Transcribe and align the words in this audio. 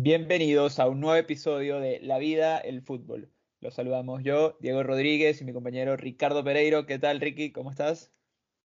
Bienvenidos 0.00 0.78
a 0.78 0.86
un 0.86 1.00
nuevo 1.00 1.16
episodio 1.16 1.80
de 1.80 1.98
La 2.00 2.18
vida, 2.18 2.58
el 2.58 2.82
fútbol. 2.82 3.32
Los 3.60 3.74
saludamos 3.74 4.22
yo, 4.22 4.56
Diego 4.60 4.84
Rodríguez 4.84 5.40
y 5.40 5.44
mi 5.44 5.52
compañero 5.52 5.96
Ricardo 5.96 6.44
Pereiro. 6.44 6.86
¿Qué 6.86 7.00
tal, 7.00 7.20
Ricky? 7.20 7.50
¿Cómo 7.50 7.72
estás? 7.72 8.12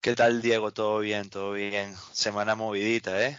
¿Qué 0.00 0.16
tal, 0.16 0.42
Diego? 0.42 0.72
Todo 0.72 0.98
bien, 0.98 1.30
todo 1.30 1.52
bien. 1.52 1.94
Semana 2.10 2.56
movidita, 2.56 3.24
¿eh? 3.24 3.38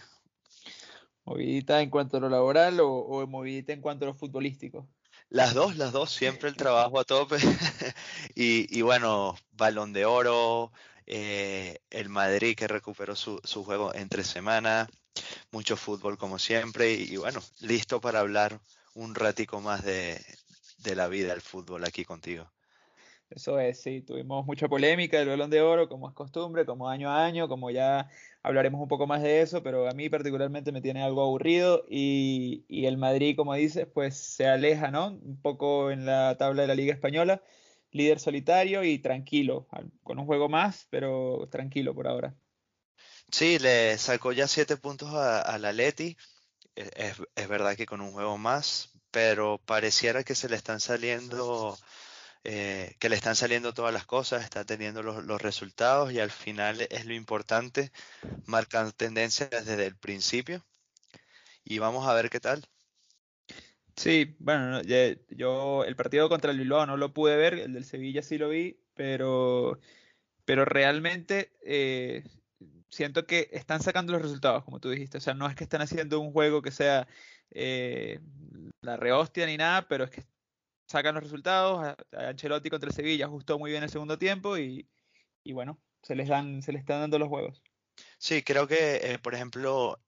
¿Movidita 1.26 1.82
en 1.82 1.90
cuanto 1.90 2.16
a 2.16 2.20
lo 2.20 2.30
laboral 2.30 2.80
o, 2.80 3.26
movidita 3.26 3.74
en 3.74 3.82
cuanto 3.82 4.06
a 4.06 4.08
lo 4.08 4.14
futbolístico? 4.14 4.88
Las 5.28 5.52
dos, 5.52 5.76
las 5.76 5.92
dos, 5.92 6.10
siempre 6.10 6.48
el 6.48 6.56
trabajo 6.56 6.98
a 6.98 7.04
tope. 7.04 7.36
y, 8.34 8.80
bueno, 8.80 9.36
balón 9.52 9.92
de 9.92 10.06
oro, 10.06 10.72
eh, 11.04 11.80
el 11.90 12.08
Madrid 12.08 12.56
que 12.56 12.66
recuperó 12.66 13.14
su, 13.14 13.42
su 13.44 13.62
juego 13.62 13.94
entre 13.94 14.24
semana, 14.24 14.88
mucho 15.50 15.76
fútbol 15.76 16.18
como 16.18 16.38
siempre 16.38 16.92
y, 16.92 17.16
bueno, 17.16 17.40
listo 17.60 18.00
para 18.00 18.20
hablar 18.20 18.60
un 18.94 19.14
ratico 19.14 19.60
más 19.60 19.84
de, 19.84 20.20
la 20.94 21.08
vida 21.08 21.28
del 21.28 21.40
fútbol 21.40 21.84
aquí 21.84 22.04
contigo. 22.04 22.46
Eso 23.30 23.58
es, 23.58 23.80
sí, 23.80 24.02
tuvimos 24.02 24.46
mucha 24.46 24.68
polémica 24.68 25.18
del 25.18 25.28
balón 25.28 25.50
de 25.50 25.60
oro, 25.60 25.88
como 25.88 26.08
es 26.08 26.14
costumbre, 26.14 26.66
como 26.66 26.88
año 26.88 27.10
a 27.10 27.24
año, 27.24 27.48
como 27.48 27.70
ya 27.70 28.08
hablaremos 28.42 28.80
un 28.80 28.86
poco 28.86 29.06
más 29.06 29.22
de 29.22 29.40
eso, 29.40 29.62
pero 29.62 29.88
a 29.88 29.92
mí 29.92 30.08
particularmente 30.08 30.70
me 30.72 30.82
tiene 30.82 31.02
algo 31.02 31.22
aburrido 31.22 31.84
y, 31.88 32.64
y 32.68 32.86
el 32.86 32.96
Madrid, 32.96 33.34
como 33.34 33.54
dices, 33.54 33.86
pues 33.92 34.16
se 34.16 34.46
aleja, 34.46 34.90
¿no? 34.90 35.08
Un 35.08 35.40
poco 35.40 35.90
en 35.90 36.06
la 36.06 36.36
tabla 36.36 36.62
de 36.62 36.68
la 36.68 36.74
Liga 36.74 36.92
Española, 36.92 37.42
líder 37.90 38.20
solitario 38.20 38.84
y 38.84 38.98
tranquilo, 38.98 39.66
con 40.02 40.18
un 40.18 40.26
juego 40.26 40.48
más, 40.48 40.86
pero 40.90 41.48
tranquilo 41.50 41.94
por 41.94 42.06
ahora. 42.06 42.36
Sí, 43.30 43.58
le 43.58 43.98
sacó 43.98 44.32
ya 44.32 44.46
siete 44.48 44.76
puntos 44.76 45.12
a, 45.12 45.58
la 45.58 45.72
Leti. 45.72 46.16
Es, 46.76 47.48
verdad 47.48 47.76
que 47.76 47.86
con 47.86 48.00
un 48.00 48.12
juego 48.12 48.38
más, 48.38 48.90
pero 49.10 49.58
pareciera 49.64 50.24
que 50.24 50.34
se 50.34 50.48
le 50.48 50.56
están 50.56 50.80
saliendo, 50.80 51.76
eh, 52.44 52.96
que 52.98 53.08
le 53.08 53.16
están 53.16 53.36
saliendo 53.36 53.74
todas 53.74 53.92
las 53.92 54.06
cosas, 54.06 54.44
está 54.44 54.64
teniendo 54.64 55.02
los, 55.02 55.42
resultados 55.42 56.12
y 56.12 56.20
al 56.20 56.30
final 56.30 56.86
es 56.90 57.06
lo 57.06 57.14
importante, 57.14 57.92
marcan 58.46 58.92
tendencias 58.92 59.50
desde 59.50 59.86
el 59.86 59.96
principio 59.96 60.64
y 61.64 61.78
vamos 61.78 62.06
a 62.06 62.14
ver 62.14 62.30
qué 62.30 62.40
tal. 62.40 62.64
Sí, 63.96 64.36
bueno, 64.40 64.82
yo 64.82 65.84
el 65.84 65.96
partido 65.96 66.28
contra 66.28 66.50
el 66.50 66.58
Bilbao 66.58 66.86
no 66.86 66.96
lo 66.96 67.12
pude 67.14 67.36
ver, 67.36 67.54
el 67.54 67.72
del 67.72 67.84
Sevilla 67.84 68.22
sí 68.22 68.38
lo 68.38 68.48
vi, 68.48 68.80
pero, 68.94 69.78
pero 70.44 70.64
realmente 70.64 71.52
eh, 71.62 72.24
siento 72.94 73.26
que 73.26 73.48
están 73.52 73.82
sacando 73.82 74.12
los 74.12 74.22
resultados, 74.22 74.64
como 74.64 74.80
tú 74.80 74.90
dijiste. 74.90 75.18
O 75.18 75.20
sea, 75.20 75.34
no 75.34 75.48
es 75.48 75.56
que 75.56 75.64
están 75.64 75.82
haciendo 75.82 76.20
un 76.20 76.32
juego 76.32 76.62
que 76.62 76.70
sea 76.70 77.08
eh, 77.50 78.20
la 78.80 78.96
rehostia 78.96 79.46
ni 79.46 79.56
nada, 79.56 79.88
pero 79.88 80.04
es 80.04 80.10
que 80.10 80.24
sacan 80.86 81.14
los 81.14 81.24
resultados. 81.24 81.96
Ancelotti 82.12 82.70
contra 82.70 82.88
el 82.88 82.94
Sevilla 82.94 83.26
ajustó 83.26 83.58
muy 83.58 83.70
bien 83.72 83.82
el 83.82 83.90
segundo 83.90 84.16
tiempo 84.16 84.56
y, 84.56 84.88
bueno, 85.52 85.80
se 86.02 86.14
les, 86.14 86.28
dan, 86.28 86.62
se 86.62 86.72
les 86.72 86.80
están 86.80 87.00
dando 87.00 87.18
los 87.18 87.28
juegos. 87.28 87.62
Sí, 88.18 88.42
creo 88.42 88.66
que, 88.68 88.96
eh, 89.02 89.18
por 89.18 89.34
ejemplo, 89.34 90.00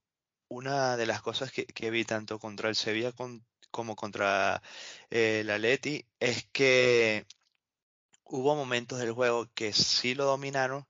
una 0.48 0.96
de 0.96 1.06
las 1.06 1.22
cosas 1.22 1.50
que, 1.52 1.90
vi 1.90 2.04
tanto 2.04 2.38
contra 2.38 2.68
el 2.68 2.76
Sevilla 2.76 3.12
como 3.70 3.96
contra 3.96 4.62
eh, 5.10 5.40
el 5.40 5.50
Atleti 5.50 6.06
es 6.20 6.48
que 6.52 7.26
hubo 8.24 8.54
momentos 8.54 8.98
del 8.98 9.12
juego 9.12 9.48
que 9.54 9.72
sí 9.72 10.14
lo 10.14 10.24
dominaron, 10.24 10.86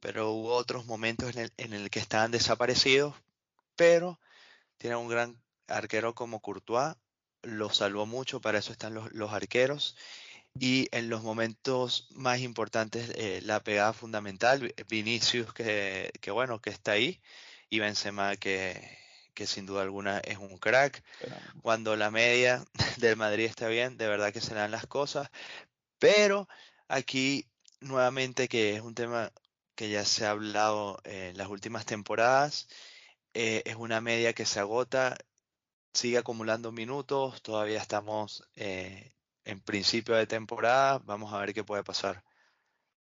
pero 0.00 0.30
hubo 0.30 0.54
otros 0.54 0.86
momentos 0.86 1.34
en 1.34 1.42
el, 1.42 1.52
en 1.56 1.72
el 1.72 1.90
que 1.90 2.00
estaban 2.00 2.30
desaparecidos, 2.30 3.14
pero 3.76 4.18
tiene 4.78 4.96
un 4.96 5.08
gran 5.08 5.40
arquero 5.68 6.14
como 6.14 6.40
Courtois, 6.40 6.96
lo 7.42 7.70
salvó 7.70 8.06
mucho, 8.06 8.40
para 8.40 8.58
eso 8.58 8.72
están 8.72 8.94
los, 8.94 9.32
arqueros. 9.32 9.96
Y 10.58 10.88
en 10.90 11.08
los 11.08 11.22
momentos 11.22 12.08
más 12.10 12.40
importantes, 12.40 13.12
eh, 13.14 13.40
la 13.44 13.62
pegada 13.62 13.92
fundamental, 13.92 14.74
Vinicius, 14.88 15.52
que, 15.52 16.10
que, 16.20 16.30
bueno, 16.30 16.60
que 16.60 16.70
está 16.70 16.92
ahí, 16.92 17.20
y 17.70 17.78
Benzema, 17.78 18.36
que, 18.36 18.98
que 19.34 19.46
sin 19.46 19.64
duda 19.66 19.82
alguna 19.82 20.18
es 20.18 20.38
un 20.38 20.58
crack. 20.58 21.02
Cuando 21.62 21.96
la 21.96 22.10
media 22.10 22.64
del 22.98 23.16
Madrid 23.16 23.46
está 23.46 23.68
bien, 23.68 23.96
de 23.96 24.08
verdad 24.08 24.32
que 24.32 24.40
se 24.40 24.54
dan 24.54 24.70
las 24.70 24.86
cosas. 24.86 25.30
Pero 25.98 26.48
aquí, 26.88 27.46
nuevamente, 27.80 28.48
que 28.48 28.76
es 28.76 28.82
un 28.82 28.94
tema 28.94 29.32
que 29.80 29.88
ya 29.88 30.04
se 30.04 30.26
ha 30.26 30.32
hablado 30.32 30.98
en 31.04 31.38
las 31.38 31.48
últimas 31.48 31.86
temporadas. 31.86 32.68
Eh, 33.32 33.62
es 33.64 33.76
una 33.76 34.02
media 34.02 34.34
que 34.34 34.44
se 34.44 34.60
agota, 34.60 35.16
sigue 35.94 36.18
acumulando 36.18 36.70
minutos, 36.70 37.40
todavía 37.40 37.78
estamos 37.78 38.46
eh, 38.56 39.14
en 39.46 39.58
principio 39.62 40.16
de 40.16 40.26
temporada, 40.26 40.98
vamos 41.06 41.32
a 41.32 41.38
ver 41.38 41.54
qué 41.54 41.64
puede 41.64 41.82
pasar. 41.82 42.22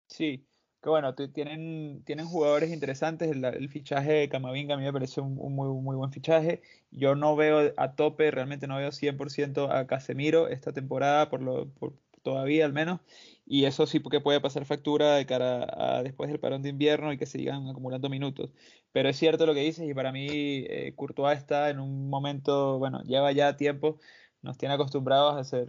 Sí, 0.06 0.46
que 0.82 0.88
bueno, 0.88 1.14
tienen, 1.14 2.04
tienen 2.06 2.24
jugadores 2.24 2.70
interesantes, 2.70 3.30
el, 3.30 3.68
fichaje 3.68 4.12
de 4.12 4.28
Camavinga 4.30 4.72
a 4.72 4.78
mí 4.78 4.84
me 4.84 4.94
parece 4.94 5.20
un, 5.20 5.34
muy, 5.34 5.68
muy 5.68 5.94
buen 5.94 6.10
fichaje, 6.10 6.62
yo 6.90 7.14
no 7.14 7.36
veo 7.36 7.74
a 7.76 7.92
tope, 7.96 8.30
realmente 8.30 8.66
no 8.66 8.78
veo 8.78 8.92
100% 8.92 9.70
a 9.70 9.86
Casemiro 9.86 10.48
esta 10.48 10.72
temporada, 10.72 11.28
por 11.28 11.42
lo, 11.42 11.68
por, 11.68 11.92
todavía 12.22 12.64
al 12.64 12.72
menos, 12.72 13.00
y 13.52 13.66
eso 13.66 13.86
sí 13.86 14.00
que 14.00 14.22
puede 14.22 14.40
pasar 14.40 14.64
factura 14.64 15.16
de 15.16 15.26
cara 15.26 15.66
a, 15.76 16.02
después 16.02 16.30
del 16.30 16.40
parón 16.40 16.62
de 16.62 16.70
invierno 16.70 17.12
y 17.12 17.18
que 17.18 17.26
sigan 17.26 17.68
acumulando 17.68 18.08
minutos. 18.08 18.48
Pero 18.92 19.10
es 19.10 19.18
cierto 19.18 19.44
lo 19.44 19.52
que 19.52 19.60
dices 19.60 19.86
y 19.86 19.92
para 19.92 20.10
mí 20.10 20.26
eh, 20.30 20.94
Courtois 20.96 21.36
está 21.36 21.68
en 21.68 21.78
un 21.78 22.08
momento, 22.08 22.78
bueno, 22.78 23.02
lleva 23.02 23.30
ya 23.32 23.54
tiempo, 23.58 24.00
nos 24.40 24.56
tiene 24.56 24.74
acostumbrados 24.74 25.34
a 25.34 25.40
hacer 25.40 25.66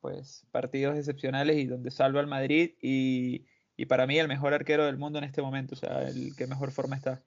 pues 0.00 0.46
partidos 0.50 0.96
excepcionales 0.96 1.58
y 1.58 1.66
donde 1.66 1.90
salva 1.90 2.20
al 2.20 2.26
Madrid 2.26 2.70
y, 2.80 3.44
y 3.76 3.84
para 3.84 4.06
mí 4.06 4.18
el 4.18 4.26
mejor 4.26 4.54
arquero 4.54 4.86
del 4.86 4.96
mundo 4.96 5.18
en 5.18 5.26
este 5.26 5.42
momento, 5.42 5.74
o 5.74 5.78
sea, 5.78 6.08
el 6.08 6.34
que 6.34 6.46
mejor 6.46 6.72
forma 6.72 6.96
está. 6.96 7.22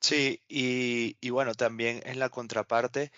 Sí, 0.00 0.42
y, 0.48 1.18
y 1.20 1.30
bueno, 1.30 1.54
también 1.54 2.00
en 2.04 2.18
la 2.18 2.30
contraparte 2.30 3.12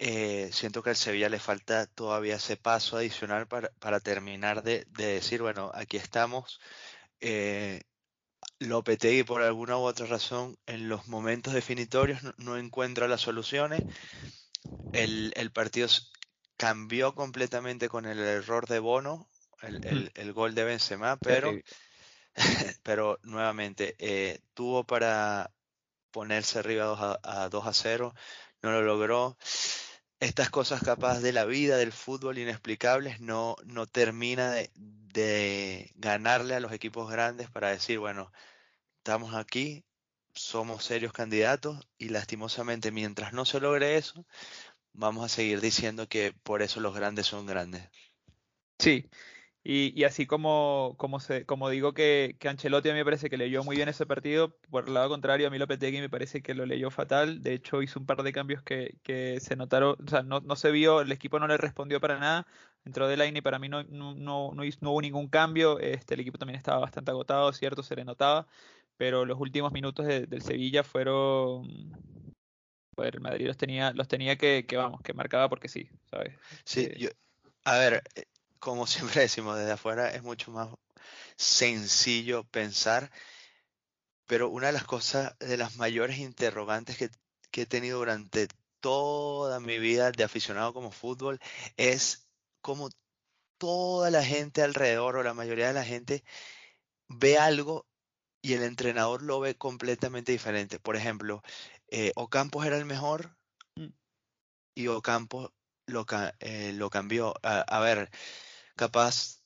eh, 0.00 0.50
siento 0.52 0.80
que 0.80 0.90
al 0.90 0.96
Sevilla 0.96 1.28
le 1.28 1.40
falta 1.40 1.86
todavía 1.86 2.36
ese 2.36 2.56
paso 2.56 2.96
adicional 2.96 3.48
para, 3.48 4.00
terminar 4.00 4.62
de, 4.62 4.86
decir, 4.96 5.42
bueno, 5.42 5.72
aquí 5.74 5.96
estamos. 5.96 6.60
Eh, 7.20 7.82
Lopetegui 8.60 9.24
por 9.24 9.42
alguna 9.42 9.76
u 9.76 9.80
otra 9.80 10.06
razón 10.06 10.56
en 10.66 10.88
los 10.88 11.08
momentos 11.08 11.52
definitorios 11.52 12.20
no, 12.36 12.56
encuentra 12.56 13.08
las 13.08 13.22
soluciones. 13.22 13.82
El, 14.92 15.50
partido 15.52 15.88
cambió 16.56 17.16
completamente 17.16 17.88
con 17.88 18.06
el 18.06 18.20
error 18.20 18.68
de 18.68 18.78
Bono, 18.78 19.28
el, 19.62 20.12
el, 20.14 20.32
gol 20.32 20.54
de 20.54 20.62
Benzema, 20.62 21.16
pero, 21.16 21.52
pero 22.84 23.18
nuevamente 23.24 23.96
eh, 23.98 24.38
tuvo 24.54 24.84
para 24.84 25.52
ponerse 26.12 26.60
arriba 26.60 26.84
2 26.84 27.00
a, 27.00 27.20
a 27.42 27.48
2 27.48 27.66
a 27.66 27.72
0, 27.72 28.14
no 28.62 28.70
lo 28.70 28.82
logró 28.82 29.36
estas 30.20 30.50
cosas 30.50 30.82
capaz 30.82 31.20
de 31.20 31.32
la 31.32 31.44
vida, 31.44 31.76
del 31.76 31.92
fútbol 31.92 32.38
inexplicables, 32.38 33.20
no, 33.20 33.56
no 33.64 33.86
termina 33.86 34.54
de, 34.74 35.92
ganarle 35.96 36.54
a 36.54 36.60
los 36.60 36.72
equipos 36.72 37.10
grandes 37.10 37.50
para 37.50 37.70
decir, 37.70 37.98
bueno, 37.98 38.32
estamos 38.98 39.34
aquí, 39.34 39.84
somos 40.34 40.84
serios 40.84 41.12
candidatos 41.12 41.86
y 41.98 42.10
lastimosamente 42.10 42.92
mientras 42.92 43.32
no 43.32 43.44
se 43.44 43.60
logre 43.60 43.96
eso, 43.96 44.24
vamos 44.92 45.24
a 45.24 45.28
seguir 45.28 45.60
diciendo 45.60 46.08
que 46.08 46.32
por 46.42 46.62
eso 46.62 46.80
los 46.80 46.94
grandes 46.94 47.26
son 47.26 47.46
grandes. 47.46 47.88
Sí, 48.78 49.08
y, 49.70 50.04
así 50.04 50.26
como, 50.26 50.94
como, 50.96 51.20
se, 51.20 51.44
como 51.44 51.68
digo 51.68 51.92
que, 51.92 52.36
que, 52.40 52.48
Ancelotti 52.48 52.88
a 52.88 52.92
mí 52.92 53.00
me 53.00 53.04
parece 53.04 53.28
que 53.28 53.36
leyó 53.36 53.62
muy 53.64 53.76
bien 53.76 53.90
ese 53.90 54.06
partido, 54.06 54.56
por 54.70 54.88
el 54.88 54.94
lado 54.94 55.10
contrario, 55.10 55.46
a 55.46 55.50
mí 55.50 55.58
Lopetegui 55.58 56.00
me 56.00 56.08
parece 56.08 56.40
que 56.40 56.54
lo 56.54 56.64
leyó 56.64 56.90
fatal. 56.90 57.42
De 57.42 57.52
hecho, 57.52 57.82
hizo 57.82 58.00
un 58.00 58.06
par 58.06 58.22
de 58.22 58.32
cambios 58.32 58.62
que, 58.62 58.96
que 59.02 59.40
se 59.40 59.56
notaron, 59.56 59.96
o 60.02 60.08
sea, 60.08 60.22
no, 60.22 60.40
no, 60.40 60.56
se 60.56 60.70
vio, 60.70 61.02
el 61.02 61.12
equipo 61.12 61.38
no 61.38 61.46
le 61.46 61.58
respondió 61.58 62.00
para 62.00 62.18
nada. 62.18 62.46
Entró 62.86 63.08
de 63.08 63.18
line 63.18 63.40
y 63.40 63.42
para 63.42 63.58
mí 63.58 63.68
no, 63.68 63.82
no, 63.84 64.14
no, 64.14 64.52
no, 64.54 64.90
hubo 64.90 65.02
ningún 65.02 65.28
cambio. 65.28 65.78
Este, 65.80 66.14
el 66.14 66.20
equipo 66.20 66.38
también 66.38 66.56
estaba 66.56 66.78
bastante 66.78 67.10
agotado, 67.10 67.52
cierto, 67.52 67.82
se 67.82 67.94
le 67.94 68.06
notaba. 68.06 68.46
Pero 68.96 69.26
los 69.26 69.38
últimos 69.38 69.70
minutos 69.72 70.06
del 70.06 70.40
Sevilla 70.40 70.82
fueron. 70.82 71.92
Pues 72.96 73.12
el 73.12 73.20
Madrid 73.20 73.46
los 73.46 73.58
tenía, 73.58 73.92
los 73.92 74.08
tenía 74.08 74.36
que, 74.36 74.64
que, 74.66 74.78
vamos, 74.78 75.02
que 75.02 75.12
marcaba 75.12 75.50
porque 75.50 75.68
sí, 75.68 75.90
¿sabes? 76.10 76.38
Sí, 76.64 76.84
eh, 76.84 76.96
yo, 76.98 77.08
a 77.64 77.76
ver, 77.76 78.02
como 78.58 78.86
siempre 78.86 79.22
decimos 79.22 79.58
desde 79.58 79.72
afuera, 79.72 80.10
es 80.10 80.22
mucho 80.22 80.50
más 80.50 80.68
sencillo 81.36 82.44
pensar, 82.44 83.10
pero 84.26 84.50
una 84.50 84.68
de 84.68 84.72
las 84.74 84.84
cosas, 84.84 85.36
de 85.38 85.56
las 85.56 85.76
mayores 85.76 86.18
interrogantes 86.18 86.96
que, 86.98 87.10
he 87.52 87.66
tenido 87.66 87.98
durante 87.98 88.48
toda 88.80 89.58
mi 89.58 89.78
vida 89.80 90.12
de 90.12 90.22
aficionado 90.22 90.72
como 90.72 90.92
fútbol 90.92 91.40
es 91.76 92.28
cómo 92.60 92.90
toda 93.58 94.10
la 94.10 94.22
gente 94.24 94.62
alrededor 94.62 95.16
o 95.16 95.22
la 95.24 95.34
mayoría 95.34 95.68
de 95.68 95.74
la 95.74 95.84
gente 95.84 96.22
ve 97.08 97.38
algo 97.38 97.86
y 98.42 98.54
el 98.54 98.62
entrenador 98.62 99.22
lo 99.22 99.40
ve 99.40 99.56
completamente 99.56 100.32
diferente. 100.32 100.78
Por 100.78 100.96
ejemplo, 100.96 101.42
eh, 101.88 102.12
Ocampos 102.14 102.64
era 102.66 102.78
el 102.78 102.84
mejor 102.84 103.36
mm. 103.74 103.88
y 104.74 104.86
Ocampo 104.88 105.52
lo, 105.88 106.06
eh, 106.40 106.72
lo 106.74 106.90
cambió. 106.90 107.34
A, 107.42 107.80
ver, 107.80 108.10
capaz 108.78 109.42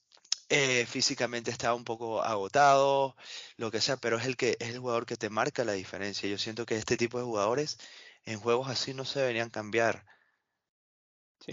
eh, 0.48 0.86
físicamente 0.86 1.50
estaba 1.50 1.74
un 1.74 1.84
poco 1.84 2.22
agotado, 2.22 3.16
lo 3.56 3.70
que 3.70 3.80
sea, 3.80 3.96
pero 3.96 4.18
es 4.18 4.26
el 4.26 4.36
que 4.36 4.56
es 4.60 4.68
el 4.68 4.78
jugador 4.78 5.06
que 5.06 5.16
te 5.16 5.30
marca 5.30 5.64
la 5.64 5.72
diferencia. 5.72 6.28
Yo 6.28 6.38
siento 6.38 6.66
que 6.66 6.76
este 6.76 6.96
tipo 6.96 7.18
de 7.18 7.24
jugadores 7.24 7.78
en 8.26 8.38
juegos 8.38 8.68
así 8.68 8.94
no 8.94 9.04
se 9.04 9.20
deberían 9.20 9.50
cambiar. 9.50 10.04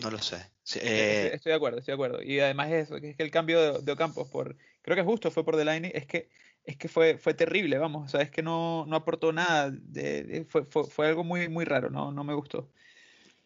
No 0.01 0.11
lo 0.11 0.19
sé. 0.19 0.51
Eh, 0.75 1.31
estoy, 1.33 1.51
de 1.51 1.55
acuerdo, 1.55 1.79
estoy 1.79 1.93
de 1.93 1.95
acuerdo. 1.95 2.21
Y 2.21 2.39
además 2.41 2.69
es, 2.71 2.91
es 2.91 3.15
que 3.15 3.23
el 3.23 3.31
cambio 3.31 3.79
de, 3.81 3.91
Ocampos 3.91 4.27
por, 4.29 4.57
creo 4.81 4.95
que 4.97 5.03
justo 5.03 5.31
fue 5.31 5.45
por 5.45 5.55
Delaney, 5.55 5.91
es 5.95 6.05
que 6.05 6.29
es 6.65 6.77
que 6.77 6.89
fue, 6.89 7.17
fue 7.17 7.33
terrible, 7.33 7.77
vamos, 7.79 8.05
o 8.05 8.09
sea, 8.09 8.21
es 8.21 8.29
que 8.29 8.43
no, 8.43 8.85
no 8.85 8.97
aportó 8.97 9.31
nada, 9.31 9.71
de, 9.71 10.45
fue, 10.47 10.65
fue, 10.65 10.83
fue, 10.83 11.07
algo 11.07 11.23
muy, 11.23 11.47
muy 11.49 11.65
raro, 11.65 11.89
no, 11.89 12.11
no 12.11 12.23
me 12.23 12.35
gustó. 12.35 12.69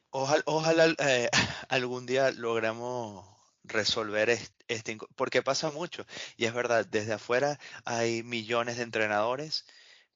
Ojalá, 0.10 0.94
eh, 1.00 1.30
algún 1.70 2.06
día 2.06 2.32
logramos 2.32 3.33
resolver 3.64 4.30
este, 4.68 4.98
porque 5.16 5.42
pasa 5.42 5.72
mucho, 5.72 6.06
y 6.38 6.46
es 6.46 6.54
verdad, 6.54 6.86
desde 6.86 7.14
afuera 7.14 7.60
hay 7.86 8.24
millones 8.24 8.78
de 8.78 8.84
entrenadores, 8.84 9.66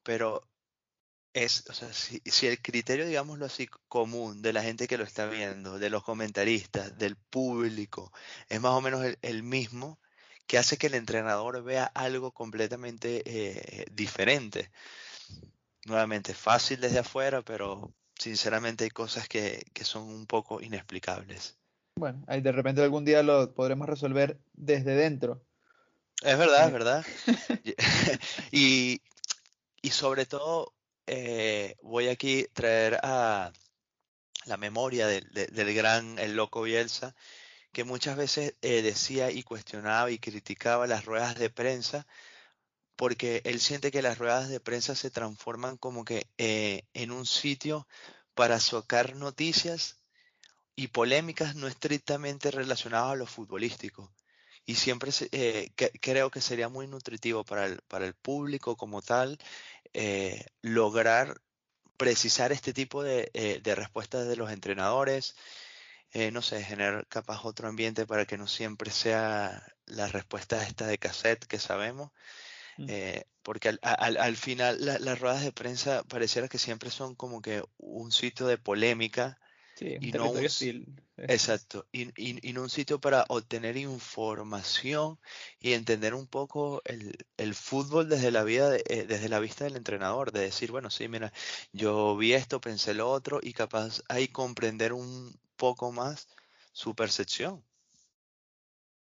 pero 0.03 0.47
es, 1.33 1.65
o 1.69 1.73
sea, 1.73 1.93
si, 1.93 2.47
el 2.47 2.61
criterio, 2.61 3.05
digámoslo 3.05 3.45
así, 3.45 3.67
común 3.87 4.41
de 4.41 4.53
la 4.53 4.63
gente 4.63 4.87
que 4.87 4.97
lo 4.97 5.03
está 5.03 5.27
viendo, 5.27 5.79
de 5.79 5.89
los 5.89 6.03
comentaristas, 6.03 6.97
del 6.97 7.15
público, 7.15 8.11
es 8.49 8.59
más 8.61 8.71
o 8.73 8.81
menos 8.81 9.05
el, 9.21 9.43
mismo, 9.43 9.99
que 10.47 10.57
hace 10.57 10.77
que 10.77 10.87
el 10.87 10.95
entrenador 10.95 11.63
vea 11.63 11.85
algo 11.85 12.31
completamente 12.33 13.23
eh, 13.25 13.85
diferente. 13.91 14.71
Nuevamente, 15.85 16.33
fácil 16.33 16.79
desde 16.81 16.99
afuera, 16.99 17.41
pero 17.41 17.93
sinceramente 18.19 18.83
hay 18.83 18.89
cosas 18.89 19.27
que, 19.27 19.63
son 19.83 20.03
un 20.03 20.27
poco 20.27 20.61
inexplicables. 20.61 21.57
Bueno, 21.97 22.23
ahí 22.27 22.41
de 22.41 22.51
repente 22.51 22.81
algún 22.81 23.05
día 23.05 23.23
lo 23.23 23.53
podremos 23.53 23.87
resolver 23.87 24.39
desde 24.53 24.95
dentro. 24.95 25.41
Es 26.21 26.37
verdad, 26.37 26.63
es 26.63 26.69
eh. 26.69 26.71
verdad. 26.71 27.05
y, 28.51 29.01
sobre 29.89 30.25
todo, 30.25 30.73
eh, 31.07 31.75
voy 31.81 32.07
aquí 32.07 32.43
a 32.43 32.53
traer 32.53 32.99
a 33.01 33.51
la 34.45 34.57
memoria 34.57 35.07
del 35.07 35.73
gran, 35.73 36.19
el 36.19 36.35
loco 36.35 36.61
Bielsa, 36.61 37.15
que 37.71 37.83
muchas 37.83 38.15
veces 38.15 38.55
eh, 38.61 38.81
decía 38.81 39.31
y 39.31 39.43
cuestionaba 39.43 40.11
y 40.11 40.19
criticaba 40.19 40.87
las 40.87 41.05
ruedas 41.05 41.37
de 41.37 41.49
prensa 41.49 42.07
porque 42.97 43.41
él 43.45 43.59
siente 43.59 43.91
que 43.91 44.01
las 44.01 44.17
ruedas 44.17 44.49
de 44.49 44.59
prensa 44.59 44.95
se 44.95 45.11
transforman 45.11 45.77
como 45.77 46.03
que 46.03 46.27
eh, 46.37 46.83
en 46.93 47.11
un 47.11 47.25
sitio 47.25 47.87
para 48.33 48.59
sacar 48.59 49.15
noticias 49.15 49.96
y 50.77 50.87
polémicas 50.87 51.55
no 51.55 51.67
estrictamente 51.67 52.51
relacionadas 52.51 53.11
a 53.11 53.15
lo 53.15 53.25
futbolístico. 53.25 54.13
Y 54.65 54.75
siempre 54.75 55.11
eh, 55.31 55.71
creo 56.01 56.31
que 56.31 56.39
sería 56.39 56.69
muy 56.69 56.87
nutritivo 56.87 57.43
para 57.43 57.65
el, 57.65 57.81
para 57.89 58.05
el 58.05 58.13
público 58.13 58.77
como 58.77 59.01
tal 59.01 59.37
eh, 59.93 60.45
lograr 60.61 61.41
precisar 61.97 62.53
este 62.53 62.73
tipo 62.73 63.03
de, 63.03 63.59
de 63.63 63.75
respuestas 63.75 64.27
de 64.27 64.35
los 64.35 64.51
entrenadores, 64.51 65.35
no 66.31 66.41
sé, 66.43 66.63
generar 66.63 67.07
capaz 67.07 67.43
otro 67.43 67.67
ambiente 67.67 68.05
para 68.05 68.25
que 68.25 68.37
no 68.37 68.47
siempre 68.47 68.91
sea 68.91 69.63
la 69.87 70.07
respuesta 70.07 70.63
esta 70.63 70.85
de 70.85 70.99
cassette 70.99 71.45
que 71.45 71.59
sabemos, 71.59 72.11
eh, 72.87 73.25
porque 73.41 73.75
al, 73.81 74.37
final 74.37 74.77
las 74.79 75.19
ruedas 75.19 75.43
de 75.43 75.51
prensa 75.51 76.03
pareciera 76.03 76.47
que 76.47 76.59
siempre 76.59 76.91
son 76.91 77.15
como 77.15 77.41
que 77.41 77.63
un 77.77 78.11
sitio 78.11 78.45
de 78.45 78.57
polémica. 78.57 79.39
Y 79.81 80.11
no 80.11 80.31
un, 80.31 80.45
exacto, 81.17 81.85
y, 81.91 82.51
no 82.53 82.63
un 82.63 82.69
sitio 82.69 82.99
para 82.99 83.25
obtener 83.29 83.77
información 83.77 85.19
y 85.59 85.73
entender 85.73 86.13
un 86.13 86.27
poco 86.27 86.81
el, 86.85 87.53
fútbol 87.53 88.09
desde 88.09 88.31
la 88.31 88.43
vida 88.43 88.75
eh, 88.75 89.05
desde 89.07 89.29
la 89.29 89.39
vista 89.39 89.65
del 89.65 89.75
entrenador, 89.75 90.31
de 90.31 90.41
decir, 90.41 90.71
bueno, 90.71 90.89
sí, 90.89 91.07
mira, 91.07 91.31
yo 91.73 92.15
vi 92.17 92.33
esto, 92.33 92.61
pensé 92.61 92.93
lo 92.93 93.09
otro, 93.09 93.39
y 93.41 93.53
capaz 93.53 94.01
ahí 94.09 94.27
comprender 94.27 94.93
un 94.93 95.33
poco 95.55 95.91
más 95.91 96.27
su 96.71 96.95
percepción. 96.95 97.63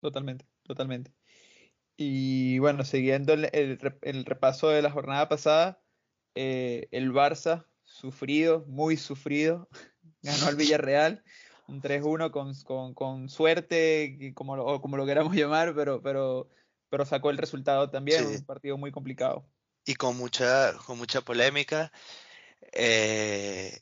Totalmente, 0.01 0.47
totalmente. 0.63 1.13
Y 1.97 2.59
bueno, 2.59 2.85
siguiendo 2.85 3.33
el, 3.33 3.79
repaso 4.27 4.69
de 4.69 4.83
la 4.83 4.91
jornada 4.91 5.29
pasada, 5.29 5.83
eh, 6.35 6.89
el 6.91 7.13
Barça, 7.13 7.67
sufrido, 7.85 8.65
muy 8.67 8.97
sufrido, 8.97 9.69
ganó 10.23 10.47
al 10.47 10.57
Villarreal, 10.57 11.23
un 11.69 11.81
3-1 11.81 12.31
con, 12.31 12.95
con, 12.95 13.29
suerte, 13.29 14.33
como 14.35 14.57
lo, 14.57 14.81
como 14.81 14.97
lo 14.97 15.07
queramos 15.07 15.35
llamar, 15.37 15.75
pero, 15.75 16.03
pero, 16.03 16.51
pero 16.89 17.05
sacó 17.05 17.31
el 17.31 17.39
resultado 17.39 17.91
también, 17.91 18.27
un 18.27 18.45
partido 18.45 18.77
muy 18.77 18.91
complicado. 18.91 19.49
Y 19.85 19.95
con 19.95 20.17
mucha, 20.17 20.75
con 20.87 20.99
mucha 20.99 21.21
polémica. 21.21 21.93
Eh, 22.73 23.79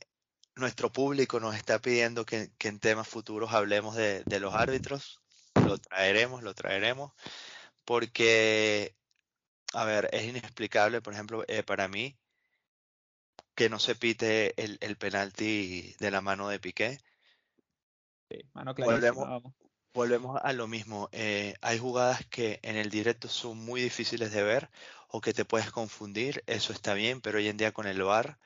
nuestro 0.57 0.93
público 0.93 1.41
nos 1.41 1.57
está 1.57 1.79
pidiendo 1.81 2.27
que, 2.27 2.51
en 2.61 2.79
temas 2.79 3.09
futuros 3.09 3.53
hablemos 3.53 3.97
de, 3.97 4.23
de 4.25 4.41
los 4.41 4.55
árbitros. 4.55 5.21
Lo 5.67 5.79
traeremos, 5.79 6.43
lo 6.43 6.53
traeremos 6.53 7.13
porque, 7.85 8.97
a 9.73 9.85
ver, 9.85 10.09
es 10.13 10.25
inexplicable, 10.25 11.03
por 11.03 11.13
ejemplo, 11.13 11.45
eh, 11.49 11.63
para 11.63 11.89
mí, 11.89 12.19
que 13.55 13.69
no 13.69 13.79
se 13.79 13.95
pite 13.95 14.61
el, 14.63 14.79
el 14.81 14.97
penalti 14.97 15.95
de 15.99 16.11
la 16.11 16.21
mano 16.21 16.49
de 16.49 16.59
Piqué. 16.59 16.99
Sí, 18.31 18.39
mano 18.53 18.75
volvemos, 18.75 19.43
volvemos 19.93 20.41
a 20.43 20.53
lo 20.53 20.67
mismo. 20.67 21.09
Eh, 21.13 21.55
hay 21.61 21.79
jugadas 21.79 22.27
que 22.27 22.61
en 22.63 22.77
el 22.77 22.91
directo 22.91 23.29
son 23.29 23.59
muy 23.59 23.81
difíciles 23.81 24.33
de 24.33 24.43
ver 24.43 24.71
o 25.09 25.21
que 25.21 25.33
te 25.33 25.45
puedes 25.45 25.71
confundir. 25.71 26.43
Eso 26.47 26.73
está 26.73 26.95
bien, 26.95 27.21
pero 27.21 27.39
hoy 27.39 27.49
en 27.49 27.57
día 27.57 27.73
con 27.73 27.87
el 27.87 28.03
VAR 28.03 28.39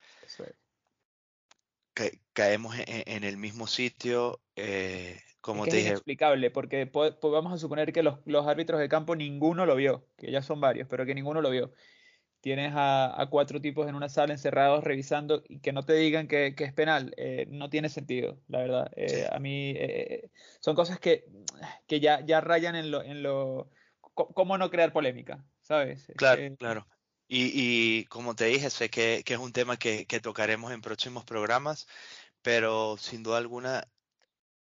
caemos 2.33 2.77
en, 2.87 3.25
el 3.25 3.37
mismo 3.37 3.67
sitio. 3.67 4.41
Eh, 4.57 5.21
como 5.41 5.65
es 5.65 5.71
te 5.71 5.81
inexplicable, 5.81 6.51
porque 6.51 6.91
vamos 7.23 7.53
a 7.53 7.59
suponer 7.59 7.93
que 7.93 8.03
los, 8.03 8.19
árbitros 8.47 8.81
de 8.81 8.89
campo 8.89 9.17
ninguno 9.17 9.67
lo 9.67 9.77
vio, 9.77 10.07
que 10.17 10.31
ya 10.31 10.43
son 10.43 10.61
varios, 10.61 10.89
pero 10.89 11.07
que 11.07 11.15
ninguno 11.15 11.41
lo 11.41 11.51
vio. 11.51 11.73
Tienes 12.40 12.73
a, 12.75 13.26
cuatro 13.31 13.61
tipos 13.61 13.88
en 13.88 13.94
una 13.94 14.08
sala 14.08 14.32
encerrados 14.32 14.85
revisando 14.85 15.43
y 15.49 15.58
que 15.58 15.73
no 15.73 15.82
te 15.82 15.94
digan 15.94 16.29
que, 16.29 16.55
es 16.56 16.73
penal, 16.73 17.12
eh, 17.17 17.46
no 17.49 17.69
tiene 17.69 17.88
sentido, 17.88 18.38
la 18.49 18.58
verdad. 18.58 18.90
Eh, 18.96 19.28
a 19.30 19.38
mí 19.38 19.73
eh, 19.76 20.30
son 20.61 20.76
cosas 20.76 21.00
que, 21.00 21.25
que 21.87 22.00
ya, 22.00 22.25
ya 22.25 22.40
rayan 22.40 22.76
en 22.76 22.90
lo, 22.90 23.02
en 23.02 23.23
lo... 23.23 23.71
¿Cómo 24.14 24.59
no 24.59 24.71
crear 24.71 24.92
polémica? 24.92 25.45
¿Sabes? 25.61 26.11
Claro, 26.16 26.57
claro. 26.57 26.87
Y, 27.28 28.07
como 28.07 28.35
te 28.35 28.47
dije, 28.47 28.71
sé 28.71 28.88
que, 28.88 29.23
es 29.25 29.38
un 29.38 29.52
tema 29.52 29.76
que, 29.76 30.07
que, 30.07 30.18
tocaremos 30.18 30.73
en 30.73 30.80
próximos 30.80 31.25
programas, 31.25 31.87
pero 32.40 32.97
sin 32.97 33.23
duda 33.23 33.37
alguna, 33.37 33.87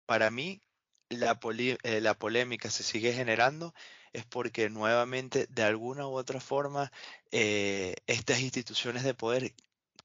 para 0.06 0.32
mí, 0.32 0.62
la, 1.10 1.40
eh, 1.84 2.02
la 2.02 2.14
polémica 2.14 2.70
se 2.70 2.84
sigue 2.84 3.12
generando 3.14 3.74
es 4.14 4.26
porque 4.26 4.70
nuevamente, 4.70 5.48
de 5.50 5.64
alguna 5.64 6.08
u 6.08 6.18
otra 6.18 6.40
forma, 6.40 6.92
eh, 7.32 7.96
estas 8.08 8.40
instituciones 8.42 9.04
de 9.04 9.14
poder 9.14 9.54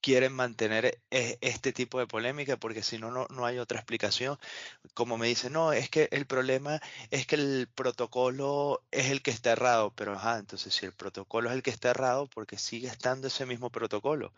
quieren 0.01 0.33
mantener 0.33 1.01
eh, 1.11 1.39
este 1.41 1.73
tipo 1.73 1.99
de 1.99 2.07
polémica 2.07 2.57
porque 2.57 2.83
si 2.83 2.99
no, 2.99 3.11
no 3.11 3.47
hay 3.47 3.59
otra 3.59 3.79
explicación. 3.79 4.39
Como 4.95 5.19
me 5.19 5.27
dicen, 5.27 5.53
no, 5.53 5.73
es 5.73 5.91
que 5.91 6.09
el 6.13 6.27
problema 6.27 6.81
es 7.11 7.27
que 7.27 7.37
el 7.37 7.69
protocolo 7.75 8.83
es 8.91 9.11
el 9.11 9.23
que 9.23 9.31
está 9.31 9.53
errado, 9.53 9.93
pero 9.95 10.15
ajá, 10.15 10.39
entonces 10.39 10.75
si 10.75 10.87
el 10.87 10.93
protocolo 10.93 11.51
es 11.51 11.57
el 11.57 11.63
que 11.63 11.71
está 11.71 11.91
errado, 11.91 12.29
porque 12.29 12.59
sigue 12.59 12.89
estando 12.89 13.29
ese 13.29 13.47
mismo 13.47 13.71
protocolo. 13.71 14.33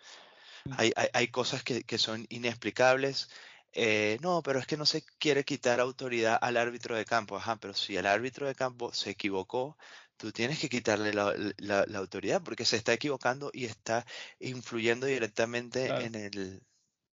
Mm. 0.65 0.73
Hay, 0.79 0.93
hay, 0.97 1.09
hay 1.13 1.29
cosas 1.29 1.63
que, 1.63 1.85
que, 1.85 1.99
son 1.99 2.27
inexplicables, 2.31 3.29
eh, 3.73 4.19
no, 4.21 4.43
pero 4.43 4.59
es 4.59 4.67
que 4.67 4.77
no 4.77 4.87
se 4.87 5.03
quiere 5.19 5.45
quitar 5.45 5.81
autoridad 5.81 6.39
al 6.41 6.57
árbitro 6.57 6.97
de 6.97 7.05
campo. 7.05 7.37
Ajá, 7.37 7.57
pero 7.57 7.75
si 7.75 7.97
el 7.97 8.07
árbitro 8.07 8.47
de 8.47 8.55
campo 8.55 8.93
se 8.93 9.11
equivocó, 9.11 9.77
tú 10.17 10.33
tienes 10.33 10.59
que 10.59 10.69
quitarle 10.69 11.13
la, 11.15 11.85
autoridad 11.95 12.43
porque 12.43 12.65
se 12.65 12.77
está 12.77 12.93
equivocando 12.93 13.51
y 13.53 13.67
está 13.67 14.05
influyendo 14.41 15.07
directamente 15.07 15.87
en 16.05 16.15
el, 16.15 16.63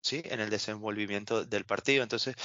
sí, 0.02 0.22
en 0.26 0.40
el 0.42 0.50
desenvolvimiento 0.50 1.46
del 1.46 1.66
partido. 1.66 2.04
Entonces, 2.04 2.36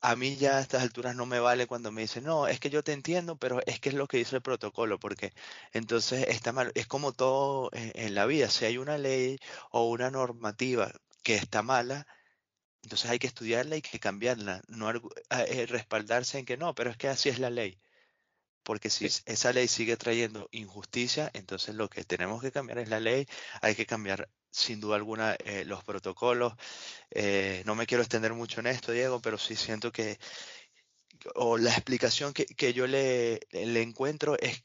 a 0.00 0.16
mí 0.16 0.36
ya 0.36 0.58
a 0.58 0.60
estas 0.60 0.82
alturas 0.82 1.14
no 1.16 1.26
me 1.26 1.40
vale 1.40 1.66
cuando 1.66 1.92
me 1.92 2.02
dicen, 2.02 2.24
no, 2.24 2.48
es 2.48 2.60
que 2.60 2.70
yo 2.70 2.82
te 2.84 2.92
entiendo, 2.92 3.36
pero 3.38 3.60
es 3.66 3.80
que 3.80 3.90
es 3.90 3.94
lo 3.94 4.08
que 4.08 4.18
dice 4.18 4.36
el 4.36 4.42
protocolo, 4.42 4.98
porque 4.98 5.32
entonces 5.72 6.26
está 6.28 6.52
mal. 6.52 6.72
Es 6.74 6.86
como 6.88 7.12
todo 7.12 7.70
en 7.72 8.14
la 8.14 8.26
vida, 8.26 8.50
si 8.50 8.64
hay 8.64 8.78
una 8.78 8.98
ley 8.98 9.38
o 9.70 9.88
una 9.90 10.10
normativa 10.10 10.92
que 11.22 11.36
está 11.36 11.62
mala, 11.62 12.06
entonces 12.82 13.10
hay 13.10 13.18
que 13.18 13.26
estudiarla 13.28 13.76
y 13.76 13.82
que 13.82 14.00
cambiarla, 14.00 14.62
no 14.68 14.90
eh, 14.90 15.66
respaldarse 15.66 16.38
en 16.38 16.44
que 16.46 16.56
no, 16.56 16.74
pero 16.74 16.90
es 16.90 16.96
que 16.96 17.08
así 17.08 17.28
es 17.28 17.38
la 17.38 17.50
ley. 17.50 17.80
porque 18.62 18.90
si 18.90 19.06
esa 19.06 19.52
ley 19.52 19.68
sigue 19.68 19.96
trayendo 19.96 20.48
injusticia, 20.52 21.30
entonces 21.34 21.74
lo 21.74 21.88
que 21.88 22.04
tenemos 22.04 22.40
que 22.42 22.52
cambiar 22.52 22.78
es 22.78 22.88
la 22.88 23.00
ley, 23.00 23.26
hay 23.60 23.74
que 23.74 23.86
cambiar 23.86 24.30
sin 24.50 24.80
duda 24.80 24.96
alguna 24.96 25.34
eh, 25.34 25.64
los 25.64 25.82
protocolos. 25.84 26.54
Eh, 27.10 27.62
no 27.66 27.74
me 27.76 27.86
quiero 27.86 28.02
extender 28.02 28.34
mucho 28.34 28.60
en 28.60 28.68
esto, 28.68 28.92
Diego, 28.92 29.20
pero 29.22 29.38
sí 29.38 29.56
siento 29.56 29.92
que, 29.92 30.18
o 31.34 31.58
la 31.58 31.70
explicación 31.72 32.32
que, 32.32 32.46
que 32.46 32.72
yo 32.72 32.86
le, 32.86 33.40
le 33.50 33.82
encuentro 33.82 34.36
es 34.38 34.64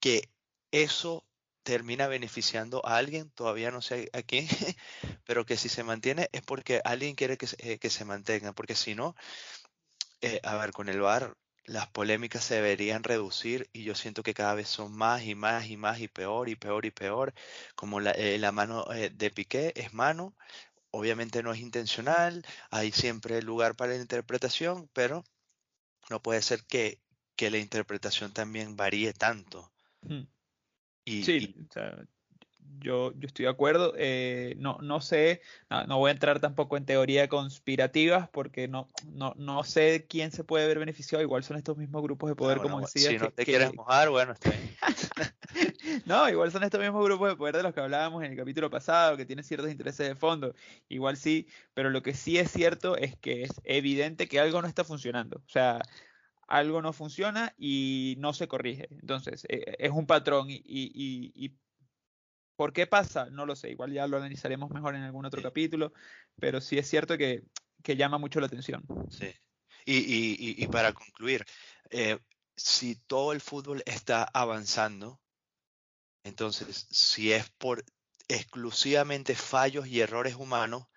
que 0.00 0.30
eso 0.72 1.27
termina 1.68 2.08
beneficiando 2.08 2.80
a 2.86 2.96
alguien, 2.96 3.30
todavía 3.30 3.70
no 3.70 3.82
sé 3.82 4.08
a 4.14 4.22
quién, 4.22 4.48
pero 5.26 5.44
que 5.44 5.58
si 5.58 5.68
se 5.68 5.84
mantiene 5.84 6.30
es 6.32 6.40
porque 6.40 6.80
alguien 6.82 7.14
quiere 7.14 7.36
que, 7.36 7.46
eh, 7.58 7.78
que 7.78 7.90
se 7.90 8.06
mantenga, 8.06 8.54
porque 8.54 8.74
si 8.74 8.94
no, 8.94 9.14
a 10.42 10.56
ver, 10.56 10.72
con 10.72 10.88
el 10.88 11.00
VAR 11.00 11.36
las 11.68 11.86
polémicas 11.88 12.44
se 12.44 12.54
deberían 12.54 13.04
reducir 13.04 13.68
y 13.74 13.84
yo 13.84 13.94
siento 13.94 14.22
que 14.22 14.32
cada 14.32 14.54
vez 14.54 14.68
son 14.68 14.96
más 14.96 15.22
y 15.24 15.34
más 15.34 15.66
y 15.66 15.76
más 15.76 16.00
y 16.00 16.08
peor 16.08 16.48
y 16.48 16.56
peor 16.56 16.86
y 16.86 16.90
peor, 16.90 17.34
como 17.76 18.00
la, 18.00 18.12
eh, 18.12 18.40
mano 18.52 18.90
eh, 18.92 19.10
de 19.10 19.30
Piqué 19.30 19.74
es 19.76 19.92
mano, 19.92 20.34
obviamente 20.90 21.42
no 21.42 21.52
es 21.52 21.60
intencional, 21.60 22.42
hay 22.70 22.90
siempre 22.90 23.42
lugar 23.42 23.76
para 23.76 23.92
la 23.92 24.00
interpretación, 24.00 24.88
pero 24.94 25.24
no 26.08 26.22
puede 26.22 26.40
ser 26.40 26.64
que, 26.64 27.02
que 27.36 27.50
la 27.50 27.58
interpretación 27.58 28.32
también 28.32 28.74
varíe 28.74 29.12
tanto. 29.12 29.70
Hmm. 30.00 30.22
Y, 31.08 31.22
sí, 31.22 31.54
yo, 32.80 33.12
yo 33.14 33.26
estoy 33.26 33.44
de 33.44 33.50
acuerdo. 33.50 33.94
Eh, 33.96 34.54
no, 34.58 34.78
no 34.80 35.00
sé, 35.00 35.40
no, 35.70 35.98
voy 35.98 36.08
a 36.10 36.12
entrar 36.12 36.40
tampoco 36.40 36.76
en 36.76 36.84
teoría 36.84 37.28
conspirativas 37.28 38.28
porque 38.28 38.68
no, 38.68 38.88
no, 39.12 39.34
no 39.36 39.64
sé 39.64 40.06
quién 40.08 40.30
se 40.30 40.44
puede 40.44 40.66
ver 40.66 40.78
beneficiado. 40.78 41.22
Igual 41.22 41.44
son 41.44 41.56
estos 41.56 41.76
mismos 41.76 42.02
grupos 42.02 42.30
de 42.30 42.36
poder, 42.36 42.58
como 42.58 42.80
decía. 42.80 43.10
Si 43.10 43.18
no 43.18 43.30
te 43.30 43.44
quieres 43.44 43.74
mojar, 43.74 44.10
bueno, 44.10 44.32
está 44.32 44.50
bien. 44.50 44.76
no, 46.06 46.28
igual 46.28 46.52
son 46.52 46.62
estos 46.62 46.80
mismos 46.80 47.04
grupos 47.04 47.30
de 47.30 47.36
poder 47.36 47.56
de 47.56 47.62
los 47.62 47.74
que 47.74 47.80
hablábamos 47.80 48.22
en 48.22 48.32
el 48.32 48.36
capítulo 48.36 48.70
pasado, 48.70 49.16
que 49.16 49.26
tienen 49.26 49.44
ciertos 49.44 49.70
intereses 49.70 50.06
de 50.08 50.14
fondo. 50.14 50.54
Igual 50.88 51.16
sí, 51.16 51.48
pero 51.74 51.90
lo 51.90 52.02
que 52.02 52.14
sí 52.14 52.38
es 52.38 52.50
cierto 52.50 52.96
es 52.96 53.16
que 53.16 53.42
es 53.42 53.50
evidente 53.64 54.28
que 54.28 54.40
algo 54.40 54.60
no 54.62 54.68
está 54.68 54.84
funcionando. 54.84 55.38
O 55.38 55.48
sea, 55.48 55.80
algo 56.48 56.82
no 56.82 56.92
funciona 56.92 57.54
y 57.56 58.16
no 58.18 58.32
se 58.32 58.48
corrige. 58.48 58.88
Entonces, 58.90 59.46
eh, 59.48 59.76
es 59.78 59.92
un 59.92 60.06
patrón 60.06 60.50
y, 60.50 60.56
y, 60.64 61.32
y 61.34 61.56
¿Por 62.58 62.72
qué 62.72 62.88
pasa? 62.88 63.30
No 63.30 63.46
lo 63.46 63.54
sé, 63.54 63.70
igual 63.70 63.92
ya 63.92 64.08
lo 64.08 64.16
analizaremos 64.16 64.72
mejor 64.72 64.96
en 64.96 65.02
algún 65.02 65.24
otro 65.24 65.40
capítulo, 65.40 65.92
pero 66.40 66.60
sí 66.60 66.76
es 66.76 66.88
cierto 66.90 67.16
que, 67.16 67.44
llama 67.84 68.18
mucho 68.18 68.40
la 68.40 68.46
atención. 68.46 68.84
Sí. 69.10 69.32
Y, 69.86 70.66
para 70.66 70.92
concluir, 70.92 71.46
eh, 71.90 72.18
si 72.56 72.96
todo 72.96 73.32
el 73.32 73.40
fútbol 73.40 73.84
está 73.86 74.24
avanzando, 74.24 75.20
entonces 76.24 76.88
si 76.90 77.32
es 77.32 77.48
por 77.48 77.84
exclusivamente 78.26 79.36
fallos 79.36 79.86
y 79.86 80.00
errores 80.00 80.34
humanos, 80.34 80.88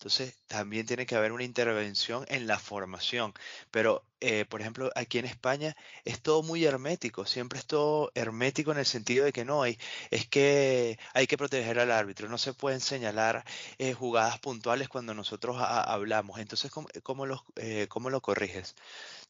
entonces, 0.00 0.34
también 0.46 0.86
tiene 0.86 1.04
que 1.04 1.14
haber 1.14 1.30
una 1.32 1.44
intervención 1.44 2.24
en 2.28 2.46
la 2.46 2.58
formación. 2.58 3.34
Pero, 3.70 4.02
eh, 4.20 4.46
por 4.46 4.62
ejemplo, 4.62 4.90
aquí 4.96 5.18
en 5.18 5.26
España 5.26 5.76
es 6.06 6.22
todo 6.22 6.42
muy 6.42 6.64
hermético, 6.64 7.26
siempre 7.26 7.58
es 7.58 7.66
todo 7.66 8.10
hermético 8.14 8.72
en 8.72 8.78
el 8.78 8.86
sentido 8.86 9.26
de 9.26 9.32
que 9.34 9.44
no 9.44 9.62
hay, 9.62 9.78
es 10.10 10.26
que 10.26 10.98
hay 11.12 11.26
que 11.26 11.36
proteger 11.36 11.78
al 11.78 11.90
árbitro, 11.90 12.28
no 12.30 12.38
se 12.38 12.54
pueden 12.54 12.80
señalar 12.80 13.44
eh, 13.78 13.92
jugadas 13.92 14.38
puntuales 14.38 14.88
cuando 14.88 15.12
nosotros 15.12 15.56
hablamos. 15.60 16.38
Entonces, 16.40 16.70
¿cómo, 16.70 16.88
cómo, 17.02 17.26
eh, 17.56 17.86
¿cómo 17.90 18.08
lo 18.08 18.22
corriges? 18.22 18.76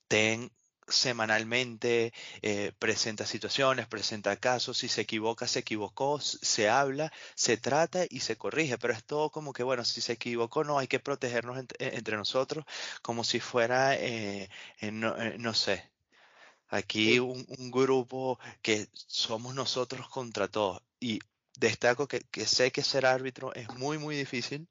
Ten 0.08 0.52
semanalmente, 0.90 2.12
eh, 2.42 2.73
presenta 2.78 3.26
situaciones, 3.26 3.87
presenta 3.87 4.37
casos, 4.37 4.78
si 4.78 4.88
se 4.88 5.02
equivoca, 5.02 5.47
se 5.47 5.61
equivocó, 5.61 6.20
se 6.20 6.68
habla, 6.68 7.12
se 7.35 7.56
trata 7.56 8.04
y 8.09 8.20
se 8.20 8.37
corrige, 8.37 8.78
pero 8.78 8.92
es 8.94 9.04
todo 9.04 9.30
como 9.30 9.52
que, 9.52 9.62
bueno, 9.62 9.85
si 9.85 10.00
se 10.00 10.12
equivocó, 10.14 10.64
no, 10.64 10.78
hay 10.78 10.88
que 10.88 11.00
protegernos 11.00 11.59
e, 11.59 11.97
entre, 11.97 12.16
nosotros 12.16 12.64
como 13.02 13.25
si 13.25 13.40
fuera, 13.40 13.97
eh, 13.97 14.50
eh, 14.80 14.90
no, 14.92 15.54
sé, 15.54 15.90
aquí 16.68 17.18
un, 17.18 17.47
grupo 17.70 18.38
que 18.62 18.88
somos 18.92 19.54
nosotros 19.54 20.09
contra 20.09 20.49
todos. 20.49 20.82
Y 21.00 21.20
destaco 21.56 22.09
que, 22.09 22.20
que 22.30 22.47
sé 22.47 22.73
que 22.73 22.82
ser 22.82 23.06
árbitro 23.06 23.54
es 23.54 23.68
muy, 23.76 23.99
muy 23.99 24.16
difícil 24.16 24.68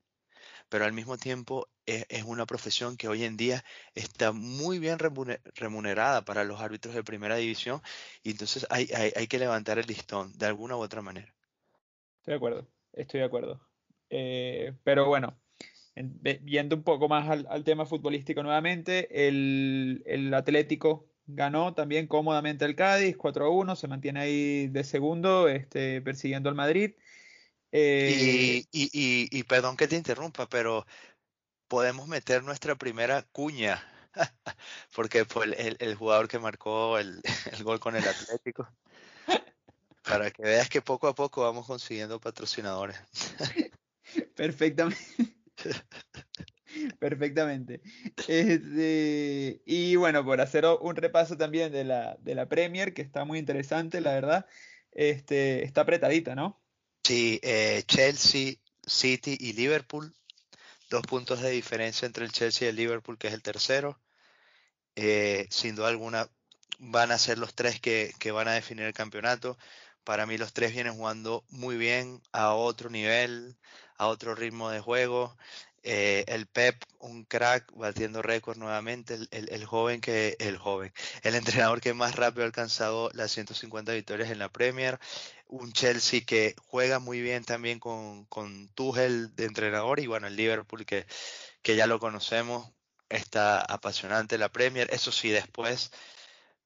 pero 0.69 0.85
al 0.85 0.93
mismo 0.93 1.17
tiempo 1.17 1.67
es, 1.85 2.23
una 2.23 2.45
profesión 2.45 2.95
que 2.95 3.07
hoy 3.07 3.23
en 3.23 3.35
día 3.35 3.63
está 3.95 4.31
muy 4.31 4.79
bien 4.79 4.97
remunerada 4.99 6.23
para 6.23 6.43
los 6.43 6.61
árbitros 6.61 6.93
de 6.93 7.03
primera 7.03 7.35
división 7.35 7.81
y 8.23 8.31
entonces 8.31 8.65
hay, 8.69 8.87
que 9.27 9.39
levantar 9.39 9.79
el 9.79 9.87
listón 9.87 10.31
de 10.37 10.45
alguna 10.45 10.77
u 10.77 10.79
otra 10.79 11.01
manera. 11.01 11.33
Estoy 12.19 12.33
de 12.33 12.37
acuerdo, 12.37 12.67
estoy 12.93 13.19
de 13.21 13.25
acuerdo. 13.25 13.61
Eh, 14.11 14.73
pero 14.83 15.07
bueno, 15.07 15.39
viendo 16.41 16.75
un 16.75 16.83
poco 16.83 17.09
más 17.09 17.29
al, 17.29 17.63
tema 17.63 17.85
futbolístico 17.85 18.43
nuevamente, 18.43 19.27
el, 19.27 20.31
Atlético 20.33 21.07
ganó 21.25 21.73
también 21.73 22.07
cómodamente 22.07 22.65
al 22.65 22.75
Cádiz, 22.75 23.17
4 23.17 23.45
a 23.45 23.49
1, 23.49 23.75
se 23.75 23.87
mantiene 23.87 24.19
ahí 24.19 24.67
de 24.67 24.83
segundo, 24.83 25.47
este, 25.47 26.01
persiguiendo 26.01 26.49
al 26.49 26.55
Madrid. 26.55 26.91
Eh, 27.71 28.63
y, 28.71 29.43
perdón 29.43 29.77
que 29.77 29.87
te 29.87 29.95
interrumpa, 29.95 30.47
pero 30.49 30.85
podemos 31.67 32.07
meter 32.07 32.43
nuestra 32.43 32.75
primera 32.75 33.23
cuña, 33.31 33.83
porque 34.95 35.25
fue 35.25 35.45
el, 35.79 35.95
jugador 35.95 36.27
que 36.27 36.39
marcó 36.39 36.97
el, 36.99 37.21
gol 37.63 37.79
con 37.79 37.95
el 37.95 38.07
Atlético, 38.07 38.67
para 40.03 40.31
que 40.31 40.41
veas 40.41 40.69
que 40.69 40.81
poco 40.81 41.07
a 41.07 41.15
poco 41.15 41.43
vamos 41.43 41.67
consiguiendo 41.67 42.19
patrocinadores. 42.19 42.97
Perfectamente. 44.35 45.35
Perfectamente. 46.99 47.81
Este, 48.27 49.61
y 49.65 49.95
bueno, 49.95 50.23
por 50.23 50.39
hacer 50.41 50.65
un 50.81 50.95
repaso 50.95 51.37
también 51.37 51.71
de 51.71 51.83
la, 51.83 52.17
de 52.21 52.35
la 52.35 52.47
Premier, 52.47 52.93
que 52.93 53.01
está 53.01 53.25
muy 53.25 53.39
interesante, 53.39 54.01
la 54.01 54.13
verdad, 54.13 54.45
este, 54.91 55.63
está 55.63 55.81
apretadita, 55.81 56.35
¿no? 56.35 56.61
Sí, 57.09 57.39
eh, 57.41 57.81
Chelsea, 57.87 58.53
City 58.85 59.35
y 59.39 59.53
Liverpool. 59.53 60.13
Dos 60.91 61.01
puntos 61.07 61.41
de 61.41 61.49
diferencia 61.49 62.05
entre 62.05 62.23
el 62.23 62.31
Chelsea 62.31 62.67
y 62.67 62.69
el 62.69 62.75
Liverpool, 62.75 63.17
que 63.17 63.29
es 63.29 63.33
el 63.33 63.41
tercero. 63.41 63.99
Eh, 64.95 65.47
sin 65.49 65.75
duda 65.75 65.87
alguna 65.87 66.29
van 66.77 67.11
a 67.11 67.17
ser 67.17 67.39
los 67.39 67.55
tres 67.55 67.81
que, 67.81 68.13
que, 68.19 68.31
van 68.31 68.47
a 68.47 68.53
definir 68.53 68.85
el 68.85 68.93
campeonato. 68.93 69.57
Para 70.03 70.27
mí 70.27 70.37
los 70.37 70.53
tres 70.53 70.71
vienen 70.71 70.93
jugando 70.93 71.43
muy 71.49 71.77
bien, 71.77 72.21
a 72.31 72.53
otro 72.53 72.91
nivel, 72.91 73.57
a 73.97 74.05
otro 74.05 74.35
ritmo 74.35 74.69
de 74.69 74.79
juego. 74.79 75.35
Eh, 75.83 76.25
el 76.27 76.47
Pep, 76.47 76.83
un 76.99 77.23
crack, 77.25 77.71
batiendo 77.73 78.21
récord 78.21 78.57
nuevamente, 78.57 79.17
el, 79.31 79.65
joven 79.65 80.01
que, 80.01 80.35
el 80.39 80.57
joven, 80.57 80.93
el 81.23 81.35
entrenador 81.67 81.81
que 81.81 81.93
más 81.93 82.15
rápido 82.15 82.43
ha 82.43 82.47
alcanzado 82.47 83.09
las 83.13 83.31
150 83.31 83.93
victorias 83.93 84.29
en 84.29 84.39
la 84.39 84.49
Premier, 84.51 84.99
un 85.47 85.71
Chelsea 85.71 86.21
que 86.25 86.55
juega 86.67 86.99
muy 86.99 87.21
bien 87.21 87.45
también 87.45 87.79
con, 87.79 88.25
con 88.25 88.69
Tuchel 88.69 89.35
de 89.35 89.45
entrenador 89.45 89.99
y 89.99 90.07
bueno, 90.07 90.27
el 90.27 90.35
Liverpool 90.35 90.85
que, 90.85 91.05
que 91.61 91.75
ya 91.75 91.87
lo 91.87 91.99
conocemos, 91.99 92.71
está 93.09 93.61
apasionante 93.61 94.37
la 94.37 94.49
Premier, 94.51 94.89
eso 94.93 95.11
sí, 95.11 95.29
después 95.29 95.91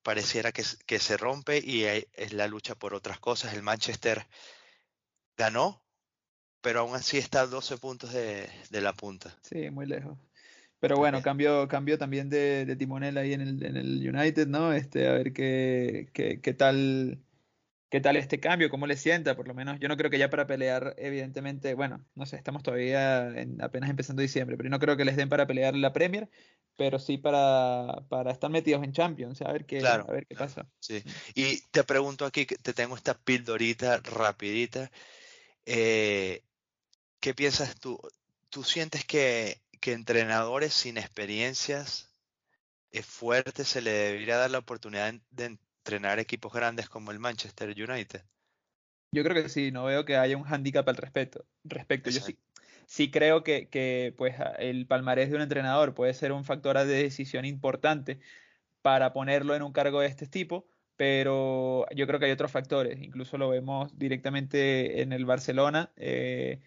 pareciera 0.03 0.51
que, 0.51 0.63
que 0.85 0.99
se 0.99 1.17
rompe 1.17 1.59
y 1.59 1.85
es 1.85 2.33
la 2.33 2.47
lucha 2.47 2.75
por 2.75 2.93
otras 2.93 3.19
cosas, 3.19 3.53
el 3.53 3.63
Manchester 3.63 4.27
ganó, 5.37 5.82
pero 6.63 6.79
aún 6.79 6.95
así 6.95 7.17
está 7.17 7.41
a 7.41 7.47
12 7.47 7.77
puntos 7.77 8.13
de, 8.13 8.47
la 8.71 8.93
punta. 8.93 9.37
Sí, 9.41 9.69
muy 9.69 9.85
lejos. 9.85 10.17
Pero 10.79 10.97
bueno, 10.97 11.21
cambio, 11.21 11.67
cambio 11.67 11.97
también 11.97 12.29
de, 12.29 12.75
timonel 12.77 13.17
ahí 13.17 13.33
en 13.33 13.41
el, 13.41 13.63
en 13.63 13.77
el, 13.77 14.15
United, 14.15 14.47
¿no? 14.47 14.73
Este, 14.73 15.07
a 15.07 15.11
ver 15.13 15.33
qué, 15.33 16.09
qué, 16.13 16.39
qué, 16.41 16.53
tal 16.53 17.19
qué 17.89 18.01
tal 18.01 18.15
este 18.15 18.39
cambio, 18.39 18.69
cómo 18.69 18.87
le 18.87 18.95
sienta, 18.95 19.35
por 19.35 19.47
lo 19.47 19.53
menos. 19.53 19.77
Yo 19.79 19.89
no 19.89 19.97
creo 19.97 20.09
que 20.09 20.17
ya 20.17 20.29
para 20.29 20.47
pelear, 20.47 20.95
evidentemente, 20.97 21.73
bueno, 21.73 22.03
no 22.15 22.25
sé, 22.25 22.37
estamos 22.37 22.63
todavía 22.63 23.27
en, 23.39 23.61
apenas 23.61 23.89
empezando 23.89 24.21
diciembre, 24.21 24.57
pero 24.57 24.69
no 24.69 24.79
creo 24.79 24.95
que 24.97 25.05
les 25.05 25.17
den 25.17 25.29
para 25.29 25.45
pelear 25.45 25.75
la 25.75 25.93
Premier, 25.93 26.29
pero 26.77 26.97
sí 26.97 27.17
para, 27.17 28.03
para 28.09 28.31
estar 28.31 28.49
metidos 28.49 28.83
en 28.83 28.93
Champions, 28.93 29.41
a 29.41 29.51
ver 29.51 29.65
qué, 29.65 29.85
a 29.85 30.03
ver 30.05 30.25
qué 30.25 30.35
pasa. 30.35 30.65
Sí. 30.79 31.03
Y 31.35 31.61
te 31.71 31.83
pregunto 31.83 32.25
aquí, 32.25 32.45
te 32.45 32.73
tengo 32.73 32.95
esta 32.95 33.13
pildorita 33.13 33.97
rapidita. 33.97 34.89
Eh, 35.65 36.41
¿Qué 37.23 37.33
piensas 37.33 37.79
tú? 37.79 37.97
¿Tú 38.49 38.65
sientes 38.65 39.05
que, 39.05 39.61
entrenadores 39.81 40.73
sin 40.73 40.97
experiencias 40.97 42.11
fuertes 43.01 43.65
se 43.65 43.81
le 43.81 43.91
debería 43.91 44.35
dar 44.35 44.51
la 44.51 44.57
oportunidad 44.57 45.13
de 45.31 45.45
entrenar 45.45 46.19
equipos 46.19 46.51
grandes 46.51 46.89
como 46.89 47.11
el 47.11 47.19
Manchester 47.19 47.69
United? 47.69 48.23
Yo 49.13 49.23
creo 49.23 49.41
que 49.41 49.47
sí, 49.47 49.71
no 49.71 49.85
veo 49.85 50.03
que 50.03 50.17
haya 50.17 50.35
un 50.35 50.43
hándicap 50.43 50.85
al 50.89 50.97
respecto. 50.97 51.45
respecto. 51.63 52.09
Yo 52.09 52.19
sí, 52.19 52.37
sí 52.87 53.09
creo 53.09 53.41
que, 53.41 53.69
que, 53.69 54.13
pues, 54.17 54.35
el 54.59 54.85
palmarés 54.85 55.29
de 55.29 55.37
un 55.37 55.43
entrenador 55.43 55.93
puede 55.93 56.13
ser 56.13 56.33
un 56.33 56.43
factor 56.43 56.77
de 56.77 57.03
decisión 57.03 57.45
importante 57.45 58.19
para 58.81 59.13
ponerlo 59.13 59.55
en 59.55 59.61
un 59.61 59.71
cargo 59.71 60.01
de 60.01 60.07
este 60.07 60.27
tipo, 60.27 60.67
pero 60.97 61.85
yo 61.95 62.05
creo 62.05 62.19
que 62.19 62.25
hay 62.25 62.33
otros 62.33 62.51
factores, 62.51 63.01
incluso 63.01 63.37
lo 63.37 63.47
vemos 63.47 63.97
directamente 63.97 65.01
en 65.01 65.13
el 65.13 65.23
Barcelona. 65.23 65.93
Eh, 65.95 66.59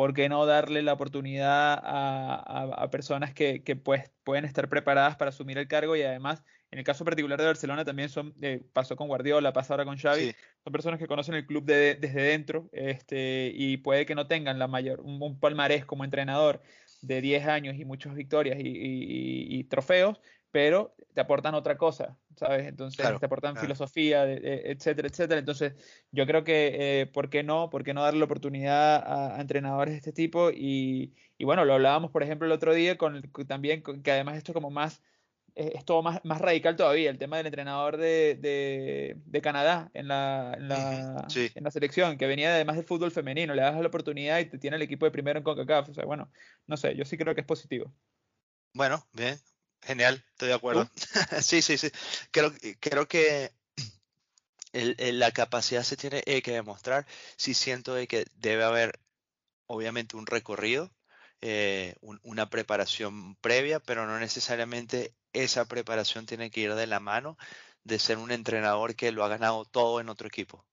¿Por 0.00 0.14
qué 0.14 0.30
no 0.30 0.46
darle 0.46 0.80
la 0.80 0.94
oportunidad 0.94 1.78
a, 1.78 2.88
personas 2.90 3.34
que, 3.34 3.60
pues, 3.84 4.10
pueden 4.24 4.46
estar 4.46 4.66
preparadas 4.70 5.16
para 5.16 5.28
asumir 5.28 5.58
el 5.58 5.68
cargo 5.68 5.94
y 5.94 6.00
además, 6.00 6.42
en 6.70 6.78
el 6.78 6.86
caso 6.86 7.04
particular 7.04 7.38
de 7.38 7.44
Barcelona 7.44 7.84
también 7.84 8.08
son, 8.08 8.34
eh, 8.40 8.62
pasó 8.72 8.96
con 8.96 9.08
Guardiola, 9.08 9.52
pasa 9.52 9.74
ahora 9.74 9.84
con 9.84 9.98
Xavi, 9.98 10.34
son 10.64 10.72
personas 10.72 10.98
que 10.98 11.06
conocen 11.06 11.34
el 11.34 11.44
club 11.44 11.66
desde 11.66 12.22
dentro 12.22 12.70
este, 12.72 13.52
y 13.54 13.76
puede 13.76 14.06
que 14.06 14.14
no 14.14 14.26
tengan 14.26 14.58
la 14.58 14.68
mayor, 14.68 15.02
un, 15.02 15.38
palmarés 15.38 15.84
como 15.84 16.02
entrenador 16.02 16.62
de 17.02 17.20
10 17.20 17.46
años 17.48 17.76
y 17.78 17.84
muchas 17.84 18.14
victorias 18.14 18.56
y 18.58 19.64
trofeos, 19.64 20.18
pero 20.50 20.94
te 21.14 21.20
aportan 21.20 21.54
otra 21.54 21.76
cosa, 21.76 22.16
¿sabes? 22.36 22.66
Entonces 22.66 23.06
te 23.18 23.26
aportan 23.26 23.56
filosofía, 23.56 24.24
etcétera, 24.30 25.08
etcétera. 25.08 25.38
Entonces 25.38 25.74
yo 26.12 26.26
creo 26.26 26.44
que, 26.44 27.00
eh, 27.02 27.06
¿por 27.06 27.30
qué 27.30 27.42
no? 27.42 27.70
¿Por 27.70 27.84
qué 27.84 27.94
no 27.94 28.02
darle 28.02 28.20
la 28.20 28.24
oportunidad 28.26 29.34
a, 29.34 29.40
entrenadores 29.40 29.92
de 29.92 29.98
este 29.98 30.12
tipo? 30.12 30.50
Y, 30.50 31.12
bueno, 31.40 31.64
lo 31.64 31.74
hablábamos, 31.74 32.10
por 32.10 32.22
ejemplo, 32.22 32.46
el 32.46 32.52
otro 32.52 32.74
día 32.74 32.96
con, 32.96 33.22
también, 33.46 33.82
que 33.82 34.10
además 34.10 34.36
esto 34.36 34.52
es 34.52 34.54
como 34.54 34.70
más, 34.70 35.02
eh, 35.56 35.72
es 35.74 35.84
todo 35.84 36.02
más, 36.02 36.20
más 36.24 36.40
radical 36.40 36.76
todavía, 36.76 37.10
el 37.10 37.18
tema 37.18 37.36
del 37.38 37.46
entrenador 37.46 37.96
de, 37.96 38.38
de, 39.24 39.40
Canadá 39.40 39.90
en 39.94 40.08
la, 40.08 40.54
en 40.56 40.68
la, 40.68 41.26
en, 41.54 41.64
la, 41.64 41.70
selección, 41.70 42.18
que 42.18 42.26
venía 42.26 42.54
además 42.54 42.76
del 42.76 42.84
fútbol 42.84 43.10
femenino, 43.10 43.54
le 43.54 43.62
das 43.62 43.80
la 43.80 43.88
oportunidad 43.88 44.38
y 44.38 44.44
te 44.46 44.58
tiene 44.58 44.76
el 44.76 44.82
equipo 44.82 45.06
de 45.06 45.10
primero 45.10 45.38
en 45.38 45.44
CONCACAF. 45.44 45.88
O 45.88 45.94
sea, 45.94 46.04
bueno, 46.04 46.30
no 46.66 46.76
sé, 46.76 46.94
yo 46.94 47.04
sí 47.04 47.16
creo 47.16 47.34
que 47.34 47.40
es 47.40 47.46
positivo. 47.46 47.92
Bueno, 48.72 49.04
bien, 49.12 49.36
Genial, 49.82 50.24
estoy 50.32 50.48
de 50.48 50.54
acuerdo. 50.54 50.90
sí, 51.42 51.62
sí, 51.62 51.78
sí. 51.78 51.90
Creo, 52.30 52.52
creo 52.80 53.08
que 53.08 53.52
la 54.72 55.32
capacidad 55.32 55.82
se 55.82 55.96
tiene 55.96 56.22
eh, 56.26 56.42
que 56.42 56.52
demostrar. 56.52 57.06
Sí 57.36 57.54
siento 57.54 57.94
que 58.08 58.26
debe 58.36 58.64
haber, 58.64 59.00
obviamente, 59.66 60.16
un 60.16 60.26
recorrido, 60.26 60.92
eh, 61.40 61.96
una 62.22 62.50
preparación 62.50 63.36
previa, 63.36 63.80
pero 63.80 64.06
no 64.06 64.18
necesariamente 64.18 65.14
esa 65.32 65.64
preparación 65.66 66.26
tiene 66.26 66.50
que 66.50 66.60
ir 66.60 66.74
de 66.74 66.86
la 66.86 67.00
mano 67.00 67.36
de 67.84 67.98
ser 67.98 68.18
un 68.18 68.30
entrenador 68.30 68.94
que 68.94 69.12
lo 69.12 69.24
ha 69.24 69.28
ganado 69.28 69.64
todo 69.64 70.00
en 70.00 70.08
otro 70.08 70.28
equipo. 70.28 70.66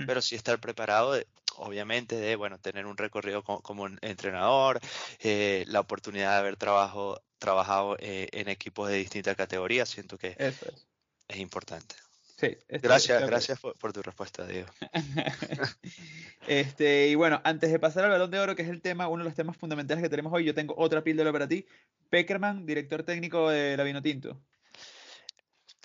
Mm. 0.00 0.06
Pero 0.06 0.22
sí 0.22 0.36
estar 0.36 0.58
preparado, 0.60 1.20
obviamente, 1.56 2.16
de 2.16 2.36
bueno, 2.36 2.58
tener 2.58 2.86
un 2.86 2.96
recorrido 2.96 3.42
como, 3.42 3.88
entrenador, 4.00 4.80
eh, 5.20 5.64
la 5.68 5.80
oportunidad 5.80 6.32
de 6.32 6.38
haber 6.38 6.56
trabajo, 6.56 7.20
trabajado 7.38 7.96
eh, 8.00 8.28
en 8.32 8.48
equipos 8.48 8.88
de 8.88 8.96
distintas 8.96 9.36
categorías, 9.36 9.88
siento 9.88 10.18
que 10.18 10.36
es. 10.38 11.36
importante. 11.38 11.94
Sí, 12.40 12.56
gracias, 12.68 13.26
gracias 13.26 13.60
por, 13.60 13.92
tu 13.92 14.00
respuesta, 14.00 14.46
Diego. 14.46 14.68
este, 16.48 17.08
y 17.08 17.14
bueno, 17.14 17.38
antes 17.44 17.70
de 17.70 17.78
pasar 17.78 18.04
al 18.04 18.10
balón 18.10 18.30
de 18.30 18.38
oro, 18.38 18.56
que 18.56 18.62
es 18.62 18.70
el 18.70 18.80
tema, 18.80 19.08
uno 19.08 19.22
de 19.22 19.28
los 19.28 19.36
temas 19.36 19.58
fundamentales 19.58 20.02
que 20.02 20.08
tenemos 20.08 20.32
hoy, 20.32 20.46
yo 20.46 20.54
tengo 20.54 20.74
otra 20.78 21.04
píldora 21.04 21.32
para 21.32 21.46
ti. 21.46 21.66
Peckerman, 22.08 22.64
director 22.64 23.02
técnico 23.02 23.50
de 23.50 23.76
la 23.76 23.84
Vinotinto. 23.84 24.40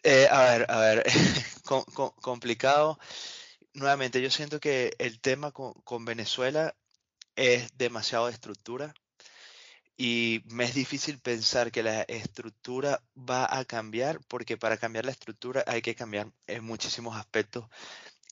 Eh, 0.02 0.28
a 0.32 0.44
ver, 0.44 0.66
a 0.70 0.80
ver, 0.80 1.04
complicado. 2.22 3.00
Nuevamente, 3.76 4.22
yo 4.22 4.32
siento 4.32 4.62
que 4.62 4.96
el 5.00 5.20
tema 5.20 5.52
con, 5.52 6.06
Venezuela 6.06 6.76
es 7.36 7.78
demasiado 7.78 8.28
de 8.28 8.32
estructura 8.32 8.94
y 9.98 10.44
me 10.46 10.64
es 10.64 10.74
difícil 10.74 11.20
pensar 11.20 11.72
que 11.74 11.84
la 11.84 12.04
estructura 12.04 13.04
va 13.18 13.48
a 13.54 13.66
cambiar 13.66 14.22
porque 14.30 14.58
para 14.58 14.78
cambiar 14.78 15.04
la 15.06 15.12
estructura 15.12 15.64
hay 15.68 15.82
que 15.82 15.94
cambiar 15.94 16.32
en 16.48 16.64
muchísimos 16.64 17.18
aspectos 17.18 17.66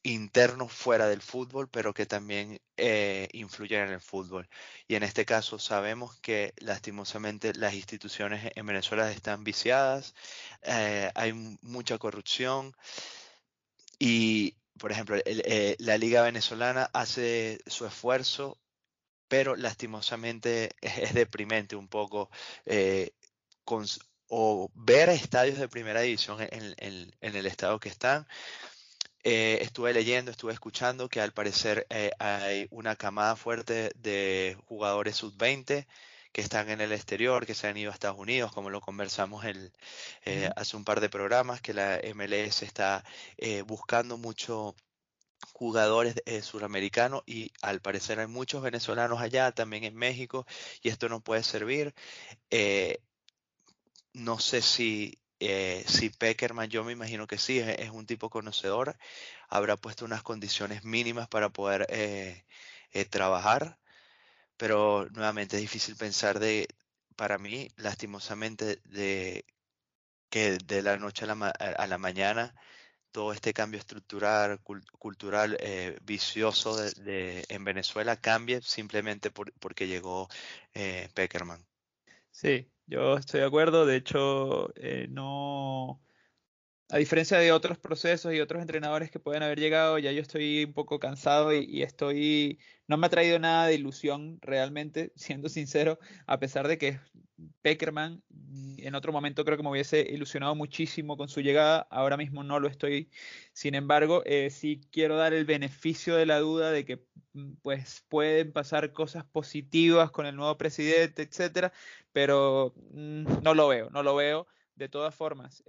internos 0.03 0.71
fuera 0.71 1.07
del 1.07 1.21
fútbol, 1.21 1.69
pero 1.69 1.93
que 1.93 2.05
también 2.05 2.61
eh, 2.77 3.27
influyen 3.33 3.81
en 3.87 3.93
el 3.93 4.01
fútbol. 4.01 4.47
Y 4.87 4.95
en 4.95 5.03
este 5.03 5.25
caso 5.25 5.59
sabemos 5.59 6.17
que 6.21 6.53
lastimosamente 6.57 7.53
las 7.53 7.73
instituciones 7.73 8.49
en 8.55 8.65
Venezuela 8.65 9.11
están 9.11 9.43
viciadas, 9.43 10.15
eh, 10.61 11.11
hay 11.15 11.33
mucha 11.61 11.97
corrupción 11.97 12.73
y, 13.99 14.55
por 14.79 14.91
ejemplo, 14.91 15.17
eh, 15.25 15.75
la 15.79 15.97
Liga 15.97 16.23
Venezolana 16.23 16.89
hace 16.93 17.59
su 17.67 17.85
esfuerzo 17.85 18.59
pero 19.33 19.55
lastimosamente 19.55 20.75
es, 20.81 21.13
deprimente 21.15 21.75
un 21.75 21.87
poco 21.87 22.29
eh, 22.65 23.13
o 24.29 24.69
ver 24.75 25.09
estadios 25.09 25.57
de 25.57 25.67
primera 25.67 26.01
división 26.01 26.37
en, 26.39 26.75
el 27.19 27.45
estado 27.47 27.79
que 27.79 27.89
están. 27.89 28.27
Eh, 29.23 29.57
estuve 29.61 29.91
leyendo, 29.91 30.29
estuve 30.29 30.53
escuchando 30.53 31.09
que 31.09 31.19
al 31.19 31.31
parecer 31.31 31.87
eh, 31.89 32.11
hay 32.19 32.67
una 32.69 32.95
camada 32.95 33.35
fuerte 33.35 33.91
de 33.95 34.55
jugadores 34.67 35.15
sub-20 35.15 35.87
que 36.33 36.41
están 36.41 36.69
en 36.69 36.81
el 36.81 36.91
exterior, 36.91 37.45
que 37.45 37.55
se 37.55 37.67
han 37.67 37.77
ido 37.77 37.91
a 37.91 37.93
Estados 37.93 38.19
Unidos, 38.19 38.51
como 38.51 38.69
lo 38.69 38.81
conversamos 38.81 39.45
el, 39.45 39.71
hace 40.55 40.75
un 40.77 40.83
par 40.83 40.99
de 40.99 41.09
programas, 41.09 41.61
que 41.61 41.73
la 41.73 41.99
MLS 42.03 42.63
está 42.63 43.03
buscando 43.67 44.17
mucho 44.17 44.75
jugadores 45.51 46.15
eh, 46.25 46.41
suramericanos 46.41 47.23
y 47.25 47.51
al 47.61 47.81
parecer 47.81 48.19
hay 48.19 48.27
muchos 48.27 48.61
venezolanos 48.61 49.21
allá, 49.21 49.51
también 49.51 49.83
en 49.83 49.95
México, 49.95 50.45
y 50.81 50.89
esto 50.89 51.09
no 51.09 51.21
puede 51.21 51.43
servir. 51.43 51.93
Eh, 52.49 52.99
no 54.13 54.39
sé 54.39 54.61
si, 54.61 55.19
eh, 55.39 55.83
si 55.87 56.09
Peckerman, 56.09 56.69
yo 56.69 56.83
me 56.83 56.93
imagino 56.93 57.27
que 57.27 57.37
sí, 57.37 57.59
es, 57.59 57.89
un 57.89 58.05
tipo 58.05 58.29
conocedor, 58.29 58.97
habrá 59.49 59.77
puesto 59.77 60.05
unas 60.05 60.23
condiciones 60.23 60.83
mínimas 60.83 61.27
para 61.27 61.49
poder 61.49 61.87
trabajar, 63.09 63.79
pero 64.63 65.09
nuevamente 65.09 65.57
es 65.57 65.61
difícil 65.61 65.97
pensar 65.97 66.39
de, 66.39 66.69
para 67.17 67.37
mí, 67.37 67.67
lastimosamente, 67.75 68.79
de 68.85 69.43
que 70.29 70.57
de 70.57 70.81
la 70.81 70.95
noche 70.95 71.25
a 71.25 71.35
la, 71.35 71.49
a 71.49 71.85
la 71.85 71.97
mañana 71.97 72.55
todo 73.11 73.33
este 73.33 73.53
cambio 73.53 73.81
estructural, 73.81 74.61
cultural, 74.99 75.57
eh, 75.59 75.97
vicioso 76.03 76.77
de, 76.77 77.43
en 77.49 77.65
Venezuela 77.65 78.15
cambie 78.15 78.61
simplemente 78.61 79.31
porque 79.31 79.85
llegó 79.85 80.29
eh, 80.73 81.09
Peckerman. 81.13 81.59
Sí, 82.31 82.71
yo 82.85 83.17
estoy 83.17 83.41
de 83.41 83.47
acuerdo. 83.47 83.85
De 83.85 83.97
hecho, 83.97 84.73
eh, 84.77 85.07
no. 85.09 86.01
A 86.93 86.97
diferencia 86.97 87.39
de 87.39 87.51
otros 87.51 87.79
procesos 87.79 88.35
y 88.35 88.39
otros 88.39 88.61
entrenadores 88.61 89.09
que 89.09 89.19
pueden 89.19 89.41
haber 89.41 89.59
llegado, 89.59 89.97
ya 89.97 90.11
yo 90.11 90.21
estoy 90.21 90.63
un 90.63 90.73
poco 90.73 90.99
cansado 90.99 91.51
y, 91.51 91.65
y 91.65 91.81
estoy. 91.81 92.59
No 92.87 92.97
me 92.97 93.07
ha 93.07 93.09
traído 93.09 93.39
nada 93.39 93.65
de 93.65 93.73
ilusión 93.73 94.37
realmente, 94.41 95.11
siendo 95.15 95.49
sincero, 95.49 95.97
a 96.27 96.39
pesar 96.39 96.67
de 96.67 96.77
que 96.77 96.99
Peckerman. 97.63 98.21
En 98.77 98.93
otro 98.93 99.11
momento 99.11 99.43
creo 99.43 99.57
que 99.57 99.63
me 99.63 99.71
hubiese 99.71 100.01
ilusionado 100.01 100.53
muchísimo 100.53 101.17
con 101.17 101.29
su 101.29 101.41
llegada. 101.41 101.87
Ahora 101.89 102.15
mismo 102.15 102.43
no 102.43 102.59
lo 102.59 102.67
estoy. 102.67 103.09
Sin 103.53 103.73
embargo, 103.73 104.21
eh, 104.25 104.51
sí 104.51 104.79
quiero 104.91 105.17
dar 105.17 105.33
el 105.33 105.45
beneficio 105.45 106.15
de 106.15 106.27
la 106.27 106.37
duda 106.37 106.69
de 106.69 106.85
que 106.85 107.07
mm, 107.33 107.53
pues 107.63 108.05
pueden 108.07 108.51
pasar 108.53 108.93
cosas 108.93 109.25
positivas 109.25 110.11
con 110.11 110.27
el 110.27 110.35
nuevo 110.35 110.59
presidente, 110.59 111.23
etcétera, 111.23 111.73
pero 112.11 112.75
mm, 112.91 113.41
no 113.41 113.55
lo 113.55 113.67
veo, 113.67 113.89
no 113.89 114.03
lo 114.03 114.15
veo. 114.15 114.45
De 114.75 114.89
todas 114.89 115.13
formas, 115.15 115.63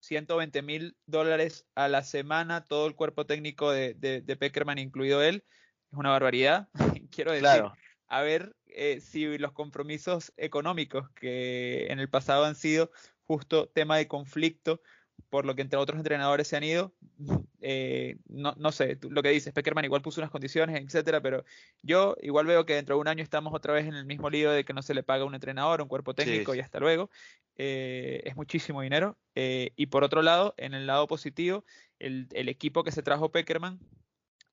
120 0.00 0.58
eh, 0.58 0.62
mil 0.62 0.96
dólares 1.06 1.66
a 1.74 1.88
la 1.88 2.02
semana, 2.02 2.64
todo 2.64 2.86
el 2.86 2.94
cuerpo 2.94 3.26
técnico 3.26 3.70
de, 3.70 3.94
de, 3.94 4.36
Peckerman, 4.36 4.78
incluido 4.78 5.22
él, 5.22 5.44
es 5.90 5.98
una 5.98 6.10
barbaridad. 6.10 6.68
quiero 7.10 7.32
decir, 7.32 7.64
a 8.06 8.22
ver 8.22 8.56
eh, 8.66 9.00
si 9.00 9.38
los 9.38 9.52
compromisos 9.52 10.32
económicos 10.36 11.10
que 11.10 11.86
en 11.86 12.00
el 12.00 12.08
pasado 12.08 12.44
han 12.44 12.54
sido 12.54 12.90
justo 13.24 13.68
tema 13.68 13.96
de 13.96 14.08
conflicto, 14.08 14.80
por 15.30 15.44
lo 15.44 15.54
que 15.54 15.62
entre 15.62 15.78
otros 15.78 15.98
entrenadores 15.98 16.48
se 16.48 16.56
han 16.56 16.64
ido, 16.64 16.92
eh, 17.60 18.16
no, 18.28 18.54
no, 18.56 18.72
sé, 18.72 18.98
lo 19.02 19.22
que 19.22 19.30
dices, 19.30 19.52
Peckerman 19.52 19.84
igual 19.84 20.02
puso 20.02 20.20
unas 20.20 20.30
condiciones, 20.30 20.80
etcétera, 20.80 21.20
pero 21.20 21.44
yo 21.82 22.16
igual 22.22 22.46
veo 22.46 22.66
que 22.66 22.74
dentro 22.74 22.96
de 22.96 23.00
un 23.00 23.08
año 23.08 23.22
estamos 23.22 23.54
otra 23.54 23.72
vez 23.72 23.86
en 23.86 23.94
el 23.94 24.04
mismo 24.04 24.30
lío 24.30 24.50
de 24.50 24.64
que 24.64 24.72
no 24.72 24.82
se 24.82 24.94
le 24.94 25.02
paga 25.02 25.22
a 25.22 25.26
un 25.26 25.34
entrenador, 25.34 25.82
un 25.82 25.88
cuerpo 25.88 26.14
técnico 26.14 26.54
y 26.54 26.60
hasta 26.60 26.80
luego. 26.80 27.10
Eh, 27.56 28.22
es 28.24 28.36
muchísimo 28.36 28.82
dinero. 28.82 29.18
y 29.34 29.86
por 29.86 30.04
otro 30.04 30.22
lado, 30.22 30.54
en 30.56 30.74
el 30.74 30.86
lado 30.86 31.06
positivo, 31.06 31.64
el, 31.98 32.28
el 32.32 32.48
equipo 32.48 32.84
que 32.84 32.92
se 32.92 33.02
trajo 33.02 33.30
Peckerman 33.32 33.80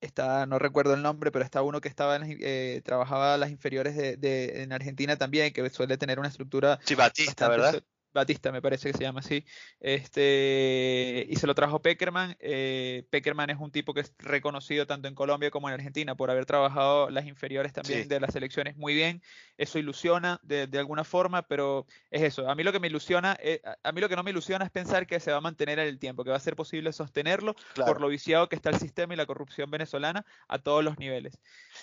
está, 0.05 0.45
no 0.45 0.59
recuerdo 0.59 0.93
el 0.93 1.01
nombre, 1.01 1.31
pero 1.31 1.43
está 1.43 1.61
uno 1.61 1.81
que 1.81 1.89
estaba 1.89 2.15
en, 2.15 2.38
eh, 2.41 2.81
trabajaba 2.83 3.38
las 3.38 3.51
inferiores 3.51 3.95
de, 3.95 4.63
en 4.63 4.71
Argentina 4.71 5.17
también, 5.17 5.51
que 5.51 5.69
suele 5.69 5.97
tener 5.97 6.19
una 6.19 6.29
estructura. 6.29 6.79
Sí, 6.83 6.95
Batista, 6.95 7.49
¿verdad? 7.49 7.83
Batista 8.15 8.51
me 8.51 8.62
parece 8.62 8.91
que 8.91 8.97
se 8.97 9.04
llama 9.04 9.19
así, 9.19 9.45
este, 9.80 11.28
y 11.30 11.36
se 11.36 11.45
lo 11.45 11.54
trajo 11.54 11.82
Peckerman. 11.82 12.36
Eh, 12.39 13.06
Peckerman 13.10 13.49
es 13.49 13.58
un 13.60 13.71
tipo 13.71 13.93
que 13.93 13.99
es 13.99 14.13
reconocido 14.17 14.88
tanto 14.88 15.08
en 15.08 15.15
Colombia 15.15 15.51
como 15.51 15.67
en 15.67 15.75
Argentina 15.75 16.15
por 16.15 16.32
haber 16.32 16.45
trabajado 16.45 17.10
las 17.10 17.28
inferiores 17.28 17.73
también 17.73 18.08
de 18.08 18.19
las 18.19 18.34
selecciones 18.34 18.78
muy 18.78 18.95
bien. 18.95 19.21
Eso 19.58 19.80
ilusiona 19.80 20.39
de, 20.43 20.67
alguna 20.80 21.04
forma, 21.04 21.43
pero 21.43 21.86
es 22.10 22.21
eso. 22.21 22.49
A 22.49 22.56
mí 22.56 22.63
lo 22.63 22.71
que 22.71 22.80
me 22.80 22.88
ilusiona, 22.88 23.38
eh, 23.41 23.62
a 23.84 23.91
mí 23.91 24.01
lo 24.01 24.10
que 24.10 24.15
no 24.15 24.23
me 24.23 24.32
ilusiona 24.32 24.65
es 24.65 24.71
pensar 24.71 25.06
que 25.08 25.19
se 25.19 25.32
va 25.32 25.38
a 25.38 25.41
mantener 25.41 25.80
en 25.80 25.88
el 25.88 25.99
tiempo, 25.99 26.23
que 26.23 26.30
va 26.30 26.38
a 26.38 26.39
ser 26.39 26.56
posible 26.56 26.93
sostenerlo 26.93 27.56
por 27.75 27.99
lo 27.99 28.08
viciado 28.08 28.47
que 28.47 28.56
está 28.56 28.69
el 28.69 28.80
sistema 28.80 29.13
y 29.13 29.17
la 29.17 29.25
corrupción 29.25 29.69
venezolana 29.69 30.25
a 30.47 30.60
todos 30.60 30.84
los 30.84 30.97
niveles. 30.97 31.38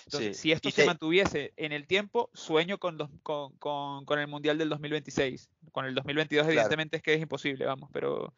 Entonces, 0.05 0.37
si 0.37 0.51
esto 0.51 0.71
se 0.71 0.85
mantuviese 0.85 1.53
en 1.57 1.71
el 1.71 1.85
tiempo, 1.85 2.31
sueño 2.33 2.79
con, 2.79 2.97
con, 3.21 3.55
con, 3.57 4.05
con 4.05 4.19
el 4.19 4.27
Mundial 4.27 4.57
del 4.57 4.69
2026. 4.69 5.49
Con 5.71 5.85
el 5.85 5.95
2026 5.95 6.22
evidentemente 6.29 6.97
es 6.97 7.03
que 7.03 7.13
es 7.13 7.21
imposible, 7.21 7.65
vamos, 7.65 7.89
pero... 7.91 8.33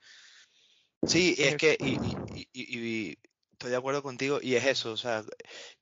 Sí, 1.06 1.36
es 1.38 1.56
que, 1.56 1.78
y, 2.54 3.18
estoy 3.52 3.72
de 3.72 3.78
acuerdo 3.78 4.02
contigo, 4.02 4.40
y 4.42 4.56
es 4.56 4.66
eso, 4.66 4.92
o 4.92 4.98
sea, 4.98 5.24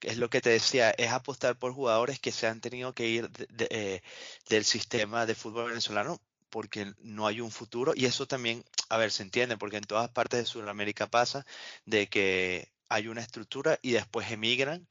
es 0.01 0.17
lo 0.17 0.29
que 0.29 0.41
te 0.41 0.49
decía, 0.49 0.91
es 0.91 1.11
apostar 1.11 1.57
por 1.57 1.73
jugadores 1.73 2.19
que 2.19 2.31
se 2.31 2.47
han 2.47 2.61
tenido 2.61 2.93
que 2.93 3.07
ir 3.07 3.29
eh, 3.69 4.01
del 4.49 4.65
sistema 4.65 5.25
de 5.25 5.35
fútbol 5.35 5.69
venezolano 5.69 6.21
porque 6.49 6.93
no 6.99 7.25
hay 7.25 7.41
un 7.41 7.49
futuro, 7.49 7.93
y 7.95 8.05
eso 8.05 8.27
también, 8.27 8.63
a 8.89 8.97
ver, 8.97 9.11
se 9.11 9.23
entiende, 9.23 9.57
porque 9.57 9.77
en 9.77 9.83
todas 9.83 10.09
partes 10.09 10.39
de 10.41 10.45
Sudamérica 10.45 11.07
pasa 11.07 11.45
de 11.85 12.07
que 12.07 12.71
hay 12.89 13.07
una 13.07 13.21
estructura 13.21 13.79
y 13.81 13.91
después 13.91 14.29
emigran 14.29 14.87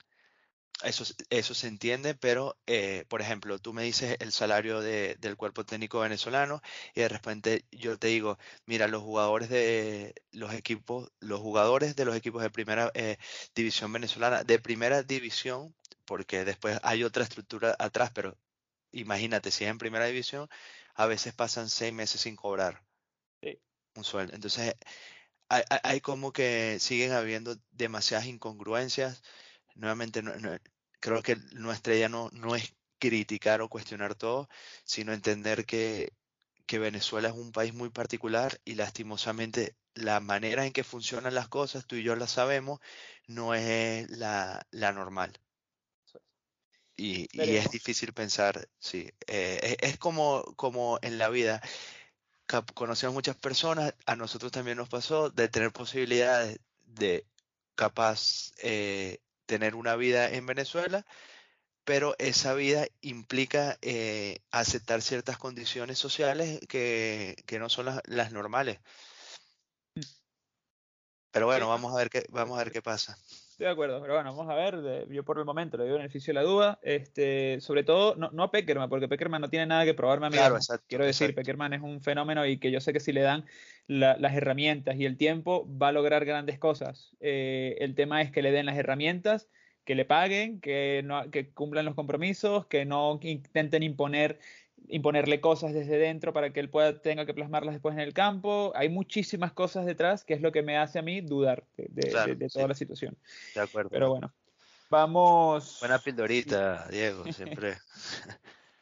eso, 0.84 1.04
eso 1.30 1.54
se 1.54 1.68
entiende, 1.68 2.14
pero 2.14 2.58
eh, 2.66 3.04
por 3.08 3.20
ejemplo, 3.20 3.58
tú 3.58 3.72
me 3.72 3.82
dices 3.82 4.16
el 4.20 4.32
salario 4.32 4.80
del 4.80 5.36
cuerpo 5.36 5.64
técnico 5.64 6.00
venezolano 6.00 6.62
y 6.94 7.00
de 7.00 7.08
repente 7.08 7.66
yo 7.70 7.98
te 7.98 8.08
digo, 8.08 8.38
mira, 8.66 8.88
los 8.88 9.02
jugadores 9.02 9.48
de 9.48 10.14
los 10.32 10.52
equipos, 10.54 11.12
los 11.20 11.40
jugadores 11.40 11.96
de 11.96 12.04
los 12.04 12.16
equipos 12.16 12.42
de 12.42 12.50
primera 12.50 12.90
eh, 12.94 13.16
división 13.54 13.92
venezolana, 13.92 14.44
de 14.44 14.58
primera 14.58 15.02
división, 15.02 15.74
porque 16.04 16.44
después 16.44 16.78
hay 16.82 17.04
otra 17.04 17.24
estructura 17.24 17.76
atrás, 17.78 18.10
pero 18.14 18.38
imagínate, 18.92 19.50
si 19.50 19.64
es 19.64 19.70
en 19.70 19.78
primera 19.78 20.06
división, 20.06 20.48
a 20.94 21.06
veces 21.06 21.34
pasan 21.34 21.68
seis 21.70 21.92
meses 21.92 22.20
sin 22.22 22.36
cobrar 22.36 22.84
un 23.94 24.04
sueldo. 24.04 24.34
Entonces, 24.34 24.74
hay, 25.48 25.62
hay 25.82 26.00
como 26.00 26.32
que 26.32 26.78
siguen 26.80 27.12
habiendo 27.12 27.56
demasiadas 27.72 28.26
incongruencias 28.26 29.22
nuevamente 29.74 30.22
creo 31.02 31.20
que 31.20 31.36
nuestra 31.52 31.94
idea 31.94 32.08
no, 32.08 32.30
no 32.32 32.54
es 32.54 32.74
criticar 32.98 33.60
o 33.60 33.68
cuestionar 33.68 34.14
todo, 34.14 34.48
sino 34.84 35.12
entender 35.12 35.66
que, 35.66 36.14
Venezuela 36.72 37.28
es 37.28 37.34
un 37.34 37.52
país 37.52 37.74
muy 37.74 37.90
particular 37.90 38.58
y 38.64 38.76
lastimosamente 38.76 39.76
la 39.92 40.20
manera 40.20 40.64
en 40.64 40.72
que 40.72 40.84
funcionan 40.84 41.34
las 41.34 41.46
cosas, 41.48 41.84
tú 41.84 41.96
y 41.96 42.02
yo 42.02 42.16
la 42.16 42.26
sabemos, 42.26 42.80
no 43.26 43.52
es 43.54 44.08
la, 44.08 44.64
normal. 44.72 45.38
Y, 46.96 47.28
es 47.38 47.70
difícil 47.70 48.14
pensar, 48.14 48.70
sí, 48.78 49.12
eh, 49.26 49.76
es, 49.82 49.98
como, 49.98 50.44
como 50.56 50.98
en 51.02 51.18
la 51.18 51.28
vida. 51.28 51.60
Conocemos 52.72 53.12
muchas 53.12 53.36
personas, 53.36 53.94
a 54.06 54.16
nosotros 54.16 54.50
también 54.50 54.78
nos 54.78 54.88
pasó 54.88 55.28
de 55.28 55.48
tener 55.48 55.72
posibilidades 55.72 56.58
de 56.86 57.26
capaz 57.74 58.52
eh, 58.62 59.20
tener 59.52 59.74
una 59.74 59.96
vida 59.96 60.30
en 60.30 60.46
Venezuela, 60.46 61.04
pero 61.84 62.14
esa 62.18 62.54
vida 62.54 62.86
implica 63.02 63.76
eh, 63.82 64.38
aceptar 64.50 65.02
ciertas 65.02 65.36
condiciones 65.36 65.98
sociales 65.98 66.58
que, 66.70 67.36
no 67.58 67.68
son 67.68 68.00
las, 68.06 68.32
normales. 68.32 68.80
Pero 71.32 71.44
bueno, 71.44 71.68
vamos 71.68 71.92
a 71.92 71.98
ver 71.98 72.08
qué, 72.08 72.24
vamos 72.30 72.58
a 72.58 72.64
ver 72.64 72.72
qué 72.72 72.80
pasa. 72.80 73.18
Estoy 73.62 73.68
de 73.68 73.74
acuerdo, 73.74 74.00
pero 74.00 74.14
bueno, 74.14 74.34
vamos 74.34 74.52
a 74.52 74.56
ver. 74.56 75.06
Yo 75.08 75.22
por 75.22 75.38
el 75.38 75.44
momento 75.44 75.76
le 75.76 75.84
doy 75.84 75.92
beneficio 75.92 76.34
de 76.34 76.40
la 76.40 76.42
duda. 76.42 76.80
Este, 76.82 77.60
sobre 77.60 77.84
todo, 77.84 78.16
no, 78.16 78.28
no 78.32 78.42
a 78.42 78.50
Peckerman, 78.50 78.88
porque 78.88 79.06
Peckerman 79.06 79.40
no 79.40 79.50
tiene 79.50 79.66
nada 79.66 79.84
que 79.84 79.94
probarme 79.94 80.26
a 80.26 80.30
mí. 80.30 80.36
Claro, 80.36 80.58
Quiero 80.88 81.06
decir, 81.06 81.32
Peckerman 81.32 81.72
es 81.72 81.80
un 81.80 82.00
fenómeno 82.02 82.44
y 82.44 82.58
que 82.58 82.72
yo 82.72 82.80
sé 82.80 82.92
que 82.92 82.98
si 82.98 83.12
le 83.12 83.20
dan 83.20 83.44
las 83.86 84.34
herramientas 84.34 84.96
y 84.96 85.04
el 85.04 85.16
tiempo, 85.16 85.68
va 85.80 85.88
a 85.88 85.92
lograr 85.92 86.24
grandes 86.24 86.58
cosas. 86.58 87.12
Eh, 87.20 87.76
el 87.78 87.94
tema 87.94 88.20
es 88.20 88.32
que 88.32 88.42
le 88.42 88.50
den 88.50 88.66
las 88.66 88.76
herramientas, 88.76 89.48
que 89.84 89.94
le 89.94 90.06
paguen, 90.06 90.60
que, 90.60 91.02
no, 91.04 91.30
que 91.30 91.50
cumplan 91.50 91.84
los 91.84 91.94
compromisos, 91.94 92.66
que 92.66 92.84
no 92.84 93.20
intenten 93.22 93.84
imponer 93.84 94.40
imponerle 94.92 95.40
cosas 95.40 95.72
desde 95.72 95.96
dentro 95.96 96.34
para 96.34 96.52
que 96.52 96.60
él 96.60 96.68
pueda 96.68 97.00
tenga 97.00 97.24
que 97.24 97.32
plasmarlas 97.32 97.74
después 97.74 97.94
en 97.94 98.00
el 98.00 98.12
campo. 98.12 98.72
Hay 98.74 98.90
muchísimas 98.90 99.50
cosas 99.52 99.86
detrás 99.86 100.22
que 100.22 100.34
es 100.34 100.42
lo 100.42 100.52
que 100.52 100.62
me 100.62 100.76
hace 100.76 100.98
a 100.98 101.02
mí 101.02 101.22
dudar 101.22 101.64
de, 101.78 102.48
toda 102.52 102.68
la 102.68 102.74
situación. 102.74 103.16
De 103.54 103.62
acuerdo. 103.62 103.88
Pero 103.88 104.10
bueno, 104.10 104.34
vamos. 104.90 105.78
Buena 105.80 105.98
pildorita, 105.98 106.88
Diego, 106.90 107.24
siempre. 107.32 107.78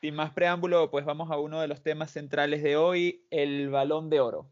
Sin 0.01 0.17
más 0.17 0.33
preámbulo, 0.33 0.91
pues 0.91 1.05
vamos 1.05 1.31
a 1.31 1.39
uno 1.39 1.61
de 1.61 1.69
los 1.69 1.81
temas 1.81 2.11
centrales 2.11 2.65
de 2.65 2.77
hoy, 2.77 3.25
el 3.31 3.71
balón 3.71 4.11
de 4.11 4.19
oro. 4.19 4.51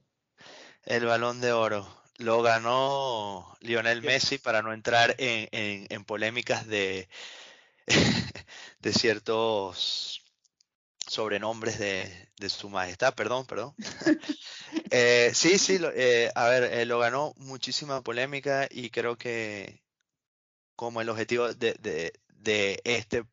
El 0.85 1.07
balón 1.07 1.41
de 1.41 1.51
oro. 1.51 1.89
Lo 2.19 2.41
ganó 2.41 3.57
Lionel 3.61 4.03
Messi 4.03 4.39
para 4.39 4.63
no 4.63 4.73
entrar 4.73 5.17
en, 5.19 6.05
polémicas 6.05 6.69
de, 6.69 7.09
de 8.81 8.93
ciertos 8.93 10.18
sobrenombres 11.09 11.79
de, 11.79 12.29
su 12.49 12.69
majestad, 12.69 13.15
perdón, 13.15 13.47
perdón. 13.47 13.75
Eh, 14.91 15.33
sí, 15.35 15.59
sí, 15.59 15.79
eh, 15.95 16.31
a 16.35 16.49
ver, 16.49 16.65
eh, 16.65 16.87
lo 16.87 16.99
ganó 16.99 17.35
muchísima 17.37 18.03
polémica 18.03 18.69
y 18.71 18.91
creo 18.91 19.17
que 19.17 19.83
como 20.77 21.01
el 21.01 21.09
objetivo 21.09 21.53
de, 21.53 22.13
este 22.85 23.25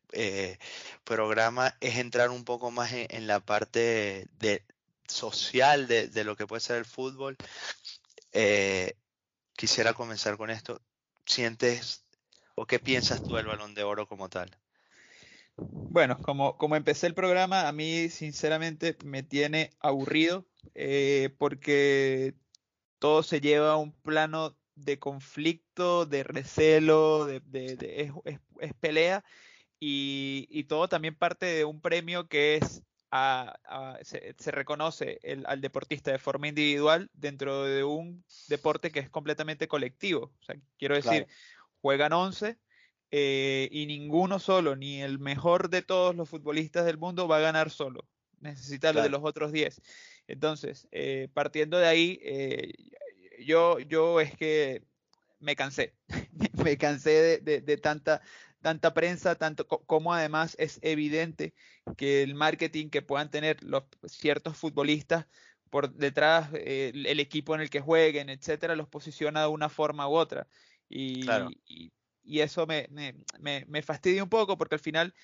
programa 1.04 1.74
es 1.80 1.96
entrar 1.96 2.30
un 2.30 2.44
poco 2.44 2.70
más 2.70 2.92
en, 2.92 3.26
la 3.26 3.40
parte 3.40 4.28
de, 4.38 4.62
social 5.06 5.86
de, 5.86 6.24
lo 6.24 6.36
que 6.36 6.46
puede 6.46 6.60
ser 6.60 6.76
el 6.76 6.84
fútbol 6.84 7.36
eh, 8.32 8.94
quisiera 9.54 9.94
comenzar 9.94 10.36
con 10.36 10.50
esto. 10.50 10.82
¿Sientes 11.24 12.02
o 12.54 12.66
qué 12.66 12.78
piensas 12.78 13.22
tú 13.22 13.36
del 13.36 13.46
balón 13.46 13.74
de 13.74 13.82
oro 13.82 14.06
como 14.06 14.28
tal? 14.28 14.56
Bueno, 15.56 16.18
como, 16.18 16.56
como 16.58 16.76
empecé 16.76 17.06
el 17.06 17.14
programa, 17.14 17.68
a 17.68 17.72
mí 17.72 18.08
sinceramente 18.10 18.96
me 19.04 19.22
tiene 19.22 19.70
aburrido 19.80 20.46
eh, 20.74 21.34
porque 21.38 22.34
todo 22.98 23.22
se 23.22 23.40
lleva 23.40 23.72
a 23.72 23.76
un 23.76 23.92
plano 23.92 24.56
de 24.74 24.98
conflicto, 24.98 26.04
de 26.04 26.22
recelo, 26.24 27.24
de, 27.24 28.12
es, 28.60 28.74
pelea 28.74 29.24
y, 29.80 30.46
y, 30.50 30.64
todo 30.64 30.88
también 30.88 31.16
parte 31.16 31.46
de 31.46 31.64
un 31.64 31.80
premio 31.80 32.28
que 32.28 32.56
es 32.56 32.82
se, 34.02 34.50
reconoce 34.50 35.20
al 35.46 35.60
deportista 35.60 36.12
de 36.12 36.18
forma 36.18 36.48
individual 36.48 37.10
dentro 37.12 37.64
de 37.64 37.84
un 37.84 38.24
deporte 38.48 38.90
que 38.90 39.00
es 39.00 39.10
completamente 39.10 39.68
colectivo. 39.68 40.32
O 40.40 40.44
sea, 40.44 40.56
quiero 40.78 40.96
decir, 40.96 41.26
juegan 41.80 42.12
11 42.12 42.58
eh, 43.10 43.68
y 43.70 43.86
ninguno 43.86 44.38
solo, 44.38 44.76
ni 44.76 45.02
el 45.02 45.18
mejor 45.18 45.70
de 45.70 45.82
todos 45.82 46.14
los 46.14 46.28
futbolistas 46.28 46.84
del 46.84 46.98
mundo 46.98 47.28
va 47.28 47.38
a 47.38 47.40
ganar 47.40 47.70
solo. 47.70 48.04
Necesita 48.40 48.92
lo 48.92 49.02
de 49.02 49.08
los 49.08 49.22
otros 49.24 49.52
10. 49.52 49.80
Entonces, 50.28 50.88
eh, 50.92 51.28
partiendo 51.32 51.78
de 51.78 51.86
ahí, 51.86 52.18
eh, 52.22 52.72
yo, 53.44 53.78
yo 53.80 54.20
es 54.20 54.36
que 54.36 54.82
me 55.38 55.56
cansé, 55.56 55.94
me 56.64 56.76
cansé 56.76 57.40
de, 57.40 57.76
tanta 57.78 58.22
tanta 58.62 58.94
prensa, 58.94 59.36
tanto 59.36 59.68
como 59.68 60.12
además 60.12 60.56
es 60.58 60.80
evidente 60.82 61.54
que 61.96 62.24
el 62.24 62.34
marketing 62.34 62.88
que 62.88 63.00
puedan 63.00 63.30
tener 63.30 63.62
los 63.62 63.84
ciertos 64.08 64.56
futbolistas 64.56 65.26
por 65.70 65.92
detrás, 65.92 66.50
eh, 66.54 66.90
el 66.94 67.20
equipo 67.20 67.54
en 67.54 67.60
el 67.60 67.70
que 67.70 67.80
jueguen, 67.80 68.28
etcétera, 68.28 68.74
los 68.74 68.88
posiciona 68.88 69.42
de 69.42 69.46
una 69.48 69.68
forma 69.68 70.08
u 70.08 70.14
otra. 70.14 70.48
Y, 70.88 71.24
y, 71.66 71.92
eso 72.26 72.66
me, 72.66 72.88
me, 72.90 73.64
me, 73.66 73.82
fastidia 73.82 74.22
un 74.22 74.28
poco 74.28 74.58
porque 74.58 74.74
al 74.74 74.80
final 74.80 75.14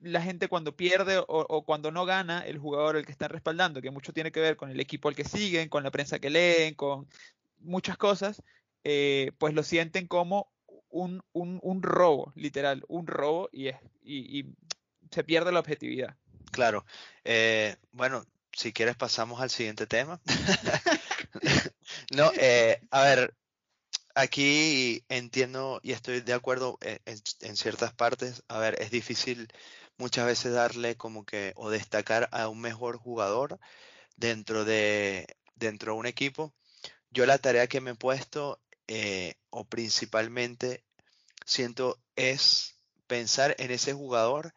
la 0.00 0.20
gente 0.20 0.48
cuando 0.48 0.76
pierde 0.76 1.22
o, 1.26 1.64
cuando 1.64 1.90
no 1.90 2.04
gana 2.04 2.40
el 2.40 2.58
jugador 2.58 2.96
el 2.96 3.06
que 3.06 3.12
están 3.12 3.30
respaldando, 3.30 3.80
que 3.80 3.90
mucho 3.90 4.12
tiene 4.12 4.32
que 4.32 4.40
ver 4.40 4.56
con 4.56 4.70
el 4.70 4.80
equipo 4.80 5.08
al 5.08 5.14
que 5.14 5.24
siguen, 5.24 5.68
con 5.68 5.82
la 5.82 5.90
prensa 5.90 6.18
que 6.18 6.30
leen, 6.30 6.74
con 6.74 7.08
muchas 7.60 7.96
cosas, 7.96 8.42
eh, 8.84 9.32
pues 9.38 9.54
lo 9.54 9.62
sienten 9.62 10.06
como 10.06 10.52
un, 10.88 11.22
un, 11.32 11.58
un 11.62 11.82
robo, 11.82 12.32
literal, 12.34 12.84
un 12.88 13.06
robo 13.06 13.48
y, 13.52 13.68
es, 13.68 13.76
y, 14.02 14.46
se 15.10 15.24
pierde 15.24 15.52
la 15.52 15.60
objetividad. 15.60 16.16
Claro. 16.50 16.84
Eh, 17.24 17.76
bueno, 17.92 18.24
si 18.52 18.72
quieres 18.72 18.96
pasamos 18.96 19.40
al 19.40 19.50
siguiente 19.50 19.86
tema. 19.86 20.20
no, 22.14 22.30
eh, 22.36 22.80
a 22.90 23.02
ver, 23.04 23.34
aquí 24.14 25.04
entiendo 25.08 25.80
y 25.82 25.92
estoy 25.92 26.20
de 26.20 26.32
acuerdo 26.32 26.78
en, 26.80 27.00
en, 27.40 27.56
ciertas 27.56 27.94
partes. 27.94 28.42
A 28.48 28.58
ver, 28.58 28.80
es 28.80 28.90
difícil 28.90 29.48
muchas 29.96 30.26
veces 30.26 30.52
darle 30.52 30.96
como 30.96 31.24
que 31.24 31.52
o 31.56 31.70
destacar 31.70 32.28
a 32.32 32.48
un 32.48 32.60
mejor 32.60 32.96
jugador 32.96 33.58
dentro 34.16 34.64
de, 34.64 35.26
dentro 35.54 35.92
de 35.92 35.98
un 35.98 36.06
equipo, 36.06 36.54
yo 37.10 37.26
la 37.26 37.38
tarea 37.38 37.66
que 37.66 37.80
me 37.80 37.92
he 37.92 37.94
puesto, 37.94 38.60
eh, 38.88 39.34
o 39.50 39.64
principalmente 39.64 40.84
siento, 41.46 41.98
es 42.16 42.76
pensar 43.06 43.54
en 43.58 43.70
ese 43.70 43.92
jugador 43.92 44.54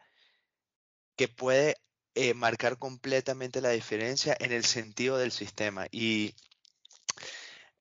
que 1.16 1.28
puede 1.28 1.76
eh, 2.16 2.34
marcar 2.34 2.78
completamente 2.78 3.62
la 3.62 3.70
diferencia 3.70 4.36
en 4.40 4.52
el 4.52 4.66
sentido 4.66 5.18
del 5.18 5.32
sistema. 5.32 5.88
Y 5.92 6.36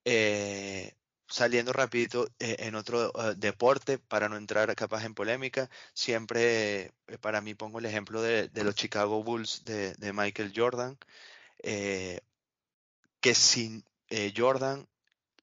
eh, 0.04 0.94
saliendo 1.28 1.72
rapidito 1.72 2.28
eh, 2.38 2.56
en 2.60 2.74
otro 2.74 3.12
deporte, 3.36 3.98
para 3.98 4.28
no 4.28 4.36
entrar 4.36 4.74
capaz 4.76 5.04
en 5.04 5.14
polémica, 5.14 5.70
siempre 5.94 6.92
para 7.20 7.40
mí 7.40 7.54
pongo 7.54 7.78
el 7.78 7.86
ejemplo 7.86 8.22
de, 8.22 8.50
los 8.54 8.74
Chicago 8.74 9.22
Bulls 9.22 9.64
de, 9.64 9.94
de 9.94 10.12
Michael 10.12 10.52
Jordan, 10.54 10.98
que 13.20 13.34
sin 13.34 13.84
Jordan 14.36 14.86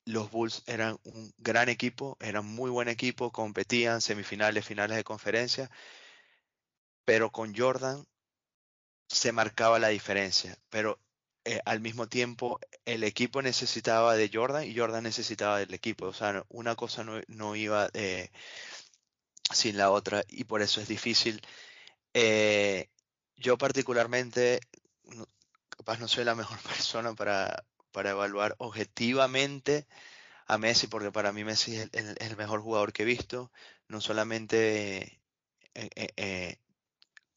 los 0.06 0.32
Bulls 0.32 0.64
eran 0.68 1.00
un 1.04 1.34
gran 1.38 1.70
equipo, 1.70 2.18
eran 2.20 2.46
muy 2.46 2.70
buen 2.70 2.88
equipo, 2.88 3.32
competían 3.32 4.02
semifinales, 4.02 4.66
finales 4.66 4.98
de 4.98 5.04
conferencia, 5.04 5.70
pero 7.06 7.32
con 7.32 7.56
Jordan 7.56 8.06
se 9.08 9.32
marcaba 9.32 9.80
la 9.80 9.90
diferencia, 9.90 10.58
pero 10.70 11.00
eh, 11.44 11.60
al 11.66 11.80
mismo 11.80 12.08
tiempo 12.08 12.60
el 12.86 13.04
equipo 13.04 13.42
necesitaba 13.42 14.16
de 14.16 14.30
Jordan 14.32 14.64
y 14.64 14.76
Jordan 14.78 15.04
necesitaba 15.04 15.58
del 15.60 15.74
equipo, 15.74 16.06
o 16.08 16.14
sea, 16.14 16.46
una 16.50 16.76
cosa 16.76 17.04
no, 17.28 17.56
iba 17.56 17.90
eh, 17.94 18.30
sin 19.52 19.78
la 19.78 19.92
otra 19.92 20.24
y 20.30 20.44
por 20.46 20.62
eso 20.62 20.82
es 20.82 20.88
difícil. 20.88 21.42
Eh, 22.14 22.90
yo 23.38 23.58
particularmente, 23.58 24.62
capaz 25.70 26.00
no 26.00 26.08
soy 26.08 26.26
la 26.26 26.36
mejor 26.36 26.60
persona 26.64 27.14
para, 27.16 27.66
para 27.92 28.12
evaluar 28.12 28.56
objetivamente 28.60 29.88
a 30.48 30.58
Messi, 30.58 30.88
porque 30.88 31.12
para 31.12 31.34
mí 31.34 31.44
Messi 31.44 31.78
es 31.78 31.90
el, 31.94 32.38
mejor 32.38 32.62
jugador 32.62 32.94
que 32.94 33.04
he 33.04 33.06
visto, 33.06 33.52
no 33.88 34.02
solamente 34.02 35.22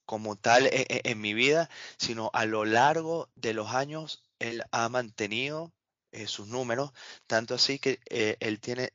como 0.07 0.37
tal 0.37 0.69
en 0.71 1.21
mi 1.21 1.35
vida, 1.35 1.71
sino 1.99 2.31
a 2.33 2.45
lo 2.47 2.65
largo 2.65 3.31
de 3.35 3.55
los 3.55 3.71
años 3.73 4.23
él 4.39 4.63
ha 4.71 4.89
mantenido 4.89 5.73
sus 6.27 6.47
números, 6.49 6.93
tanto 7.27 7.55
así 7.55 7.79
que 7.79 8.01
él 8.41 8.61
tiene 8.61 8.93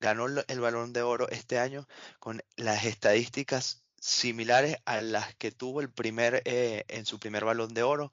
ganó 0.00 0.26
el 0.26 0.60
balón 0.60 0.92
de 0.92 1.02
oro 1.02 1.28
este 1.28 1.58
año 1.58 1.86
con 2.18 2.42
las 2.56 2.86
estadísticas 2.86 3.84
similares 4.00 4.78
a 4.86 5.02
las 5.02 5.34
que 5.34 5.52
tuvo 5.52 5.82
el 5.82 5.90
primer 5.90 6.42
en 6.46 7.04
su 7.04 7.18
primer 7.18 7.44
balón 7.44 7.74
de 7.74 7.82
oro 7.82 8.12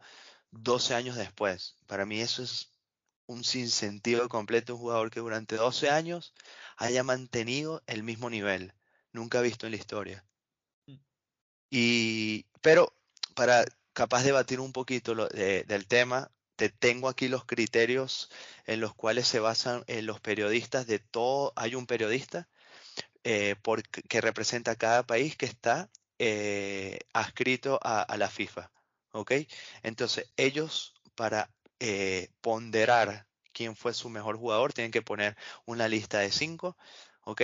12 0.51 0.95
años 0.95 1.15
después. 1.15 1.75
Para 1.87 2.05
mí 2.05 2.19
eso 2.19 2.43
es 2.43 2.71
un 3.25 3.43
sinsentido 3.43 4.27
completo 4.29 4.75
un 4.75 4.81
jugador 4.81 5.11
que 5.11 5.21
durante 5.21 5.55
12 5.55 5.89
años 5.89 6.33
haya 6.75 7.03
mantenido 7.03 7.81
el 7.87 8.03
mismo 8.03 8.29
nivel. 8.29 8.73
Nunca 9.13 9.41
visto 9.41 9.65
en 9.65 9.71
la 9.71 9.77
historia. 9.77 10.25
Y, 11.69 12.45
pero 12.61 12.93
para 13.35 13.65
capaz 13.93 14.19
de 14.19 14.27
debatir 14.27 14.59
un 14.59 14.73
poquito 14.73 15.15
del 15.15 15.87
tema, 15.87 16.31
te 16.55 16.69
tengo 16.69 17.09
aquí 17.09 17.27
los 17.27 17.45
criterios 17.45 18.29
en 18.65 18.81
los 18.81 18.93
cuales 18.95 19.27
se 19.27 19.39
basan 19.39 19.83
eh, 19.87 20.01
los 20.01 20.19
periodistas 20.19 20.87
de 20.87 20.99
todo. 20.99 21.53
Hay 21.55 21.75
un 21.75 21.85
periodista 21.87 22.47
eh, 23.23 23.55
que 24.07 24.21
representa 24.21 24.71
a 24.71 24.75
cada 24.75 25.03
país 25.05 25.35
que 25.35 25.45
está 25.45 25.89
eh, 26.19 26.99
adscrito 27.13 27.79
a, 27.83 28.01
a, 28.01 28.17
la 28.17 28.29
FIFA. 28.29 28.71
¿Ok? 29.11 29.33
Entonces, 29.83 30.31
ellos 30.37 30.93
para 31.15 31.51
eh, 31.79 32.29
ponderar 32.41 33.27
quién 33.53 33.75
fue 33.75 33.93
su 33.93 34.09
mejor 34.09 34.37
jugador, 34.37 34.73
tienen 34.73 34.91
que 34.91 35.01
poner 35.01 35.35
una 35.65 35.87
lista 35.87 36.19
de 36.19 36.31
cinco, 36.31 36.77
¿ok? 37.21 37.41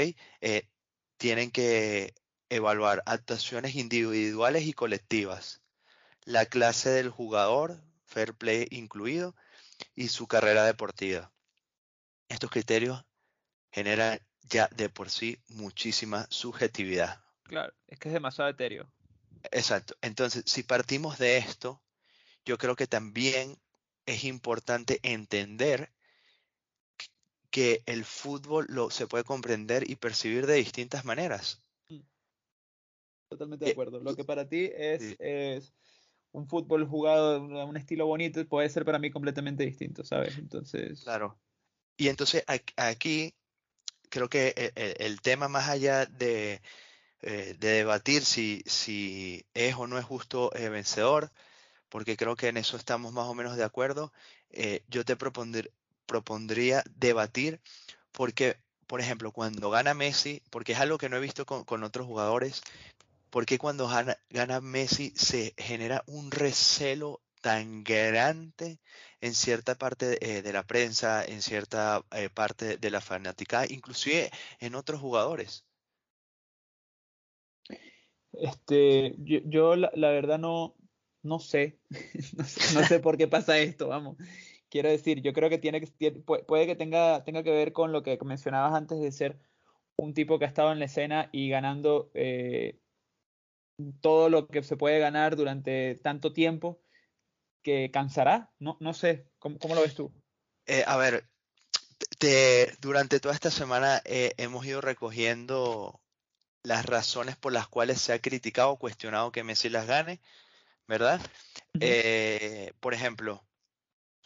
Tienen 1.17 1.51
que 1.51 2.13
evaluar 2.53 3.03
actuaciones 3.05 3.75
individuales 3.75 4.65
y 4.65 4.73
colectivas, 4.73 5.61
la 6.25 6.45
clase 6.45 6.89
del 6.89 7.09
jugador, 7.09 7.81
fair 8.05 8.33
play 8.33 8.67
incluido, 8.71 9.35
y 9.95 10.09
su 10.09 10.27
carrera 10.27 10.65
deportiva. 10.65 11.31
Estos 12.29 12.51
criterios 12.51 13.03
generan 13.71 14.19
ya 14.43 14.69
de 14.75 14.89
por 14.89 15.09
sí 15.09 15.39
muchísima 15.47 16.27
subjetividad. 16.29 17.21
Claro, 17.43 17.73
es 17.87 17.99
que 17.99 18.09
es 18.09 18.13
demasiado 18.13 18.49
etéreo. 18.49 18.87
Exacto. 19.51 19.95
Entonces, 20.01 20.43
si 20.45 20.63
partimos 20.63 21.17
de 21.17 21.37
esto, 21.37 21.81
yo 22.45 22.57
creo 22.57 22.75
que 22.75 22.87
también 22.87 23.57
es 24.05 24.23
importante 24.23 24.99
entender 25.03 25.91
que 27.49 27.83
el 27.85 28.03
fútbol 28.05 28.65
lo, 28.69 28.89
se 28.89 29.07
puede 29.07 29.23
comprender 29.23 29.89
y 29.89 29.95
percibir 29.95 30.47
de 30.47 30.55
distintas 30.55 31.05
maneras. 31.05 31.61
Totalmente 33.33 33.65
de 33.65 33.71
eh, 33.71 33.73
acuerdo. 33.73 33.99
Lo 33.99 34.15
que 34.15 34.23
para 34.23 34.47
ti 34.47 34.69
es, 34.75 35.15
es 35.19 35.73
un 36.31 36.47
fútbol 36.47 36.87
jugado 36.87 37.35
a 37.35 37.65
un 37.65 37.77
estilo 37.77 38.05
bonito 38.05 38.45
puede 38.47 38.69
ser 38.69 38.85
para 38.85 38.99
mí 38.99 39.11
completamente 39.11 39.63
distinto, 39.63 40.03
¿sabes? 40.03 40.37
Entonces. 40.37 41.01
Claro. 41.03 41.37
Y 41.97 42.07
entonces 42.07 42.43
aquí 42.75 43.33
creo 44.09 44.29
que 44.29 44.53
e, 44.55 44.71
e, 44.75 44.95
el, 44.99 45.21
tema 45.21 45.47
más 45.47 45.69
allá 45.69 46.05
de, 46.05 46.61
eh, 47.21 47.55
de 47.57 47.69
debatir 47.69 48.25
si, 48.25 48.61
si, 48.65 49.45
es 49.53 49.75
o 49.75 49.87
no 49.87 49.97
es 49.97 50.05
justo 50.05 50.53
eh, 50.55 50.69
vencedor, 50.69 51.31
porque 51.89 52.17
creo 52.17 52.35
que 52.35 52.47
en 52.47 52.57
eso 52.57 52.77
estamos 52.77 53.13
más 53.13 53.27
o 53.27 53.33
menos 53.33 53.55
de 53.57 53.63
acuerdo, 53.63 54.11
eh, 54.49 54.83
yo 54.87 55.05
te 55.05 55.15
propondría 55.15 56.83
debatir 56.95 57.61
porque, 58.11 58.57
por 58.87 58.99
ejemplo, 58.99 59.31
cuando 59.31 59.69
gana 59.69 59.93
Messi, 59.93 60.43
porque 60.49 60.73
es 60.73 60.79
algo 60.79 60.97
que 60.97 61.09
no 61.09 61.17
he 61.17 61.21
visto 61.21 61.45
con, 61.45 61.83
otros 61.83 62.05
jugadores, 62.05 62.61
porque 63.33 63.57
cuando 63.57 63.89
gana, 64.29 64.61
Messi 64.61 65.11
se 65.15 65.55
genera 65.57 66.03
un 66.05 66.29
recelo 66.29 67.23
tan 67.41 67.83
grande 67.83 68.79
en 69.21 69.33
cierta 69.33 69.73
parte 69.73 70.19
eh, 70.21 70.43
de, 70.43 70.53
la 70.53 70.61
prensa, 70.61 71.25
en 71.25 71.41
cierta 71.41 72.05
eh, 72.11 72.29
parte 72.29 72.77
de 72.77 72.91
la 72.91 73.01
fanática, 73.01 73.65
inclusive 73.67 74.29
en 74.59 74.75
otros 74.75 75.01
jugadores? 75.01 75.65
Este, 78.33 79.15
yo, 79.17 79.75
la, 79.77 79.89
verdad 79.95 80.37
no, 80.37 80.75
no 81.23 81.39
sé, 81.39 81.79
no 82.37 82.83
sé, 82.83 82.99
por 82.99 83.17
qué 83.17 83.27
pasa 83.27 83.57
esto, 83.57 83.87
vamos. 83.87 84.15
Quiero 84.69 84.89
decir, 84.89 85.23
yo 85.23 85.33
creo 85.33 85.49
que 85.49 85.57
tiene 85.57 85.81
que, 85.81 86.11
puede 86.11 86.67
que 86.67 86.75
tenga, 86.75 87.23
tenga 87.23 87.41
que 87.41 87.49
ver 87.49 87.73
con 87.73 87.91
lo 87.91 88.03
que 88.03 88.15
mencionabas 88.23 88.75
antes 88.75 88.99
de 88.99 89.11
ser 89.11 89.39
un 89.95 90.13
tipo 90.13 90.37
que 90.37 90.45
ha 90.45 90.49
estado 90.49 90.71
en 90.71 90.77
la 90.77 90.85
escena 90.85 91.29
y 91.31 91.49
ganando 91.49 92.11
eh, 92.13 92.79
todo 94.01 94.29
lo 94.29 94.47
que 94.47 94.63
se 94.63 94.77
puede 94.77 94.99
ganar 94.99 95.35
durante 95.35 95.95
tanto 95.95 96.33
tiempo 96.33 96.81
que 97.61 97.91
cansará. 97.91 98.51
No, 98.59 98.77
no 98.79 98.93
sé, 98.93 99.29
¿cómo, 99.39 99.57
lo 99.75 99.81
ves 99.81 99.95
tú? 99.95 100.13
Eh, 100.65 100.83
a 100.85 100.97
ver, 100.97 101.25
durante 102.81 103.19
toda 103.19 103.33
esta 103.33 103.51
semana 103.51 104.01
eh, 104.05 104.33
hemos 104.37 104.65
ido 104.65 104.81
recogiendo 104.81 106.01
las 106.63 106.85
razones 106.85 107.35
por 107.35 107.51
las 107.51 107.67
cuales 107.67 107.99
se 107.99 108.13
ha 108.13 108.19
criticado 108.19 108.71
o 108.71 108.79
cuestionado 108.79 109.31
que 109.31 109.43
Messi 109.43 109.69
las 109.69 109.87
gane. 109.87 110.21
¿verdad? 110.87 111.21
Eh, 111.79 112.73
por 112.79 112.93
ejemplo, 112.93 113.43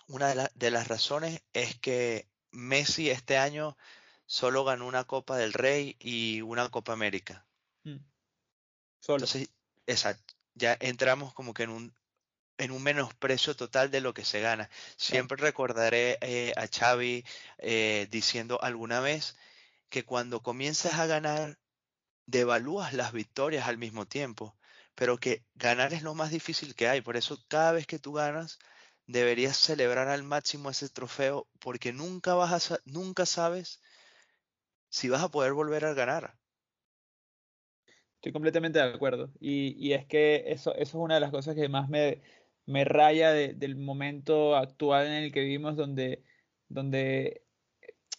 una 0.08 0.50
de, 0.54 0.72
las 0.72 0.88
razones 0.88 1.42
es 1.54 1.78
que 1.80 2.28
Messi 2.52 3.10
este 3.10 3.38
año 3.38 3.78
solo 4.26 4.64
ganó 4.64 4.88
una 4.88 5.06
Copa 5.06 5.38
del 5.38 5.54
Rey 5.54 5.96
y 6.00 6.42
una 6.42 6.70
Copa 6.70 6.94
América. 6.94 7.46
Solo. 9.00 9.26
Entonces, 9.26 9.50
exacto, 9.86 10.34
ya 10.56 10.78
entramos 10.80 11.34
como 11.34 11.54
que 11.54 11.64
en 11.64 11.70
un, 11.70 11.96
en 12.58 12.72
un 12.72 12.84
menosprecio 12.84 13.56
total 13.56 13.92
de 13.92 14.02
lo 14.02 14.14
que 14.14 14.26
se 14.26 14.42
gana. 14.42 14.70
Siempre 14.98 15.38
recordaré 15.38 16.18
eh, 16.22 16.54
a 16.58 16.68
Xavi 16.68 17.26
eh, 17.60 18.08
diciendo 18.12 18.60
alguna 18.62 19.00
vez 19.00 19.38
que 19.90 20.04
cuando 20.04 20.42
comienzas 20.42 20.96
a 20.96 21.06
ganar, 21.06 21.58
devalúas 22.26 22.94
las 22.94 23.14
victorias 23.14 23.68
al 23.68 23.78
mismo 23.78 24.06
tiempo 24.06 24.58
pero 24.98 25.20
que 25.20 25.46
ganar 25.54 25.94
es 25.94 26.02
lo 26.02 26.16
más 26.16 26.32
difícil 26.32 26.74
que 26.74 26.88
hay. 26.88 27.02
Por 27.02 27.18
eso 27.18 27.38
cada 27.48 27.72
vez 27.72 27.86
que 27.86 28.00
tú 28.00 28.14
ganas, 28.14 28.58
deberías 29.06 29.56
celebrar 29.56 30.08
al 30.08 30.24
máximo 30.24 30.72
ese 30.72 30.90
trofeo, 30.90 31.48
porque 31.60 31.94
nunca, 31.94 32.34
vas 32.34 32.72
a, 32.72 32.80
nunca 32.84 33.28
sabes 33.28 33.80
si 34.90 35.08
vas 35.08 35.22
a 35.22 35.30
poder 35.30 35.54
volver 35.54 35.86
a 35.86 35.94
ganar. 35.94 36.36
Estoy 38.28 38.34
completamente 38.34 38.80
de 38.80 38.94
acuerdo. 38.94 39.32
Y, 39.40 39.94
es 39.94 40.06
que 40.06 40.44
eso, 40.48 40.76
eso, 40.76 40.82
es 40.82 40.94
una 40.96 41.14
de 41.14 41.22
las 41.22 41.32
cosas 41.32 41.56
que 41.56 41.70
más 41.70 41.88
me, 41.88 42.22
me 42.66 42.84
raya 42.84 43.32
del 43.32 43.78
momento 43.78 44.58
actual 44.58 45.08
en 45.08 45.14
el 45.14 45.32
que 45.32 45.40
vivimos, 45.40 45.78
donde, 45.78 46.24
donde 46.68 47.44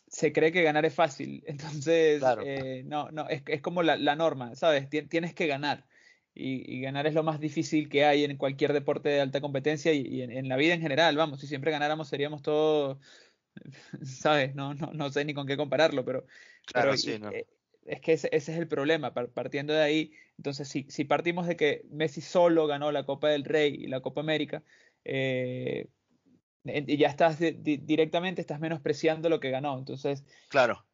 se 0.07 0.33
cree 0.33 0.51
que 0.51 0.63
ganar 0.63 0.87
es 0.87 0.95
fácil. 0.95 1.45
Entonces, 1.47 2.23
eh, 2.43 2.85
no, 2.87 3.11
no, 3.11 3.29
es, 3.29 3.43
es 3.49 3.61
como 3.61 3.83
la, 3.83 3.99
la 3.99 4.17
norma, 4.17 4.55
¿sabes? 4.55 4.89
Tienes 4.89 5.35
que 5.35 5.47
ganar. 5.47 5.85
y, 6.35 6.81
ganar 6.81 7.07
es 7.07 7.13
lo 7.13 7.23
más 7.23 7.39
difícil 7.39 7.91
que 7.91 8.07
hay 8.07 8.25
en 8.25 8.39
cualquier 8.39 8.73
deporte 8.73 9.11
de 9.11 9.21
alta 9.21 9.43
competencia 9.43 9.93
y, 9.93 10.23
en, 10.23 10.49
la 10.49 10.57
vida 10.57 10.73
en 10.73 10.81
general, 10.81 11.19
vamos, 11.19 11.41
si 11.41 11.47
siempre 11.47 11.71
ganáramos 11.71 12.09
seríamos 12.09 12.41
todos, 12.41 12.97
¿sabes? 14.03 14.55
No, 14.55 14.73
no, 14.73 14.91
no 14.95 15.11
sé 15.11 15.27
ni 15.27 15.35
con 15.35 15.47
qué 15.47 15.59
compararlo, 15.59 16.03
pero, 16.07 16.25
claro, 16.65 16.97
sí, 16.97 17.11
eh, 17.11 17.45
es 17.89 18.01
que 18.01 18.13
ese, 18.13 18.29
es 18.33 18.49
el 18.49 18.69
problema, 18.69 19.13
partiendo 19.13 19.73
de 19.73 19.83
ahí, 19.83 20.13
entonces 20.37 20.69
si, 20.69 20.87
si, 20.89 21.05
partimos 21.05 21.47
de 21.47 21.57
que 21.57 21.85
Messi 21.91 22.21
solo 22.21 22.67
ganó 22.67 22.93
la 22.93 23.05
Copa 23.05 23.29
del 23.29 23.45
Rey 23.45 23.75
y 23.75 23.87
la 23.87 24.01
Copa 24.01 24.21
América, 24.21 24.63
eh, 25.05 25.89
ya 26.65 27.09
estás 27.09 27.39
directamente, 27.39 28.41
estás 28.41 28.61
menospreciando 28.61 29.29
lo 29.29 29.41
que 29.41 29.51
ganó, 29.51 29.79
entonces... 29.79 30.23
Claro. 30.49 30.85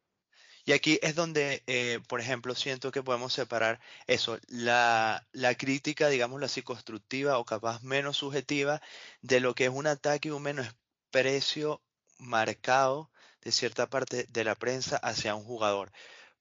Y 0.67 0.71
aquí 0.71 0.97
es 1.03 1.13
donde, 1.13 1.61
eh, 1.67 1.99
por 2.07 2.19
ejemplo, 2.19 2.55
siento 2.55 2.91
que 2.91 3.03
podemos 3.03 3.33
separar 3.33 3.79
eso, 4.07 4.39
la, 4.47 5.27
la, 5.31 5.53
crítica, 5.53 6.09
digámoslo 6.09 6.47
así, 6.47 6.63
constructiva 6.63 7.37
o 7.37 7.45
capaz 7.45 7.83
menos 7.83 8.17
subjetiva 8.17 8.81
de 9.21 9.41
lo 9.41 9.53
que 9.53 9.65
es 9.65 9.69
un 9.69 9.85
ataque 9.85 10.29
y 10.29 10.31
un 10.31 10.41
menosprecio 10.41 11.83
marcado 12.17 13.11
de 13.41 13.51
cierta 13.51 13.87
parte 13.87 14.25
de 14.29 14.43
la 14.43 14.55
prensa 14.55 14.97
hacia 14.97 15.35
un 15.35 15.43
jugador. 15.43 15.91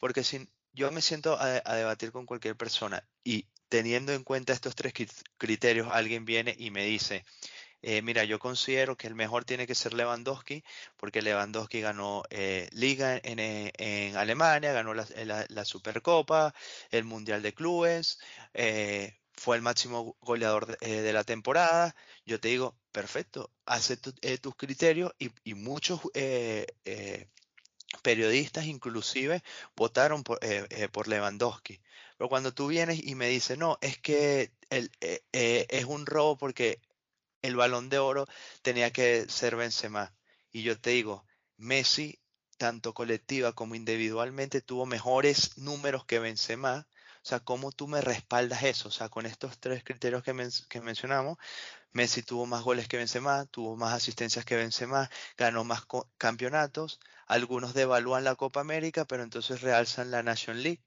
Porque 0.05 0.23
si 0.23 0.47
yo 0.75 0.93
me 0.93 1.01
siento 1.01 1.41
a, 1.41 1.77
debatir 1.77 2.13
con 2.13 2.27
cualquier 2.27 2.59
persona 2.59 3.09
y 3.25 3.49
teniendo 3.71 4.13
en 4.13 4.23
cuenta 4.23 4.53
estos 4.53 4.75
tres 4.75 4.93
criterios, 5.39 5.89
alguien 5.91 6.27
viene 6.27 6.55
y 6.59 6.71
me 6.71 6.85
dice, 6.85 7.25
eh, 7.81 8.03
mira, 8.03 8.25
yo 8.25 8.39
considero 8.39 8.99
que 8.99 9.07
el 9.07 9.15
mejor 9.15 9.47
tiene 9.47 9.67
que 9.67 9.75
ser 9.75 9.95
Lewandowski, 9.95 10.63
porque 10.99 11.23
Lewandowski 11.23 11.81
ganó 11.81 12.23
eh, 12.29 12.69
Liga 12.73 13.17
eh, 13.17 13.73
en, 13.79 14.17
Alemania, 14.19 14.75
ganó 14.75 14.93
la, 14.93 15.65
Supercopa, 15.65 16.55
el 16.91 17.05
Mundial 17.05 17.41
de 17.41 17.55
Clubes, 17.55 18.19
fue 19.33 19.57
el 19.57 19.63
máximo 19.63 20.19
goleador 20.21 20.79
de, 20.81 21.13
la 21.15 21.25
temporada. 21.25 21.97
Yo 22.27 22.39
te 22.39 22.49
digo, 22.49 22.77
perfecto, 22.93 23.51
acepto 23.65 24.13
tus 24.13 24.55
criterios 24.55 25.15
y, 25.19 25.55
muchos 25.55 26.03
periodistas 28.03 28.67
inclusive 28.67 29.43
votaron 29.77 30.23
por, 30.25 30.39
por, 30.93 31.09
Lewandowski. 31.09 31.81
Pero 32.17 32.29
cuando 32.29 32.55
tú 32.55 32.69
vienes 32.69 33.05
y 33.05 33.15
me 33.15 33.29
dices, 33.29 33.59
no, 33.59 33.79
es 33.81 33.99
que 33.99 34.53
es 34.71 35.85
un 35.85 36.07
robo 36.07 36.37
porque 36.37 36.81
el 37.43 37.57
balón 37.57 37.91
de 37.91 37.99
oro 37.99 38.27
tenía 38.63 38.91
que 38.91 39.27
ser 39.29 39.57
Benzema. 39.57 40.15
Y 40.51 40.63
yo 40.63 40.81
te 40.81 40.91
digo, 40.91 41.27
Messi, 41.57 42.19
tanto 42.57 42.95
colectiva 42.95 43.53
como 43.53 43.75
individualmente, 43.75 44.63
tuvo 44.63 44.87
mejores 44.87 45.59
números 45.59 46.07
que 46.07 46.21
Benzema. 46.21 46.87
O 47.25 47.27
sea, 47.27 47.41
¿cómo 47.41 47.73
tú 47.73 47.89
me 47.89 48.03
respaldas 48.03 48.65
eso? 48.65 48.89
O 48.89 48.91
sea, 48.91 49.09
con 49.09 49.25
estos 49.25 49.59
tres 49.59 49.83
criterios 49.83 50.23
que, 50.23 50.35
mencionamos, 50.83 51.39
Messi 51.93 52.23
tuvo 52.23 52.45
más 52.45 52.63
goles 52.63 52.87
que 52.87 52.99
Benzema, 52.99 53.47
tuvo 53.47 53.77
más 53.77 53.95
asistencias 53.95 54.45
que 54.45 54.57
Benzema, 54.57 55.09
ganó 55.39 55.65
más 55.65 55.87
campeonatos. 56.19 57.01
Algunos 57.27 57.73
devalúan 57.73 58.25
la 58.25 58.35
Copa 58.35 58.61
América, 58.61 59.07
pero 59.07 59.23
entonces 59.23 59.63
realzan 59.63 60.11
la 60.11 60.23
Nation 60.23 60.63
League. 60.63 60.83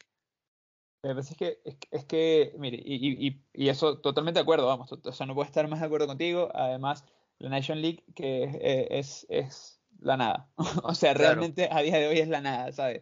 Es 1.01 1.35
que, 1.35 1.59
es, 1.89 2.05
que, 2.05 2.53
mire, 2.59 2.77
y, 2.85 3.27
y, 3.27 3.41
y, 3.53 3.69
eso 3.69 3.97
totalmente 3.99 4.37
de 4.37 4.43
acuerdo, 4.43 4.67
vamos, 4.67 4.91
o 4.91 5.11
sea, 5.11 5.25
no 5.25 5.33
puedo 5.33 5.47
estar 5.47 5.67
más 5.67 5.79
de 5.79 5.87
acuerdo 5.87 6.05
contigo. 6.05 6.51
Además, 6.53 7.03
la 7.39 7.49
Nation 7.49 7.81
League 7.81 8.03
que 8.13 8.43
eh, 8.43 8.87
es, 8.91 9.25
es, 9.29 9.79
la 10.01 10.17
nada. 10.17 10.51
o 10.83 10.93
sea, 10.93 11.15
realmente 11.15 11.67
a 11.71 11.81
día 11.81 11.97
de 11.97 12.07
hoy 12.09 12.19
es 12.19 12.27
la 12.27 12.41
nada, 12.41 12.71
¿sabes? 12.73 13.01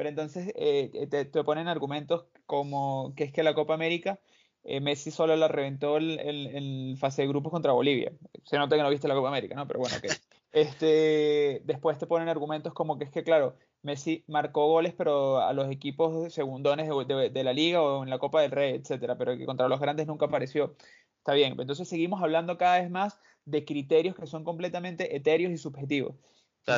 Pero 0.00 0.08
entonces 0.08 0.50
eh, 0.56 1.08
te, 1.10 1.26
te, 1.26 1.44
ponen 1.44 1.68
argumentos 1.68 2.24
como 2.46 3.12
que 3.14 3.24
es 3.24 3.32
que 3.34 3.42
la 3.42 3.52
Copa 3.52 3.74
América, 3.74 4.18
eh, 4.64 4.80
Messi 4.80 5.10
solo 5.10 5.36
la 5.36 5.46
reventó 5.46 5.98
en 5.98 6.18
el, 6.18 6.96
fase 6.96 7.20
de 7.20 7.28
grupos 7.28 7.52
contra 7.52 7.72
Bolivia. 7.72 8.10
Se 8.44 8.56
nota 8.56 8.76
que 8.76 8.82
no 8.82 8.88
viste 8.88 9.08
la 9.08 9.14
Copa 9.14 9.28
América, 9.28 9.54
¿no? 9.56 9.66
Pero 9.66 9.80
bueno, 9.80 9.96
que 10.00 10.08
este, 10.52 11.60
después 11.66 11.98
te 11.98 12.06
ponen 12.06 12.30
argumentos 12.30 12.72
como 12.72 12.96
que 12.96 13.04
es 13.04 13.10
que, 13.10 13.22
claro, 13.24 13.58
Messi 13.82 14.24
marcó 14.26 14.68
goles, 14.68 14.94
pero 14.96 15.42
a 15.42 15.52
los 15.52 15.70
equipos 15.70 16.32
segundones 16.32 16.88
de, 16.88 17.44
la 17.44 17.52
liga 17.52 17.82
o 17.82 18.02
en 18.02 18.08
la 18.08 18.18
Copa 18.18 18.40
del 18.40 18.52
Rey, 18.52 18.76
etcétera, 18.76 19.18
pero 19.18 19.36
que 19.36 19.44
contra 19.44 19.68
los 19.68 19.80
grandes 19.80 20.06
nunca 20.06 20.24
apareció. 20.24 20.76
Está 21.18 21.34
bien, 21.34 21.60
entonces 21.60 21.86
seguimos 21.86 22.22
hablando 22.22 22.56
cada 22.56 22.80
vez 22.80 22.90
más 22.90 23.20
de 23.44 23.66
criterios 23.66 24.16
que 24.16 24.26
son 24.26 24.44
completamente 24.44 25.14
etéreos 25.14 25.52
y 25.52 25.58
subjetivos. 25.58 26.14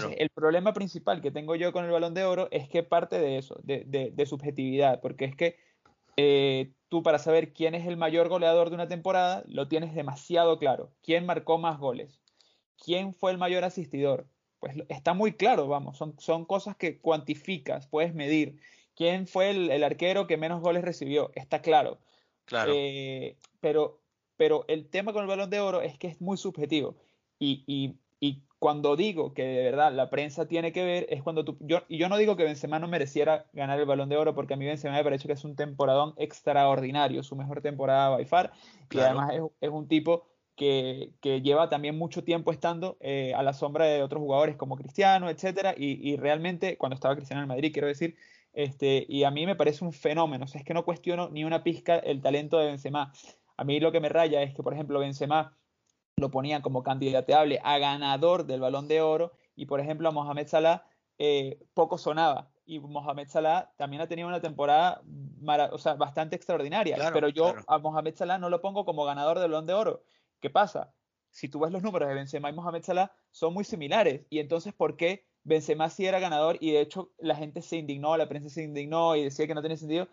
Claro. 0.00 0.14
el 0.16 0.30
problema 0.30 0.72
principal 0.72 1.20
que 1.20 1.30
tengo 1.30 1.54
yo 1.54 1.72
con 1.72 1.84
el 1.84 1.90
balón 1.90 2.14
de 2.14 2.24
oro 2.24 2.48
es 2.50 2.68
que 2.68 2.82
parte 2.82 3.18
de 3.18 3.38
eso, 3.38 3.60
de, 3.62 4.26
subjetividad, 4.26 5.00
porque 5.00 5.24
es 5.26 5.36
que 5.36 5.56
eh, 6.16 6.72
tú 6.88 7.02
para 7.02 7.18
saber 7.18 7.52
quién 7.52 7.74
es 7.74 7.86
el 7.86 7.96
mayor 7.96 8.28
goleador 8.28 8.68
de 8.68 8.74
una 8.76 8.88
temporada, 8.88 9.42
lo 9.46 9.68
tienes 9.68 9.94
demasiado 9.94 10.58
claro. 10.58 10.90
¿Quién 11.02 11.26
marcó 11.26 11.58
más 11.58 11.78
goles? 11.78 12.20
¿Quién 12.84 13.14
fue 13.14 13.30
el 13.30 13.38
mayor 13.38 13.64
asistidor? 13.64 14.26
pues 14.62 14.76
está 14.88 15.12
muy 15.12 15.32
claro, 15.32 15.66
vamos, 15.66 15.98
son, 15.98 16.14
son 16.20 16.44
cosas 16.44 16.76
que 16.76 17.00
cuantificas, 17.00 17.88
puedes 17.88 18.14
medir. 18.14 18.60
¿Quién 18.94 19.26
fue 19.26 19.50
el, 19.50 19.82
arquero 19.82 20.28
que 20.28 20.36
menos 20.36 20.60
goles 20.60 20.84
recibió? 20.84 21.32
Está 21.34 21.62
claro. 21.62 21.98
Claro. 22.44 22.72
Eh, 22.72 23.36
pero, 23.60 23.98
pero 24.36 24.64
el 24.68 24.88
tema 24.88 25.12
con 25.12 25.22
el 25.22 25.26
balón 25.26 25.50
de 25.50 25.58
oro 25.58 25.82
es 25.82 25.98
que 25.98 26.06
es 26.06 26.20
muy 26.20 26.36
subjetivo. 26.36 26.94
Y, 27.40 27.64
y, 27.66 27.96
y, 28.20 28.44
cuando 28.62 28.94
digo 28.94 29.34
que 29.34 29.42
de 29.42 29.64
verdad 29.64 29.92
la 29.92 30.08
prensa 30.08 30.46
tiene 30.46 30.70
que 30.70 30.84
ver, 30.84 31.06
es 31.10 31.20
cuando 31.20 31.44
tú. 31.44 31.56
Yo, 31.58 31.80
y 31.88 31.98
yo 31.98 32.08
no 32.08 32.16
digo 32.16 32.36
que 32.36 32.44
Benzema 32.44 32.78
no 32.78 32.86
mereciera 32.86 33.46
ganar 33.52 33.80
el 33.80 33.86
balón 33.86 34.08
de 34.08 34.16
oro, 34.16 34.36
porque 34.36 34.54
a 34.54 34.56
mí 34.56 34.64
Benzema 34.64 34.94
me 34.94 35.02
parece 35.02 35.26
que 35.26 35.34
es 35.34 35.44
un 35.44 35.56
temporadón 35.56 36.14
extraordinario, 36.16 37.24
su 37.24 37.34
mejor 37.34 37.60
temporada 37.60 38.10
by 38.10 38.24
far. 38.24 38.52
Y 38.92 39.00
además 39.00 39.32
es, 39.34 39.42
es 39.60 39.70
un 39.70 39.88
tipo 39.88 40.28
que, 40.54 41.40
lleva 41.42 41.68
también 41.68 41.98
mucho 41.98 42.22
tiempo 42.22 42.52
estando 42.52 42.96
eh, 43.00 43.32
a 43.34 43.42
la 43.42 43.52
sombra 43.52 43.86
de 43.86 44.00
otros 44.00 44.20
jugadores 44.20 44.54
como 44.54 44.76
Cristiano, 44.76 45.28
etcétera, 45.28 45.74
y, 45.76 46.16
realmente 46.16 46.76
cuando 46.76 46.94
estaba 46.94 47.16
Cristiano 47.16 47.42
en 47.42 47.48
Madrid, 47.48 47.72
quiero 47.72 47.88
decir, 47.88 48.14
este, 48.52 49.04
y 49.08 49.24
a 49.24 49.32
mí 49.32 49.44
me 49.44 49.56
parece 49.56 49.84
un 49.84 49.92
fenómeno, 49.92 50.44
o 50.44 50.48
sea, 50.48 50.60
es 50.60 50.64
que 50.64 50.74
no 50.74 50.84
cuestiono 50.84 51.30
ni 51.30 51.44
una 51.44 51.64
pizca 51.64 51.96
el 51.96 52.20
talento 52.20 52.58
de 52.58 52.66
Benzema. 52.66 53.12
A 53.56 53.64
mí 53.64 53.80
lo 53.80 53.90
que 53.90 54.00
me 54.00 54.08
raya 54.08 54.42
es 54.42 54.54
que, 54.54 54.62
por 54.62 54.72
ejemplo, 54.72 55.00
Benzema 55.00 55.56
lo 56.16 56.30
ponían 56.30 56.62
como 56.62 56.82
candidateable 56.82 57.60
a 57.62 57.78
ganador 57.78 58.46
del 58.46 58.60
Balón 58.60 58.88
de 58.88 59.00
Oro 59.00 59.32
y, 59.56 59.66
por 59.66 59.80
ejemplo, 59.80 60.08
a 60.08 60.12
Mohamed 60.12 60.46
Salah 60.46 60.86
eh, 61.18 61.58
poco 61.74 61.98
sonaba. 61.98 62.50
Y 62.64 62.78
Mohamed 62.78 63.28
Salah 63.28 63.72
también 63.76 64.02
ha 64.02 64.06
tenido 64.06 64.28
una 64.28 64.40
temporada 64.40 65.02
o 65.72 65.78
sea, 65.78 65.94
bastante 65.94 66.36
extraordinaria, 66.36 66.96
pero 67.12 67.28
yo 67.28 67.54
a 67.66 67.78
Mohamed 67.78 68.14
Salah 68.14 68.38
no 68.38 68.48
lo 68.48 68.60
pongo 68.60 68.84
como 68.84 69.04
ganador 69.04 69.38
del 69.38 69.50
Balón 69.50 69.66
de 69.66 69.74
Oro. 69.74 70.04
¿Qué 70.40 70.48
pasa? 70.48 70.94
Si 71.30 71.48
tú 71.48 71.60
ves 71.60 71.72
los 71.72 71.82
números 71.82 72.08
de 72.08 72.14
Benzema 72.14 72.50
y 72.50 72.52
Mohamed 72.52 72.82
Salah, 72.82 73.12
son 73.30 73.54
muy 73.54 73.64
similares. 73.64 74.22
Y 74.30 74.38
entonces, 74.38 74.72
¿por 74.74 74.96
qué 74.96 75.26
Benzema 75.44 75.90
sí 75.90 76.06
era 76.06 76.20
ganador? 76.20 76.56
Y 76.60 76.72
de 76.72 76.82
hecho, 76.82 77.10
la 77.18 77.34
gente 77.34 77.62
se 77.62 77.76
indignó, 77.76 78.16
la 78.16 78.28
prensa 78.28 78.48
se 78.48 78.62
indignó 78.62 79.16
y 79.16 79.24
decía 79.24 79.46
que 79.46 79.54
no 79.54 79.62
tenía 79.62 79.76
sentido. 79.76 80.08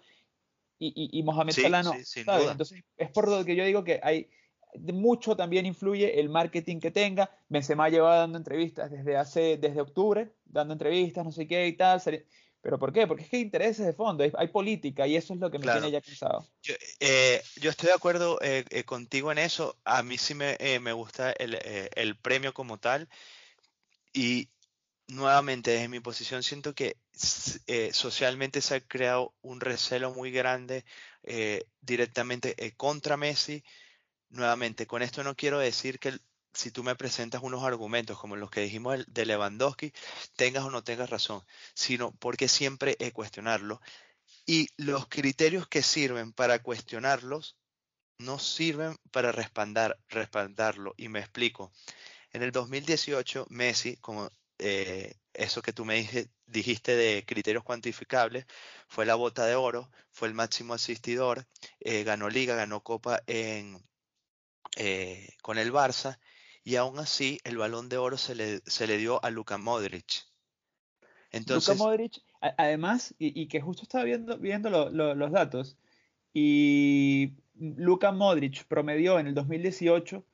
Y, 0.81 1.09
y, 1.11 1.23
Mohamed 1.23 1.51
Salah 1.51 1.83
no. 1.83 1.93
entonces, 1.93 2.83
es 2.95 3.11
por 3.11 3.27
lo 3.27 3.43
que 3.43 3.57
yo 3.57 3.65
digo 3.65 3.83
que 3.83 3.99
hay 4.01 4.29
mucho 4.93 5.35
también 5.35 5.65
influye 5.65 6.19
el 6.19 6.29
marketing 6.29 6.79
que 6.79 6.91
tenga. 6.91 7.29
Benzema 7.47 7.89
lleva 7.89 8.17
dando 8.17 8.37
entrevistas 8.37 8.91
desde 8.91 9.17
hace, 9.17 9.57
desde 9.57 9.81
octubre, 9.81 10.33
dando 10.45 10.73
entrevistas, 10.73 11.25
no 11.25 11.31
sé 11.31 11.47
qué 11.47 11.67
y 11.67 11.73
tal. 11.73 12.01
¿Pero 12.61 12.77
por 12.77 12.91
qué? 12.91 13.07
Porque 13.07 13.23
es 13.23 13.29
que 13.29 13.37
hay 13.37 13.43
intereses 13.43 13.85
de 13.85 13.93
fondo, 13.93 14.23
hay, 14.37 14.47
política 14.49 15.07
y 15.07 15.15
eso 15.15 15.33
es 15.33 15.39
lo 15.39 15.49
que 15.49 15.59
me 15.59 15.71
tiene 15.71 15.91
ya 15.91 16.01
cansado. 16.01 16.45
Yo, 16.61 16.75
eh, 16.99 17.41
yo 17.55 17.69
estoy 17.69 17.87
de 17.87 17.95
acuerdo 17.95 18.37
eh, 18.41 18.65
eh, 18.69 18.83
contigo 18.83 19.31
en 19.31 19.37
eso. 19.37 19.77
A 19.85 20.03
mí 20.03 20.17
sí 20.17 20.33
me, 20.33 20.57
me 20.81 20.91
gusta 20.91 21.31
el, 21.31 21.57
el, 21.95 22.17
premio 22.17 22.53
como 22.53 22.77
tal. 22.77 23.07
Y 24.11 24.49
nuevamente, 25.07 25.71
desde 25.71 25.87
mi 25.87 26.01
posición, 26.01 26.43
siento 26.43 26.75
que 26.75 26.97
socialmente 27.93 28.61
se 28.61 28.75
ha 28.75 28.81
creado 28.81 29.33
un 29.41 29.61
recelo 29.61 30.13
muy 30.13 30.31
grande 30.31 30.83
directamente 31.81 32.73
contra 32.75 33.15
Messi. 33.15 33.63
Nuevamente, 34.29 34.87
con 34.87 35.01
esto 35.01 35.23
no 35.23 35.35
quiero 35.35 35.59
decir 35.59 35.99
que 35.99 36.19
si 36.53 36.71
tú 36.71 36.83
me 36.83 36.95
presentas 36.95 37.41
unos 37.43 37.63
argumentos 37.63 38.19
como 38.19 38.35
los 38.35 38.51
que 38.51 38.61
dijimos 38.61 39.05
de 39.07 39.25
Lewandowski, 39.25 39.93
tengas 40.35 40.63
o 40.63 40.71
no 40.71 40.83
tengas 40.83 41.09
razón, 41.09 41.43
sino 41.73 42.11
porque 42.13 42.47
siempre 42.47 42.95
he 42.99 43.11
cuestionarlo. 43.11 43.81
Y 44.45 44.67
los 44.77 45.07
criterios 45.07 45.67
que 45.67 45.83
sirven 45.83 46.33
para 46.33 46.61
cuestionarlos 46.61 47.57
no 48.19 48.39
sirven 48.39 48.97
para 49.11 49.31
respaldar, 49.31 49.99
respaldarlo. 50.09 50.93
Y 50.97 51.07
me 51.09 51.19
explico. 51.19 51.71
En 52.31 52.43
el 52.43 52.51
2018, 52.51 53.47
Messi, 53.49 53.97
como 53.97 54.29
eh, 54.59 55.15
eso 55.33 55.61
que 55.61 55.73
tú 55.73 55.85
me 55.85 56.07
dijiste 56.47 56.95
de 56.95 57.25
criterios 57.25 57.63
cuantificables, 57.63 58.45
fue 58.87 59.05
la 59.05 59.15
bota 59.15 59.45
de 59.45 59.55
oro, 59.55 59.89
fue 60.11 60.27
el 60.27 60.33
máximo 60.33 60.73
asistidor, 60.73 61.47
eh, 61.79 62.03
ganó 62.03 62.29
liga, 62.29 62.55
ganó 62.55 62.83
copa 62.83 63.21
en, 63.27 63.81
eh, 64.77 65.29
con 65.41 65.57
el 65.57 65.71
Barça 65.71 66.19
y 66.63 66.75
aún 66.75 66.99
así 66.99 67.39
el 67.43 67.57
balón 67.57 67.89
de 67.89 67.97
oro 67.97 68.17
se 68.17 68.35
le, 68.35 68.59
se 68.65 68.87
le 68.87 68.97
dio 68.97 69.23
a 69.23 69.29
Luka 69.29 69.57
Modric. 69.57 70.25
Entonces, 71.31 71.77
Luka 71.77 71.83
Modric, 71.83 72.21
además, 72.41 73.13
y, 73.17 73.47
que 73.47 73.61
justo 73.61 73.83
estaba 73.83 74.03
viendo, 74.03 74.37
viendo 74.37 74.69
los 74.69 75.31
datos, 75.31 75.77
y 76.33 77.33
Luka 77.55 78.11
Modric 78.11 78.65
promedió 78.65 79.19
en 79.19 79.27
el 79.27 79.33
2018 79.35 80.25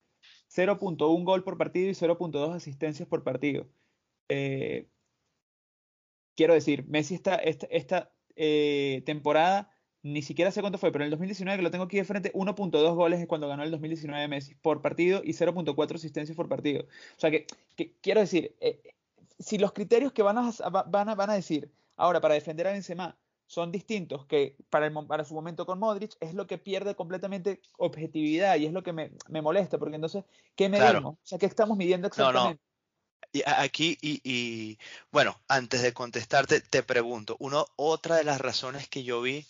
0.1 0.55 1.23
gol 1.23 1.43
por 1.43 1.57
partido 1.57 1.89
y 1.89 1.93
0.2 1.93 2.55
asistencias 2.55 3.07
por 3.07 3.23
partido. 3.23 3.67
Eh, 4.29 4.87
quiero 6.35 6.53
decir, 6.53 6.85
Messi 6.87 7.15
esta, 7.15 7.35
esta, 7.35 8.11
eh, 8.35 9.03
temporada, 9.05 9.69
ni 10.05 10.21
siquiera 10.21 10.51
sé 10.51 10.61
cuánto 10.61 10.77
fue, 10.77 10.91
pero 10.91 11.03
en 11.03 11.07
el 11.07 11.11
2019, 11.11 11.57
que 11.57 11.63
lo 11.63 11.71
tengo 11.71 11.85
aquí 11.85 11.97
de 11.97 12.03
frente, 12.03 12.31
1.2 12.33 12.93
goles 12.93 13.19
es 13.19 13.27
cuando 13.27 13.47
ganó 13.47 13.63
el 13.63 13.71
2019 13.71 14.27
Messi 14.27 14.53
por 14.53 14.79
partido 14.79 15.21
y 15.23 15.31
0.4 15.31 15.95
asistencias 15.95 16.35
por 16.35 16.47
partido. 16.47 16.83
O 16.83 17.19
sea 17.19 17.31
que, 17.31 17.47
quiero 18.01 18.19
decir, 18.19 18.55
eh, 18.61 18.79
si 19.39 19.57
los 19.57 19.73
criterios 19.73 20.13
que 20.13 20.21
van 20.21 20.37
a, 20.37 20.53
van, 20.85 21.09
a, 21.09 21.15
van 21.15 21.31
a 21.31 21.33
decir 21.33 21.71
ahora 21.95 22.21
para 22.21 22.35
defender 22.35 22.67
a 22.67 22.73
Benzema 22.73 23.17
son 23.47 23.71
distintos 23.71 24.27
que 24.27 24.55
para, 24.69 24.85
el, 24.85 24.93
para 25.07 25.25
su 25.25 25.33
momento 25.33 25.65
con 25.65 25.79
Modric, 25.79 26.15
es 26.19 26.35
lo 26.35 26.45
que 26.45 26.59
pierde 26.59 26.93
completamente 26.93 27.59
objetividad 27.79 28.57
y 28.57 28.67
es 28.67 28.73
lo 28.73 28.83
que 28.83 28.93
me, 28.93 29.11
me 29.27 29.41
molesta, 29.41 29.79
porque 29.79 29.95
entonces, 29.95 30.23
¿qué 30.55 30.69
medimos? 30.69 31.15
O 31.15 31.19
sea, 31.23 31.39
¿qué 31.39 31.47
estamos 31.47 31.77
midiendo 31.77 32.07
exactamente? 32.07 32.61
Y 33.33 33.41
aquí, 33.45 33.97
y, 34.01 34.77
bueno, 35.11 35.35
antes 35.47 35.81
de 35.81 35.93
contestarte, 35.93 36.61
te 36.61 36.83
pregunto, 36.83 37.35
uno, 37.39 37.65
otra 37.75 38.15
de 38.17 38.23
las 38.23 38.39
razones 38.39 38.87
que 38.87 39.03
yo 39.03 39.21
vi 39.21 39.45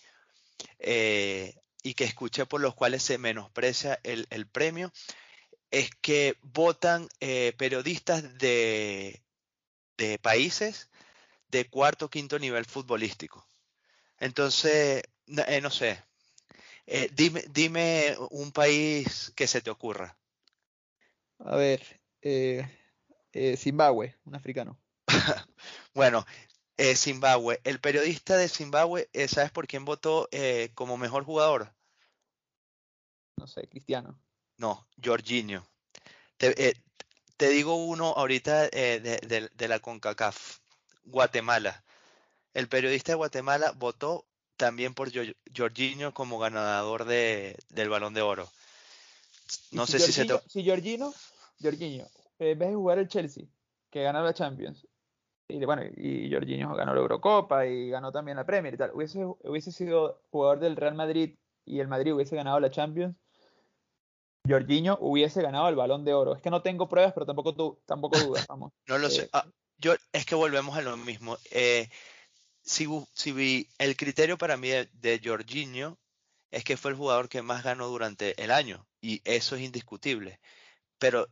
eh, 0.79 1.55
y 1.83 1.93
que 1.93 2.03
escuché 2.03 2.45
por 2.45 2.61
los 2.61 2.75
cuales 2.75 3.03
se 3.03 3.17
menosprecia 3.17 3.99
el, 4.03 4.47
premio 4.47 4.91
es 5.71 5.89
que 6.01 6.37
votan 6.41 7.07
eh, 7.19 7.53
periodistas 7.57 8.37
de, 8.37 9.21
de 9.97 10.19
países 10.19 10.89
de 11.49 11.69
cuarto 11.69 12.05
o 12.05 12.09
quinto 12.09 12.39
nivel 12.39 12.65
futbolístico. 12.65 13.47
Entonces, 14.19 15.03
eh, 15.27 15.61
no 15.61 15.69
sé, 15.69 16.03
dime, 17.13 17.43
dime 17.49 18.15
un 18.31 18.51
país 18.51 19.31
que 19.35 19.47
se 19.47 19.61
te 19.61 19.69
ocurra. 19.69 20.17
A 21.39 21.55
ver, 21.55 21.81
eh, 23.35 23.57
Zimbabue, 23.57 24.15
un 24.23 24.35
africano. 24.35 24.79
bueno, 25.93 26.25
eh, 26.77 26.95
Zimbabue. 26.95 27.59
El 27.63 27.79
periodista 27.79 28.37
de 28.37 28.49
Zimbabue, 28.49 29.09
eh, 29.13 29.27
¿sabes 29.27 29.51
por 29.51 29.67
quién 29.67 29.85
votó 29.85 30.29
como 30.73 30.97
mejor 30.97 31.23
jugador? 31.23 31.73
No 33.37 33.47
sé, 33.47 33.67
Cristiano. 33.67 34.19
No, 34.57 34.87
Jorginho. 35.03 35.65
Te, 36.37 37.49
digo 37.49 37.75
uno 37.75 38.13
ahorita 38.15 38.69
de, 38.69 39.67
la 39.67 39.79
CONCACAF, 39.79 40.59
Guatemala. 41.03 41.83
El 42.53 42.67
periodista 42.67 43.11
de 43.11 43.17
Guatemala 43.17 43.71
votó 43.75 44.25
también 44.55 44.93
por 44.93 45.11
Jorginho 45.55 46.13
como 46.13 46.39
ganador 46.39 47.05
de, 47.05 47.57
del 47.69 47.89
Balón 47.89 48.13
de 48.13 48.21
Oro. 48.21 48.49
No 49.71 49.85
sé 49.85 49.99
si 49.99 50.13
se 50.13 50.25
te... 50.25 50.39
Si 50.47 50.65
Jorginho, 50.67 51.13
Jorginho 51.61 52.07
en 52.39 52.47
eh, 52.47 52.55
vez 52.55 52.69
de 52.69 52.75
jugar 52.75 52.99
el 52.99 53.07
Chelsea, 53.07 53.45
que 53.89 54.03
ganó 54.03 54.23
la 54.23 54.33
Champions, 54.33 54.87
y 55.47 55.63
bueno, 55.65 55.83
y 55.95 56.31
Jorginho 56.31 56.73
ganó 56.75 56.93
la 56.93 57.01
Eurocopa 57.01 57.65
y 57.65 57.89
ganó 57.89 58.11
también 58.11 58.37
la 58.37 58.45
Premier 58.45 58.73
y 58.73 58.77
tal, 58.77 58.91
hubiese, 58.93 59.23
hubiese 59.23 59.71
sido 59.71 60.21
jugador 60.31 60.59
del 60.59 60.75
Real 60.75 60.95
Madrid 60.95 61.35
y 61.65 61.79
el 61.79 61.87
Madrid 61.87 62.13
hubiese 62.13 62.35
ganado 62.35 62.59
la 62.59 62.71
Champions, 62.71 63.15
Jorginho 64.47 64.97
hubiese 65.01 65.41
ganado 65.41 65.67
el 65.69 65.75
Balón 65.75 66.05
de 66.05 66.13
Oro. 66.13 66.35
Es 66.35 66.41
que 66.41 66.49
no 66.49 66.61
tengo 66.61 66.87
pruebas, 66.87 67.13
pero 67.13 67.25
tampoco, 67.25 67.55
tú, 67.55 67.81
tampoco 67.85 68.19
dudas, 68.19 68.45
vamos. 68.49 68.71
no 68.87 68.97
lo 68.97 69.09
sé. 69.09 69.23
Eh, 69.23 69.29
ah, 69.33 69.45
yo, 69.77 69.95
es 70.13 70.25
que 70.25 70.35
volvemos 70.35 70.77
a 70.77 70.81
lo 70.81 70.97
mismo. 70.97 71.37
Eh, 71.51 71.89
si, 72.61 72.87
si 73.13 73.69
el 73.77 73.97
criterio 73.97 74.37
para 74.37 74.57
mí 74.57 74.69
de, 74.69 74.89
de 74.93 75.21
Jorginho 75.23 75.97
es 76.51 76.63
que 76.63 76.77
fue 76.77 76.91
el 76.91 76.97
jugador 76.97 77.27
que 77.27 77.41
más 77.41 77.63
ganó 77.63 77.87
durante 77.87 78.41
el 78.41 78.51
año 78.51 78.87
y 79.01 79.21
eso 79.25 79.55
es 79.55 79.61
indiscutible. 79.61 80.39
Pero 80.97 81.27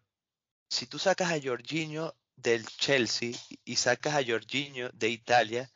si 0.70 0.88
tú 0.88 1.00
sacas 1.00 1.32
a 1.32 1.40
Jorginho 1.42 2.14
del 2.36 2.66
Chelsea 2.66 3.32
y 3.64 3.76
sacas 3.76 4.16
a 4.16 4.24
Jorginho 4.26 4.90
de 4.94 5.10
Italia, 5.10 5.72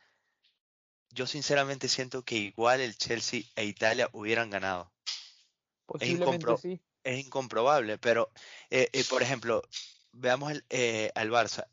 yo 1.12 1.26
sinceramente 1.26 1.88
siento 1.88 2.24
que 2.24 2.36
igual 2.36 2.82
el 2.82 2.98
Chelsea 2.98 3.42
e 3.56 3.66
Italia 3.66 4.10
hubieran 4.14 4.50
ganado. 4.50 4.94
Es, 6.00 6.10
incompro 6.10 6.60
es, 7.04 7.26
incomprobable, 7.26 7.98
pero 7.98 8.32
eh, 8.70 8.90
eh, 8.92 9.04
por 9.10 9.24
ejemplo, 9.24 9.62
veamos 10.12 10.52
el, 10.52 10.66
eh, 10.70 11.12
al 11.16 11.32
Barça. 11.32 11.68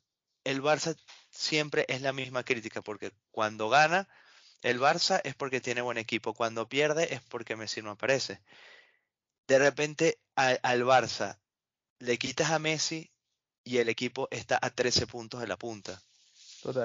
El 0.45 0.63
Barça 0.63 0.97
siempre 1.31 1.85
es 1.89 2.01
la 2.01 2.13
misma 2.13 2.45
crítica 2.45 2.81
porque 2.83 3.13
cuando 3.31 3.69
gana 3.69 4.09
el 4.63 4.81
Barça 4.81 5.21
es 5.25 5.35
porque 5.35 5.61
tiene 5.61 5.83
buen 5.83 5.99
equipo, 5.99 6.33
cuando 6.33 6.69
pierde 6.69 7.13
es 7.13 7.21
porque 7.23 7.57
Messi 7.57 7.83
no 7.83 7.91
aparece. 7.91 8.41
De 9.47 9.59
repente 9.59 10.21
al 10.37 10.85
Barça 10.85 11.39
le 11.99 12.17
quitas 12.17 12.51
a 12.51 12.59
Messi 12.59 13.13
y 13.65 13.79
el 13.79 13.89
equipo 13.89 14.29
está 14.31 14.59
a 14.61 14.71
13 14.71 15.07
puntos 15.07 15.41
de 15.41 15.47
la 15.47 15.57
punta. 15.57 16.01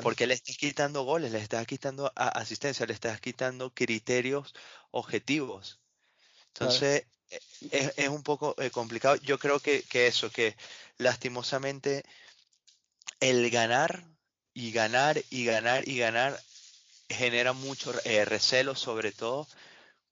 Porque 0.01 0.27
le 0.27 0.33
estás 0.33 0.57
quitando 0.57 1.03
goles, 1.03 1.31
le 1.31 1.39
estás 1.39 1.65
quitando 1.65 2.11
asistencia, 2.15 2.85
le 2.85 2.93
estás 2.93 3.21
quitando 3.21 3.73
criterios 3.73 4.53
objetivos. 4.91 5.79
Entonces, 6.53 7.05
e, 7.29 7.93
es, 7.95 8.09
un 8.09 8.23
poco 8.23 8.55
eh, 8.57 8.71
complicado. 8.71 9.15
Yo 9.17 9.39
creo 9.39 9.61
que, 9.61 9.85
eso, 9.93 10.29
que 10.31 10.57
lastimosamente 10.97 12.03
el 13.21 13.49
ganar 13.49 14.03
y 14.53 14.71
ganar 14.73 15.21
y 15.29 15.45
ganar 15.45 15.87
y 15.87 15.97
ganar 15.97 16.37
genera 17.07 17.53
mucho 17.53 17.93
eh, 18.03 18.25
recelo, 18.25 18.75
sobre 18.75 19.13
todo 19.13 19.47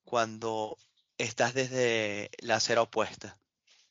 cuando 0.06 0.78
estás 1.18 1.54
desde 1.54 2.30
la 2.40 2.56
acera 2.56 2.82
opuesta 2.82 3.38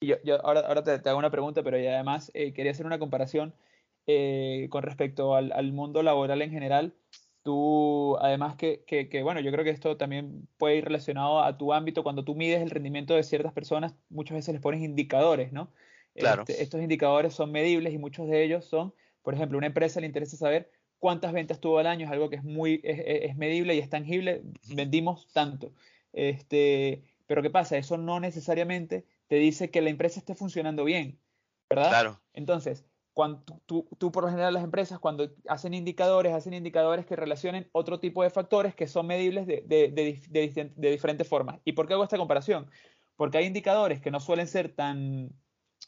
yo, 0.00 0.44
ahora, 0.44 0.60
ahora 0.60 0.82
te, 0.82 1.08
hago 1.08 1.18
una 1.18 1.30
pregunta, 1.30 1.62
pero 1.62 1.76
además 1.76 2.30
eh, 2.34 2.52
quería 2.52 2.72
hacer 2.72 2.86
una 2.86 2.98
comparación 2.98 3.54
eh, 4.06 4.68
con 4.70 4.82
respecto 4.82 5.34
al, 5.34 5.72
mundo 5.72 6.02
laboral 6.02 6.42
en 6.42 6.50
general. 6.50 6.94
Tú, 7.42 8.16
además 8.20 8.56
que, 8.56 8.84
que, 8.84 9.22
bueno, 9.22 9.40
yo 9.40 9.52
creo 9.52 9.64
que 9.64 9.70
esto 9.70 9.96
también 9.96 10.48
puede 10.58 10.76
ir 10.76 10.84
relacionado 10.84 11.42
a 11.42 11.56
tu 11.56 11.72
ámbito. 11.72 12.02
Cuando 12.02 12.24
tú 12.24 12.34
mides 12.34 12.60
el 12.60 12.70
rendimiento 12.70 13.14
de 13.14 13.22
ciertas 13.22 13.52
personas, 13.52 13.94
muchas 14.08 14.36
veces 14.36 14.52
les 14.52 14.62
pones 14.62 14.82
indicadores, 14.82 15.52
¿no? 15.52 15.70
Claro. 16.14 16.42
Este, 16.46 16.62
estos 16.62 16.80
indicadores 16.80 17.34
son 17.34 17.52
medibles 17.52 17.92
y 17.92 17.98
muchos 17.98 18.28
de 18.28 18.42
ellos 18.42 18.64
son, 18.64 18.92
por 19.22 19.34
ejemplo, 19.34 19.58
una 19.58 19.68
empresa 19.68 20.00
le 20.00 20.06
interesa 20.06 20.36
saber 20.36 20.70
cuántas 20.98 21.32
ventas 21.32 21.60
tuvo 21.60 21.78
al 21.78 21.86
año, 21.86 22.06
es 22.06 22.12
algo 22.12 22.30
que 22.30 22.36
es 22.36 22.44
muy, 22.44 22.80
es, 22.82 23.00
es 23.04 23.36
medible 23.36 23.74
y 23.74 23.78
es 23.78 23.90
tangible, 23.90 24.42
vendimos 24.74 25.28
tanto. 25.32 25.72
Este, 26.12 27.02
pero 27.26 27.42
¿qué 27.42 27.50
pasa? 27.50 27.76
Eso 27.76 27.98
no 27.98 28.18
necesariamente 28.18 29.04
te 29.28 29.36
dice 29.36 29.70
que 29.70 29.82
la 29.82 29.90
empresa 29.90 30.20
esté 30.20 30.34
funcionando 30.34 30.84
bien, 30.84 31.20
¿verdad? 31.68 31.88
Claro. 31.88 32.20
Entonces, 32.32 32.84
cuando 33.16 33.42
tú, 33.64 33.88
tú, 33.96 34.12
por 34.12 34.24
lo 34.24 34.30
general 34.30 34.52
las 34.52 34.62
empresas 34.62 34.98
cuando 34.98 35.34
hacen 35.48 35.72
indicadores, 35.72 36.34
hacen 36.34 36.52
indicadores 36.52 37.06
que 37.06 37.16
relacionen 37.16 37.66
otro 37.72 37.98
tipo 37.98 38.22
de 38.22 38.28
factores 38.28 38.74
que 38.74 38.86
son 38.86 39.06
medibles 39.06 39.46
de, 39.46 39.62
de, 39.66 39.88
de, 39.88 40.72
de, 40.76 40.90
diferentes 40.90 41.26
formas. 41.26 41.58
¿Y 41.64 41.72
por 41.72 41.86
qué 41.86 41.94
hago 41.94 42.04
esta 42.04 42.18
comparación? 42.18 42.70
Porque 43.16 43.38
hay 43.38 43.46
indicadores 43.46 44.02
que 44.02 44.10
no 44.10 44.20
suelen 44.20 44.46
ser 44.46 44.74
tan, 44.74 45.30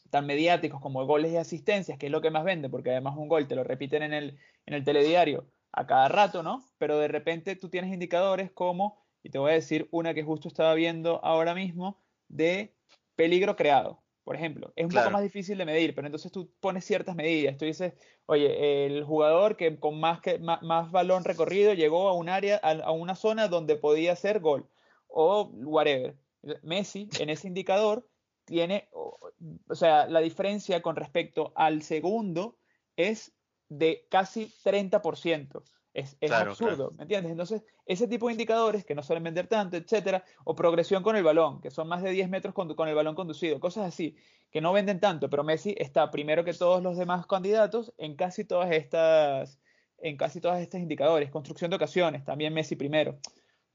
tan 0.09 0.25
mediáticos 0.25 0.81
como 0.81 1.05
goles 1.05 1.31
y 1.31 1.37
asistencias, 1.37 1.99
que 1.99 2.07
es 2.07 2.11
lo 2.11 2.21
que 2.21 2.31
más 2.31 2.43
vende, 2.43 2.67
porque 2.67 2.89
además 2.89 3.15
un 3.15 3.27
gol 3.27 3.47
te 3.47 3.55
lo 3.55 3.63
repiten 3.63 4.01
en 4.01 4.13
el, 4.13 4.39
en 4.65 4.73
el 4.73 4.83
telediario 4.83 5.45
a 5.71 5.85
cada 5.85 6.07
rato, 6.07 6.41
¿no? 6.41 6.63
Pero 6.79 6.97
de 6.97 7.09
repente 7.09 7.55
tú 7.55 7.69
tienes 7.69 7.93
indicadores 7.93 8.51
como, 8.51 9.05
y 9.21 9.29
te 9.29 9.37
voy 9.37 9.51
a 9.51 9.53
decir 9.53 9.87
una 9.91 10.15
que 10.15 10.23
justo 10.23 10.47
estaba 10.47 10.73
viendo 10.73 11.23
ahora 11.23 11.53
mismo, 11.53 12.01
de 12.27 12.73
peligro 13.19 13.57
creado, 13.57 14.01
por 14.23 14.37
ejemplo. 14.37 14.71
Es 14.77 14.85
un 14.85 14.91
poco 14.91 15.11
más 15.11 15.21
difícil 15.21 15.57
de 15.57 15.65
medir, 15.65 15.93
pero 15.93 16.07
entonces 16.07 16.31
tú 16.31 16.49
pones 16.61 16.85
ciertas 16.85 17.17
medidas. 17.17 17.57
Tú 17.57 17.65
dices, 17.65 17.91
oye, 18.27 18.85
el 18.85 19.03
jugador 19.03 19.57
que 19.57 19.77
con 19.77 19.99
más, 19.99 20.21
que, 20.21 20.39
más, 20.39 20.89
balón 20.89 21.25
recorrido 21.25 21.73
llegó 21.73 22.07
a 22.07 22.13
un 22.13 22.29
área, 22.29 22.55
a, 22.63 22.91
una 22.93 23.15
zona 23.15 23.49
donde 23.49 23.75
podía 23.75 24.13
hacer 24.13 24.39
gol, 24.39 24.69
o 25.09 25.49
whatever. 25.51 26.15
Messi, 26.63 27.09
en 27.19 27.29
ese 27.29 27.49
indicador, 27.49 28.07
tiene, 28.45 28.87
o 28.93 29.75
sea, 29.75 30.07
la 30.07 30.21
diferencia 30.21 30.81
con 30.81 30.95
respecto 30.95 31.51
al 31.55 31.81
segundo 31.81 32.57
es 32.95 33.33
de 33.67 34.07
casi 34.09 34.45
30%. 34.63 35.61
Es, 35.99 36.31
absurdo, 36.31 36.91
¿me 36.97 37.03
entiendes? 37.03 37.31
Entonces, 37.31 37.63
ese 37.85 38.07
tipo 38.07 38.27
de 38.27 38.33
indicadores 38.33 38.85
que 38.85 38.95
no 38.95 39.03
suelen 39.03 39.23
vender 39.23 39.47
tanto, 39.47 39.77
etcétera, 39.77 40.23
o 40.45 40.55
progresión 40.55 41.03
con 41.03 41.15
el 41.15 41.23
balón, 41.23 41.61
que 41.61 41.71
son 41.71 41.87
más 41.87 42.01
de 42.01 42.11
10 42.11 42.29
metros 42.29 42.53
con, 42.53 42.87
el 42.87 42.95
balón 42.95 43.15
conducido, 43.15 43.59
cosas 43.59 43.87
así, 43.87 44.15
que 44.51 44.61
no 44.61 44.71
venden 44.73 44.99
tanto, 44.99 45.29
pero 45.29 45.43
Messi 45.43 45.75
está 45.77 46.09
primero 46.11 46.43
que 46.43 46.53
todos 46.53 46.81
los 46.81 46.97
demás 46.97 47.25
candidatos 47.27 47.93
en 47.97 48.15
casi 48.15 48.45
todas 48.45 48.71
estas, 48.71 49.59
en 49.97 50.17
casi 50.17 50.39
todas 50.39 50.61
estos 50.61 50.79
indicadores. 50.79 51.31
Construcción 51.31 51.69
de 51.69 51.75
ocasiones, 51.75 52.23
también 52.23 52.53
Messi 52.53 52.75
primero. 52.75 53.17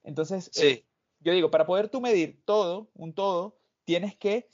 Entonces, 0.02 0.50
eh, 0.62 0.84
yo 1.20 1.32
digo, 1.32 1.50
para 1.50 1.66
poder 1.66 1.88
tú 1.88 2.00
medir 2.00 2.40
todo, 2.44 2.90
un 2.94 3.14
todo, 3.14 3.56
tienes 3.84 4.16
que, 4.16 4.48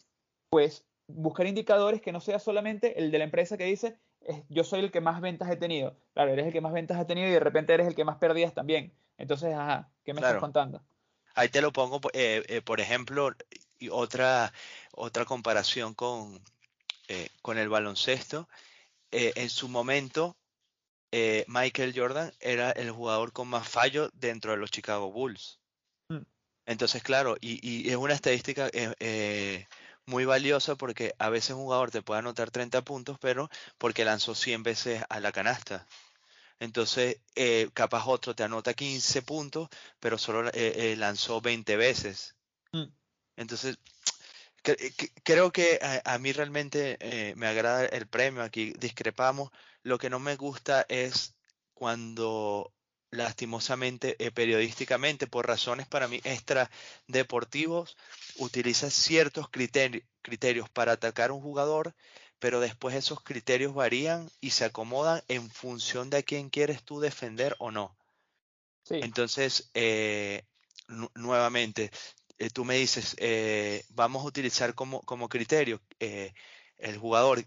pues, 0.51 0.85
buscar 1.07 1.47
indicadores 1.47 2.01
que 2.01 2.12
no 2.12 2.21
sea 2.21 2.39
solamente 2.39 2.99
el 2.99 3.11
de 3.11 3.18
la 3.18 3.25
empresa 3.25 3.57
que 3.57 3.64
dice, 3.64 3.97
yo 4.49 4.64
soy 4.64 4.81
el 4.81 4.91
que 4.91 5.01
más 5.01 5.21
ventas 5.21 5.51
he 5.51 5.57
tenido. 5.57 5.97
Claro, 6.14 6.33
eres 6.33 6.47
el 6.47 6.53
que 6.53 6.61
más 6.61 6.73
ventas 6.73 6.99
ha 6.99 7.07
tenido 7.07 7.29
y 7.29 7.33
de 7.33 7.41
repente 7.41 7.75
eres 7.75 7.87
el 7.87 7.95
que 7.95 8.05
más 8.05 8.18
pérdidas 8.18 8.55
también. 8.55 8.93
Entonces, 9.18 9.55
ajá, 9.55 9.91
¿qué 10.05 10.14
me 10.14 10.21
estás 10.21 10.39
contando? 10.39 10.83
Ahí 11.35 11.49
te 11.49 11.61
lo 11.61 11.73
pongo, 11.73 12.01
eh, 12.12 12.43
eh, 12.49 12.61
por 12.62 12.81
ejemplo, 12.81 13.31
y 13.79 13.89
otra, 13.89 14.53
otra 14.93 15.25
comparación 15.25 15.95
con, 15.95 16.43
eh, 17.09 17.29
con 17.43 17.59
el 17.59 17.68
baloncesto, 17.68 18.49
en 19.12 19.51
su 19.51 19.68
momento 19.68 20.37
Michael 21.49 21.93
Jordan 21.97 22.33
era 22.39 22.71
el 22.71 22.93
jugador 22.93 23.33
con 23.33 23.49
más 23.49 23.68
fallos 23.68 24.11
dentro 24.14 24.53
de 24.53 24.59
los 24.59 24.71
Chicago 24.71 25.11
Bulls. 25.11 25.59
Mm. 26.09 26.23
Entonces, 26.66 27.03
claro, 27.03 27.37
y, 27.41 27.91
es 27.91 27.97
una 27.97 28.14
estadística 28.14 28.71
muy 30.11 30.25
valiosa 30.27 30.75
porque 30.75 31.15
a 31.19 31.31
veces 31.31 31.51
un 31.53 31.63
jugador 31.63 31.91
te 31.91 32.03
puede 32.03 32.19
anotar 32.19 32.51
30 32.51 32.83
puntos, 32.83 33.19
pero 33.21 33.49
porque 33.79 34.05
lanzó 34.05 34.35
100 34.35 34.63
veces 34.63 35.03
a 35.09 35.21
la 35.21 35.33
canasta. 35.33 35.87
Entonces, 36.59 37.19
capaz 37.73 38.07
otro 38.07 38.35
te 38.35 38.43
anota 38.43 38.75
15 38.75 39.23
puntos, 39.23 39.69
pero 39.99 40.19
solo 40.19 40.51
lanzó 40.97 41.41
20 41.41 41.77
veces. 41.77 42.37
Mm. 42.73 42.93
Entonces, 43.37 43.79
eh, 44.65 44.93
creo 45.25 45.51
que 45.53 45.79
a, 46.05 46.19
mí 46.19 46.33
realmente 46.33 46.99
eh, 47.01 47.35
me 47.37 47.47
agrada 47.47 47.87
el 47.87 48.07
premio, 48.07 48.43
aquí 48.43 48.73
discrepamos. 48.79 49.51
Lo 49.83 49.99
que 49.99 50.11
no 50.11 50.19
me 50.19 50.37
gusta 50.37 50.85
es 50.89 51.35
cuando 51.75 52.73
lastimosamente, 53.11 54.17
eh, 54.25 54.31
periodísticamente, 54.31 55.27
por 55.27 55.47
razones 55.47 55.87
para 55.89 56.09
mí 56.09 56.21
extra 56.25 56.71
deportivos, 57.09 57.97
utiliza 58.41 58.91
ciertos 58.91 59.49
criterios 59.49 60.68
para 60.70 60.93
atacar 60.93 61.30
a 61.30 61.34
un 61.34 61.41
jugador, 61.41 61.95
pero 62.38 62.61
después 62.61 62.95
esos 62.95 63.22
criterios 63.22 63.74
varían 63.74 64.30
y 64.41 64.51
se 64.51 64.64
acomodan 64.64 65.22
en 65.28 65.51
función 65.51 66.11
de 66.11 66.18
a 66.18 66.22
quién 66.22 66.51
quieres 66.51 66.82
tú 66.82 67.01
defender 67.01 67.55
o 67.59 67.70
no. 67.70 67.97
Entonces, 68.88 69.70
nuevamente, 71.14 71.91
eh, 72.41 72.49
tú 72.51 72.64
me 72.64 72.76
dices, 72.76 73.14
eh, 73.18 73.84
vamos 73.91 74.24
a 74.24 74.26
utilizar 74.26 74.74
como, 74.74 75.03
como 75.03 75.28
criterio 75.28 75.82
eh, 76.01 76.32
el 76.78 76.97
jugador 76.97 77.45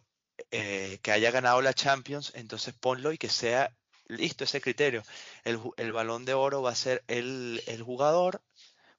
que 0.49 1.11
haya 1.11 1.31
ganado 1.31 1.61
la 1.61 1.73
Champions, 1.73 2.31
entonces 2.35 2.75
ponlo 2.75 3.11
y 3.11 3.17
que 3.17 3.29
sea 3.29 3.75
listo 4.07 4.43
ese 4.43 4.61
criterio. 4.61 5.03
El, 5.43 5.91
balón 5.91 6.25
de 6.25 6.35
oro 6.35 6.61
va 6.61 6.71
a 6.71 6.75
ser 6.75 7.03
el, 7.07 7.61
jugador 7.83 8.41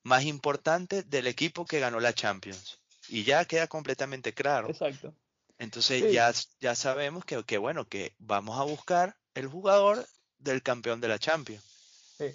más 0.04 0.24
importante 0.24 1.02
del 1.02 1.26
equipo 1.26 1.64
que 1.64 1.80
ganó 1.80 1.98
la 1.98 2.12
Champions. 2.12 2.78
Y 3.08 3.24
ya 3.24 3.44
queda 3.44 3.66
completamente 3.66 4.32
claro. 4.32 4.68
Exacto. 4.68 5.12
Entonces 5.58 6.12
ya, 6.12 6.32
ya 6.60 6.74
sabemos 6.74 7.24
que, 7.24 7.42
que, 7.44 7.58
bueno, 7.58 7.88
que 7.88 8.14
vamos 8.18 8.58
a 8.58 8.64
buscar 8.64 9.16
el 9.34 9.46
jugador 9.46 10.06
del 10.38 10.62
campeón 10.62 11.00
de 11.00 11.08
la 11.08 11.18
Champions. 11.18 11.64
Sí. 12.18 12.26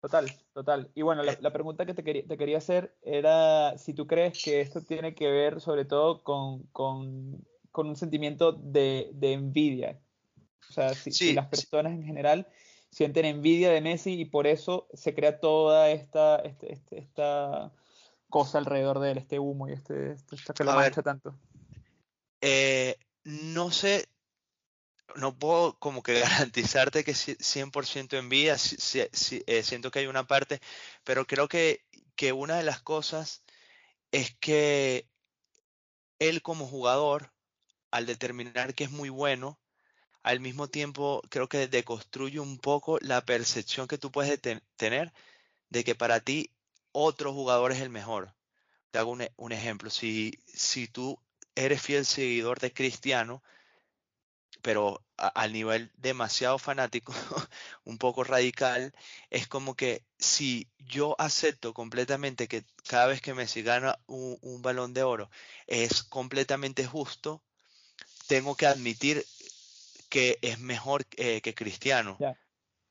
Total, 0.00 0.32
total. 0.52 0.90
Y 0.94 1.02
bueno, 1.02 1.24
la, 1.24 1.32
eh. 1.32 1.50
pregunta 1.52 1.84
que 1.84 1.94
te 1.94 2.04
quería, 2.04 2.24
te 2.24 2.38
quería, 2.38 2.58
hacer 2.58 2.96
era 3.02 3.76
si 3.78 3.94
tú 3.94 4.06
crees 4.06 4.40
que 4.42 4.60
esto 4.60 4.80
tiene 4.82 5.14
que 5.14 5.28
ver 5.28 5.60
sobre 5.60 5.84
todo 5.84 6.22
con, 6.22 6.62
con, 6.68 7.44
con 7.72 7.88
un 7.88 7.96
sentimiento 7.96 8.52
de, 8.52 9.10
de, 9.14 9.32
envidia. 9.32 10.00
O 10.70 10.72
sea, 10.72 10.94
si, 10.94 11.32
las 11.32 11.48
personas 11.48 11.92
en 11.94 12.04
general 12.04 12.46
sienten 12.90 13.24
envidia 13.24 13.70
de 13.70 13.80
Messi 13.80 14.20
y 14.20 14.24
por 14.24 14.46
eso 14.46 14.88
se 14.92 15.14
crea 15.14 15.40
toda 15.40 15.90
esta, 15.90 16.36
este, 16.36 16.72
este, 16.72 16.98
esta 16.98 17.72
cosa 18.28 18.58
alrededor 18.58 19.00
de 19.00 19.12
él, 19.12 19.18
este 19.18 19.38
humo 19.38 19.68
y 19.68 19.72
este, 19.72 20.12
esta 20.32 20.54
que 20.54 20.64
lo 20.64 20.72
mancha 20.74 21.02
tanto. 21.02 21.34
Eh, 22.40 22.96
no 23.24 23.70
sé 23.70 24.08
no 25.16 25.36
puedo 25.38 25.78
como 25.78 26.02
que 26.02 26.20
garantizarte 26.20 27.04
que 27.04 27.12
100% 27.12 28.16
envía, 28.18 28.54
eh, 28.56 29.62
siento 29.62 29.90
que 29.90 29.98
hay 30.00 30.06
una 30.06 30.26
parte, 30.26 30.60
pero 31.04 31.26
creo 31.26 31.48
que, 31.48 31.84
que 32.14 32.32
una 32.32 32.56
de 32.56 32.64
las 32.64 32.80
cosas 32.80 33.42
es 34.12 34.34
que 34.36 35.08
él 36.18 36.42
como 36.42 36.66
jugador, 36.66 37.32
al 37.90 38.06
determinar 38.06 38.74
que 38.74 38.84
es 38.84 38.90
muy 38.90 39.08
bueno, 39.08 39.58
al 40.28 40.40
mismo 40.40 40.68
tiempo 40.68 41.22
creo 41.30 41.48
que 41.48 41.68
deconstruye 41.68 42.38
un 42.38 42.58
poco 42.58 42.98
la 43.00 43.24
percepción 43.24 43.88
que 43.88 43.96
tú 43.96 44.12
puedes 44.12 44.38
tener 44.76 45.14
de 45.70 45.84
que 45.84 45.94
para 45.94 46.20
ti 46.20 46.50
otro 46.92 47.32
jugador 47.32 47.72
es 47.72 47.80
el 47.80 47.88
mejor. 47.88 48.34
Te 48.90 48.98
hago 48.98 49.12
un, 49.12 49.22
e, 49.22 49.32
ejemplo. 49.52 49.88
Si, 49.88 50.38
si 50.46 50.86
tú 50.86 51.18
eres 51.54 51.80
fiel 51.80 52.04
seguidor 52.04 52.60
de 52.60 52.74
Cristiano, 52.74 53.42
pero 54.60 55.02
al 55.16 55.52
nivel 55.54 55.90
demasiado 55.96 56.58
fanático, 56.58 57.14
un 57.84 57.96
poco 57.96 58.22
radical, 58.22 58.94
es 59.30 59.48
como 59.48 59.76
que 59.76 60.04
si 60.18 60.68
yo 60.78 61.16
acepto 61.18 61.72
completamente 61.72 62.48
que 62.48 62.66
cada 62.86 63.06
vez 63.06 63.22
que 63.22 63.32
Messi 63.32 63.62
gana 63.62 63.98
un, 64.06 64.60
balón 64.60 64.92
de 64.92 65.04
oro 65.04 65.30
es 65.66 66.02
completamente 66.02 66.84
justo, 66.86 67.42
tengo 68.26 68.56
que 68.56 68.66
admitir 68.66 69.24
que 70.08 70.38
es 70.42 70.58
mejor 70.58 71.04
eh, 71.16 71.40
que 71.40 71.54
Cristiano. 71.54 72.18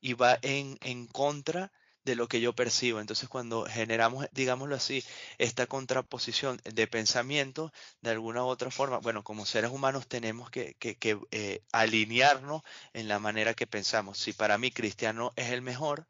Y 0.00 0.14
va 0.14 0.38
en, 0.42 0.78
en 0.82 1.06
contra 1.06 1.72
de 2.08 2.16
lo 2.16 2.26
que 2.26 2.40
yo 2.40 2.54
percibo. 2.54 3.00
Entonces, 3.00 3.28
cuando 3.28 3.66
generamos, 3.66 4.26
digámoslo 4.32 4.74
así, 4.74 5.04
esta 5.36 5.66
contraposición 5.66 6.60
de 6.64 6.86
pensamiento, 6.86 7.72
de 8.00 8.10
alguna 8.10 8.44
u 8.44 8.46
otra 8.46 8.70
forma, 8.70 8.98
bueno, 8.98 9.22
como 9.22 9.44
seres 9.44 9.70
humanos 9.70 10.08
tenemos 10.08 10.50
que, 10.50 10.76
eh, 10.80 11.62
alinearnos 11.72 12.62
en 12.94 13.08
la 13.08 13.18
manera 13.18 13.54
que 13.54 13.66
pensamos. 13.66 14.18
Si 14.18 14.32
para 14.32 14.58
mí 14.58 14.70
Cristiano 14.70 15.32
es 15.36 15.50
el 15.50 15.62
mejor, 15.62 16.06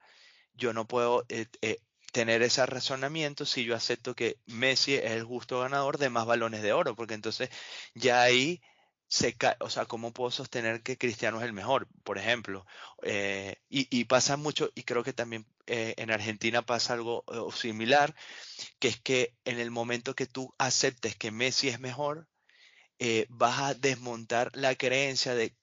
yo 0.54 0.72
no 0.72 0.86
puedo 0.86 1.24
eh, 1.28 1.46
eh, 1.62 1.78
tener 2.12 2.42
ese 2.42 2.64
razonamiento 2.64 3.44
si 3.44 3.64
yo 3.64 3.74
acepto 3.74 4.14
que 4.14 4.38
Messi 4.46 4.94
es 4.94 5.12
el 5.12 5.24
justo 5.24 5.60
ganador 5.60 5.98
de 5.98 6.10
más 6.10 6.26
balones 6.26 6.62
de 6.62 6.72
oro, 6.72 6.94
porque 6.94 7.14
entonces 7.14 7.50
ya 7.94 8.22
ahí 8.22 8.60
se 9.08 9.34
o 9.60 9.70
sea, 9.70 9.86
¿cómo 9.86 10.12
puedo 10.12 10.30
sostener 10.30 10.82
que 10.82 10.98
Cristiano 10.98 11.38
es 11.38 11.44
el 11.44 11.54
mejor, 11.54 11.88
por 12.04 12.18
ejemplo? 12.18 12.66
Eh, 13.02 13.56
y, 13.70 14.04
pasa 14.04 14.36
mucho, 14.36 14.70
y 14.74 14.82
creo 14.82 15.02
que 15.02 15.14
también 15.14 15.46
eh, 15.66 15.94
en 15.96 16.10
Argentina 16.10 16.60
pasa 16.62 16.92
algo 16.92 17.24
eh, 17.32 17.56
similar, 17.56 18.14
que 18.78 18.88
es 18.88 19.00
que 19.00 19.34
en 19.46 19.58
el 19.58 19.70
momento 19.70 20.14
que 20.14 20.26
tú 20.26 20.54
aceptes 20.58 21.16
que 21.16 21.30
Messi 21.30 21.68
es 21.68 21.80
mejor, 21.80 22.28
vas 23.28 23.60
a 23.60 23.74
desmontar 23.74 24.50
la 24.54 24.74
creencia 24.74 25.34
de 25.34 25.54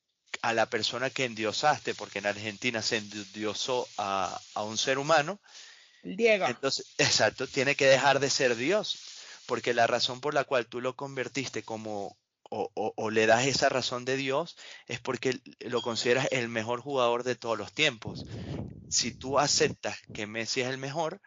a 0.41 0.53
la 0.53 0.69
persona 0.69 1.09
que 1.09 1.25
endiosaste, 1.25 1.93
porque 1.93 2.19
en 2.19 2.25
Argentina 2.25 2.81
se 2.81 2.97
endiosó 2.97 3.87
a, 3.97 4.39
a 4.53 4.63
un 4.63 4.77
ser 4.77 4.97
humano. 4.97 5.39
Diego. 6.03 6.47
Entonces, 6.47 6.87
exacto, 6.97 7.47
tiene 7.47 7.75
que 7.75 7.85
dejar 7.85 8.19
de 8.19 8.29
ser 8.29 8.55
Dios, 8.55 8.99
porque 9.45 9.73
la 9.73 9.87
razón 9.87 10.19
por 10.21 10.33
la 10.33 10.45
cual 10.45 10.65
tú 10.67 10.81
lo 10.81 10.95
convertiste 10.95 11.63
como, 11.63 12.17
o, 12.49 13.09
le 13.09 13.25
das 13.25 13.45
esa 13.47 13.69
razón 13.69 14.05
de 14.05 14.17
Dios 14.17 14.55
es 14.87 14.99
porque 14.99 15.39
lo 15.59 15.81
consideras 15.81 16.27
el 16.31 16.49
mejor 16.49 16.81
jugador 16.81 17.23
de 17.23 17.35
todos 17.35 17.57
los 17.57 17.73
tiempos. 17.73 18.25
Si 18.89 19.11
tú 19.11 19.39
aceptas 19.39 19.97
que 20.13 20.27
Messi 20.27 20.61
es 20.61 20.67
el 20.67 20.77
mejor, 20.77 21.21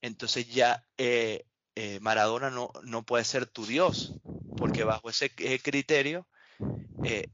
entonces 0.00 0.48
ya 0.48 0.86
eh, 0.98 1.46
eh, 1.74 2.00
Maradona 2.00 2.50
no, 2.50 2.70
no, 2.82 3.02
puede 3.04 3.24
ser 3.24 3.46
tu 3.46 3.66
Dios, 3.66 4.14
porque 4.56 4.84
bajo 4.84 5.08
ese 5.08 5.32
eh, 5.38 5.58
criterio, 5.60 6.26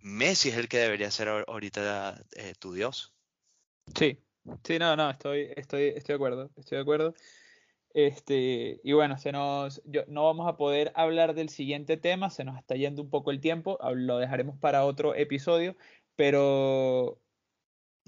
Messi 0.01 0.49
es 0.49 0.57
el 0.57 0.69
que 0.69 0.79
debería 0.79 1.11
ser 1.11 1.29
ahorita 1.29 2.23
tu 2.59 2.73
Dios. 2.73 3.15
Sí, 3.97 4.19
sí, 4.65 4.79
no, 4.79 4.97
no, 4.97 5.11
estoy, 5.11 5.53
estoy, 5.57 5.89
estoy 5.89 6.13
de 6.13 6.15
acuerdo, 6.15 6.51
estoy 6.57 6.77
de 6.77 6.83
acuerdo. 6.83 7.15
Este, 7.95 8.81
y 8.85 8.93
bueno, 8.93 9.19
se 9.19 9.33
nos, 9.33 9.83
no 10.09 10.25
vamos 10.25 10.47
a 10.47 10.57
poder 10.57 10.93
hablar 10.95 11.35
del 11.35 11.49
siguiente 11.49 11.97
tema, 11.97 12.31
se 12.31 12.45
nos 12.45 12.59
está 12.59 12.77
yendo 12.77 13.03
un 13.03 13.11
poco 13.11 13.31
el 13.31 13.41
tiempo, 13.41 13.79
lo 13.95 14.19
dejaremos 14.19 14.59
para 14.59 14.85
otro 14.85 15.15
episodio, 15.15 15.77
pero, 16.15 17.19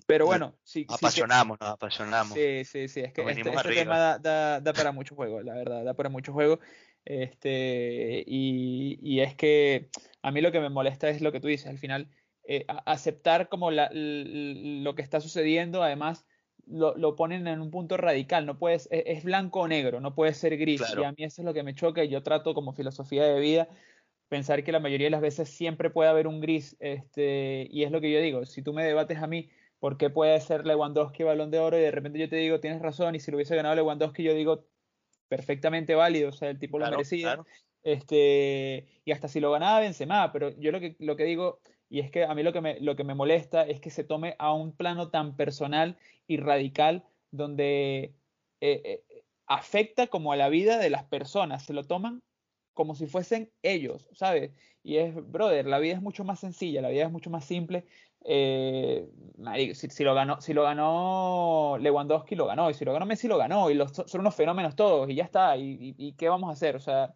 pero 0.06 0.26
bueno, 0.26 0.54
sí. 0.62 0.86
apasionamos, 0.88 1.58
nos 1.60 1.70
apasionamos. 1.70 2.34
Sí, 2.34 2.64
sí, 2.64 2.88
sí, 2.88 3.00
es 3.00 3.12
que 3.12 3.22
este, 3.22 3.50
este 3.50 3.74
tema 3.74 4.18
da, 4.18 4.60
da, 4.60 4.72
para 4.72 4.92
mucho 4.92 5.14
juego, 5.14 5.40
la 5.42 5.54
verdad, 5.54 5.84
da 5.84 5.94
para 5.94 6.08
mucho 6.08 6.32
juego. 6.32 6.60
Este, 7.06 8.22
y, 8.26 8.98
y, 9.02 9.20
es 9.20 9.34
que 9.34 9.88
a 10.20 10.30
mí 10.30 10.42
lo 10.42 10.52
que 10.52 10.60
me 10.60 10.68
molesta 10.68 11.08
es 11.08 11.22
lo 11.22 11.32
que 11.32 11.40
tú 11.40 11.48
dices, 11.48 11.68
al 11.68 11.78
final, 11.78 12.10
eh, 12.44 12.66
aceptar 12.84 13.48
como 13.48 13.70
la, 13.70 13.90
lo 13.92 14.94
que 14.94 15.02
está 15.02 15.20
sucediendo, 15.20 15.82
además 15.82 16.26
lo, 16.70 17.16
ponen 17.16 17.46
en 17.46 17.60
un 17.60 17.70
punto 17.70 17.96
radical, 17.96 18.46
no 18.46 18.58
puedes, 18.58 18.88
e, 18.90 19.04
es, 19.06 19.24
blanco 19.24 19.60
o 19.60 19.68
negro, 19.68 20.00
no 20.00 20.14
puede 20.14 20.34
ser 20.34 20.56
gris. 20.56 20.82
Y 20.96 21.04
a 21.04 21.12
mí 21.12 21.24
eso 21.24 21.42
es 21.42 21.46
lo 21.46 21.54
que 21.54 21.62
me 21.62 21.74
choca 21.74 22.04
y 22.04 22.08
yo 22.08 22.22
trato 22.22 22.54
como 22.54 22.72
filosofía 22.72 23.24
de 23.24 23.40
vida 23.40 23.68
pensar 24.30 24.62
que 24.62 24.72
la 24.72 24.80
mayoría 24.80 25.08
de 25.08 25.10
las 25.10 25.20
veces 25.20 25.48
siempre 25.50 25.90
puede 25.90 26.08
haber 26.08 26.28
un 26.28 26.40
gris, 26.40 26.76
este, 26.78 27.66
y 27.68 27.82
es 27.82 27.90
lo 27.90 28.00
que 28.00 28.12
yo 28.12 28.20
digo, 28.20 28.46
si 28.46 28.62
tú 28.62 28.72
me 28.72 28.84
debates 28.84 29.18
a 29.18 29.26
mí 29.26 29.50
por 29.80 29.96
qué 29.96 30.08
puede 30.08 30.40
ser 30.40 30.66
Lewandowski 30.66 31.24
balón 31.24 31.50
de 31.50 31.58
oro 31.58 31.76
y 31.76 31.80
de 31.80 31.90
repente 31.90 32.18
yo 32.18 32.28
te 32.28 32.36
digo 32.36 32.60
tienes 32.60 32.80
razón 32.80 33.16
y 33.16 33.20
si 33.20 33.30
lo 33.30 33.36
hubiese 33.36 33.56
ganado 33.56 33.74
Lewandowski 33.74 34.22
yo 34.22 34.32
digo 34.32 34.66
perfectamente 35.28 35.94
válido, 35.96 36.28
o 36.28 36.32
sea, 36.32 36.50
el 36.50 36.58
tipo 36.58 36.78
lo 36.78 36.88
merecía. 36.90 37.40
Este, 37.82 38.86
y 39.04 39.12
hasta 39.12 39.26
si 39.26 39.40
lo 39.40 39.50
ganaba 39.52 39.80
Benzema, 39.80 40.32
pero 40.32 40.50
yo 40.58 40.70
lo 40.70 40.80
que, 40.80 40.96
lo 40.98 41.16
que 41.16 41.24
digo 41.24 41.60
y 41.90 41.98
es 41.98 42.10
que 42.10 42.24
a 42.24 42.34
mí 42.34 42.44
lo 42.44 42.52
que, 42.52 42.60
me, 42.60 42.78
lo 42.80 42.94
que 42.94 43.02
me 43.02 43.14
molesta 43.14 43.64
es 43.64 43.80
que 43.80 43.90
se 43.90 44.04
tome 44.04 44.36
a 44.38 44.54
un 44.54 44.72
plano 44.72 45.10
tan 45.10 45.36
personal 45.36 45.98
y 46.28 46.36
radical 46.36 47.04
donde 47.32 48.14
eh, 48.60 48.82
eh, 49.10 49.24
afecta 49.46 50.06
como 50.06 50.32
a 50.32 50.36
la 50.36 50.48
vida 50.48 50.78
de 50.78 50.88
las 50.88 51.02
personas, 51.02 51.64
se 51.64 51.72
lo 51.72 51.82
toman 51.84 52.22
como 52.74 52.94
si 52.94 53.08
fuesen 53.08 53.50
ellos, 53.62 54.08
¿sabes? 54.12 54.52
Y 54.84 54.98
es, 54.98 55.14
brother, 55.14 55.66
la 55.66 55.80
vida 55.80 55.94
es 55.94 56.00
mucho 56.00 56.24
más 56.24 56.38
sencilla, 56.38 56.80
la 56.80 56.90
vida 56.90 57.04
es 57.04 57.10
mucho 57.10 57.28
más 57.28 57.44
simple. 57.44 57.84
Eh, 58.24 59.08
si, 59.74 60.04
lo 60.04 60.14
ganó, 60.14 60.40
si 60.40 60.54
lo 60.54 60.62
ganó 60.62 61.76
Lewandowski, 61.80 62.36
lo 62.36 62.46
ganó, 62.46 62.70
y 62.70 62.74
si 62.74 62.84
lo 62.84 62.92
ganó 62.92 63.04
Messi, 63.04 63.26
lo 63.26 63.36
ganó, 63.36 63.68
y 63.68 63.74
los, 63.74 63.90
son 63.92 64.20
unos 64.20 64.36
fenómenos 64.36 64.76
todos, 64.76 65.10
y 65.10 65.16
ya 65.16 65.24
está, 65.24 65.56
y, 65.56 66.14
qué 66.16 66.28
vamos 66.28 66.50
a 66.50 66.52
hacer, 66.52 66.76
o 66.76 66.80
sea, 66.80 67.12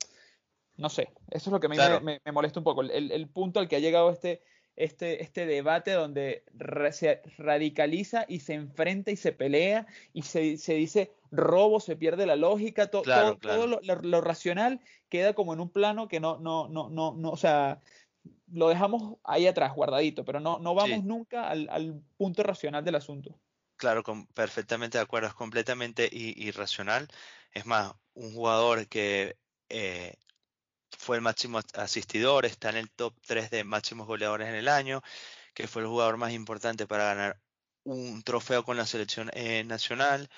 no 0.76 0.88
sé, 0.88 1.12
eso 1.30 1.50
es 1.50 1.52
lo 1.52 1.60
que 1.60 1.68
me, 1.68 1.76
me, 2.00 2.32
molesta 2.32 2.58
un 2.58 2.64
poco, 2.64 2.82
el, 2.82 3.12
el, 3.12 3.28
punto 3.28 3.60
al 3.60 3.68
que 3.68 3.76
ha 3.76 3.80
llegado 3.80 4.10
este, 4.10 4.42
este, 4.76 5.22
este 5.22 5.46
debate 5.46 5.92
donde 5.92 6.44
se 6.92 7.22
radicaliza 7.38 8.24
y 8.28 8.40
se 8.40 8.54
enfrenta 8.54 9.10
y 9.10 9.16
se 9.16 9.32
pelea 9.32 9.86
y 10.12 10.22
se, 10.22 10.56
se 10.58 10.74
dice 10.74 11.12
robo, 11.30 11.80
se 11.80 11.96
pierde 11.96 12.26
la 12.26 12.36
lógica, 12.36 12.88
todo, 12.88 13.02
todo 13.36 13.66
lo, 13.66 14.20
racional 14.20 14.80
queda 15.08 15.34
como 15.34 15.54
en 15.54 15.60
un 15.60 15.70
plano 15.70 16.08
que 16.08 16.20
no, 16.20 16.38
no, 16.38 16.68
no, 16.68 16.88
no, 16.90 17.14
no, 17.14 17.30
o 17.30 17.36
sea, 17.36 17.80
lo 18.52 18.68
dejamos 18.68 19.18
ahí 19.24 19.46
atrás, 19.46 19.74
guardadito, 19.74 20.24
pero 20.24 20.40
no, 20.40 20.58
no 20.58 20.74
vamos 20.74 21.04
nunca 21.04 21.48
al, 21.48 21.68
al, 21.70 22.00
punto 22.16 22.42
racional 22.42 22.84
del 22.84 22.94
asunto. 22.96 23.38
Claro, 23.76 24.02
perfectamente 24.34 24.98
de 24.98 25.02
acuerdo, 25.02 25.28
es 25.28 25.34
completamente 25.34 26.08
irracional. 26.12 27.08
Es 27.52 27.66
más, 27.66 27.92
un 28.14 28.32
jugador 28.32 28.86
que 28.88 29.36
eh, 29.68 30.14
fue 30.98 31.16
el 31.16 31.22
máximo 31.22 31.60
asistidor, 31.74 32.46
está 32.46 32.70
en 32.70 32.76
el 32.76 32.90
top 32.90 33.14
3 33.26 33.50
de 33.50 33.64
máximos 33.64 34.06
goleadores 34.06 34.48
en 34.48 34.54
el 34.54 34.68
año, 34.68 35.02
que 35.54 35.68
fue 35.68 35.82
el 35.82 35.88
jugador 35.88 36.16
más 36.16 36.32
importante 36.32 36.86
para 36.86 37.04
ganar 37.04 37.40
un 37.84 38.22
trofeo 38.22 38.64
con 38.64 38.76
la 38.76 38.86
selección 38.86 39.30
eh, 39.34 39.64
nacional. 39.64 40.30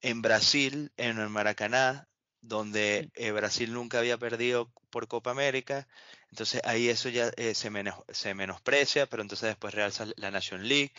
En 0.00 0.22
Brasil, 0.22 0.92
en 0.96 1.18
el 1.18 1.28
Maracaná, 1.28 2.08
donde 2.40 3.10
eh, 3.14 3.32
Brasil 3.32 3.72
nunca 3.72 3.98
había 3.98 4.18
perdido 4.18 4.72
por 4.90 5.08
Copa 5.08 5.30
América, 5.30 5.88
entonces 6.30 6.60
ahí 6.64 6.88
eso 6.88 7.08
ya 7.08 7.30
eh, 7.36 7.54
se, 7.54 7.70
se, 8.12 8.34
menosprecia, 8.34 9.06
pero 9.06 9.22
entonces 9.22 9.48
después 9.48 9.74
realza 9.74 10.06
la 10.16 10.30
Nation 10.30 10.66
League. 10.68 10.92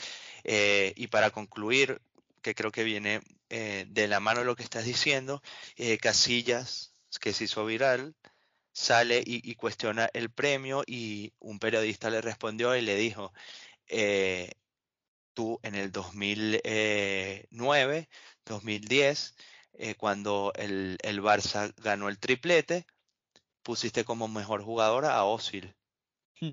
y 0.96 1.08
para 1.08 1.32
concluir, 1.32 2.02
que 2.42 2.56
creo 2.56 2.72
que 2.72 2.84
viene 2.84 3.22
de 3.50 4.08
la 4.08 4.20
mano 4.20 4.42
de 4.42 4.46
lo 4.46 4.56
que 4.56 4.64
estás 4.64 4.86
diciendo, 4.86 5.42
Casillas, 6.02 6.94
que 7.20 7.34
se 7.34 7.46
hizo 7.46 7.66
viral, 7.66 8.16
sale 8.80 9.22
y, 9.26 9.56
cuestiona 9.56 10.10
el 10.14 10.32
premio 10.32 10.84
y 10.88 11.34
un 11.40 11.60
periodista 11.60 12.10
le 12.10 12.22
respondió 12.22 12.78
y 12.78 12.82
le 12.82 12.96
dijo, 12.96 13.34
eh, 13.88 14.52
tú 15.34 15.60
en 15.64 15.76
el 15.76 15.92
2009, 15.92 18.08
2010, 18.46 19.36
eh, 19.74 19.96
cuando 19.96 20.54
el, 20.56 20.98
el, 21.02 21.22
Barça 21.22 21.74
ganó 21.78 22.08
el 22.08 22.20
triplete, 22.20 22.88
pusiste 23.64 24.06
como 24.06 24.30
mejor 24.30 24.64
jugadora 24.64 25.16
a 25.16 25.26
Osil. 25.26 25.76
Hmm. 26.40 26.52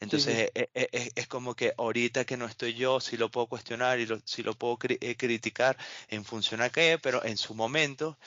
Entonces 0.00 0.50
e, 0.54 0.68
e, 0.74 0.76
e, 0.92 1.12
Es, 1.14 1.28
como 1.28 1.54
que 1.54 1.72
ahorita 1.78 2.26
que 2.26 2.36
no 2.36 2.44
estoy 2.44 2.74
yo, 2.74 3.00
sí 3.00 3.16
lo 3.16 3.30
puedo 3.30 3.46
cuestionar 3.46 3.98
y 4.00 4.08
si 4.26 4.42
lo 4.42 4.52
puedo 4.52 4.76
eh, 4.82 5.16
criticar 5.16 5.78
en 6.08 6.26
función 6.26 6.60
a 6.60 6.68
qué, 6.68 6.98
pero 7.02 7.24
en 7.24 7.38
su 7.38 7.54
momento 7.54 8.18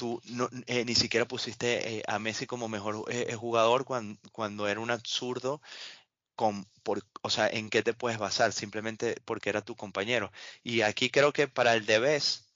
tú 0.00 0.22
eh, 0.66 0.86
ni 0.86 0.94
siquiera 0.94 1.28
pusiste 1.28 1.98
eh, 1.98 2.02
a 2.08 2.18
Messi 2.18 2.46
como 2.46 2.68
mejor 2.68 3.04
eh, 3.10 3.34
jugador 3.34 3.84
cuando, 3.84 4.66
era 4.66 4.80
un 4.80 4.90
absurdo. 4.90 5.60
Con, 6.36 6.64
por, 6.82 7.04
o 7.22 7.30
sea, 7.30 7.48
¿en 7.48 7.68
qué 7.70 7.82
te 7.82 7.92
puedes 7.94 8.18
basar? 8.18 8.52
Simplemente 8.54 9.16
porque 9.26 9.50
era 9.50 9.62
tu 9.62 9.76
compañero. 9.76 10.32
Y 10.62 10.82
aquí 10.82 11.10
creo 11.10 11.32
que 11.34 11.48
para 11.48 11.74
el 11.74 11.84
Debes, 11.86 12.46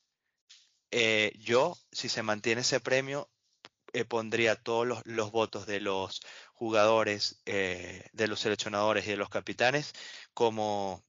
yo, 1.38 1.76
si 1.92 2.08
se 2.08 2.22
mantiene 2.22 2.62
ese 2.62 2.80
premio, 2.80 3.28
pondría 4.08 4.56
todos 4.56 4.86
los, 4.86 5.02
los, 5.04 5.30
votos 5.32 5.66
de 5.66 5.80
los 5.80 6.22
jugadores, 6.54 7.42
de 7.44 8.26
los 8.28 8.40
seleccionadores 8.40 9.06
y 9.06 9.10
de 9.10 9.16
los 9.18 9.28
capitanes 9.28 9.92
como, 10.34 11.04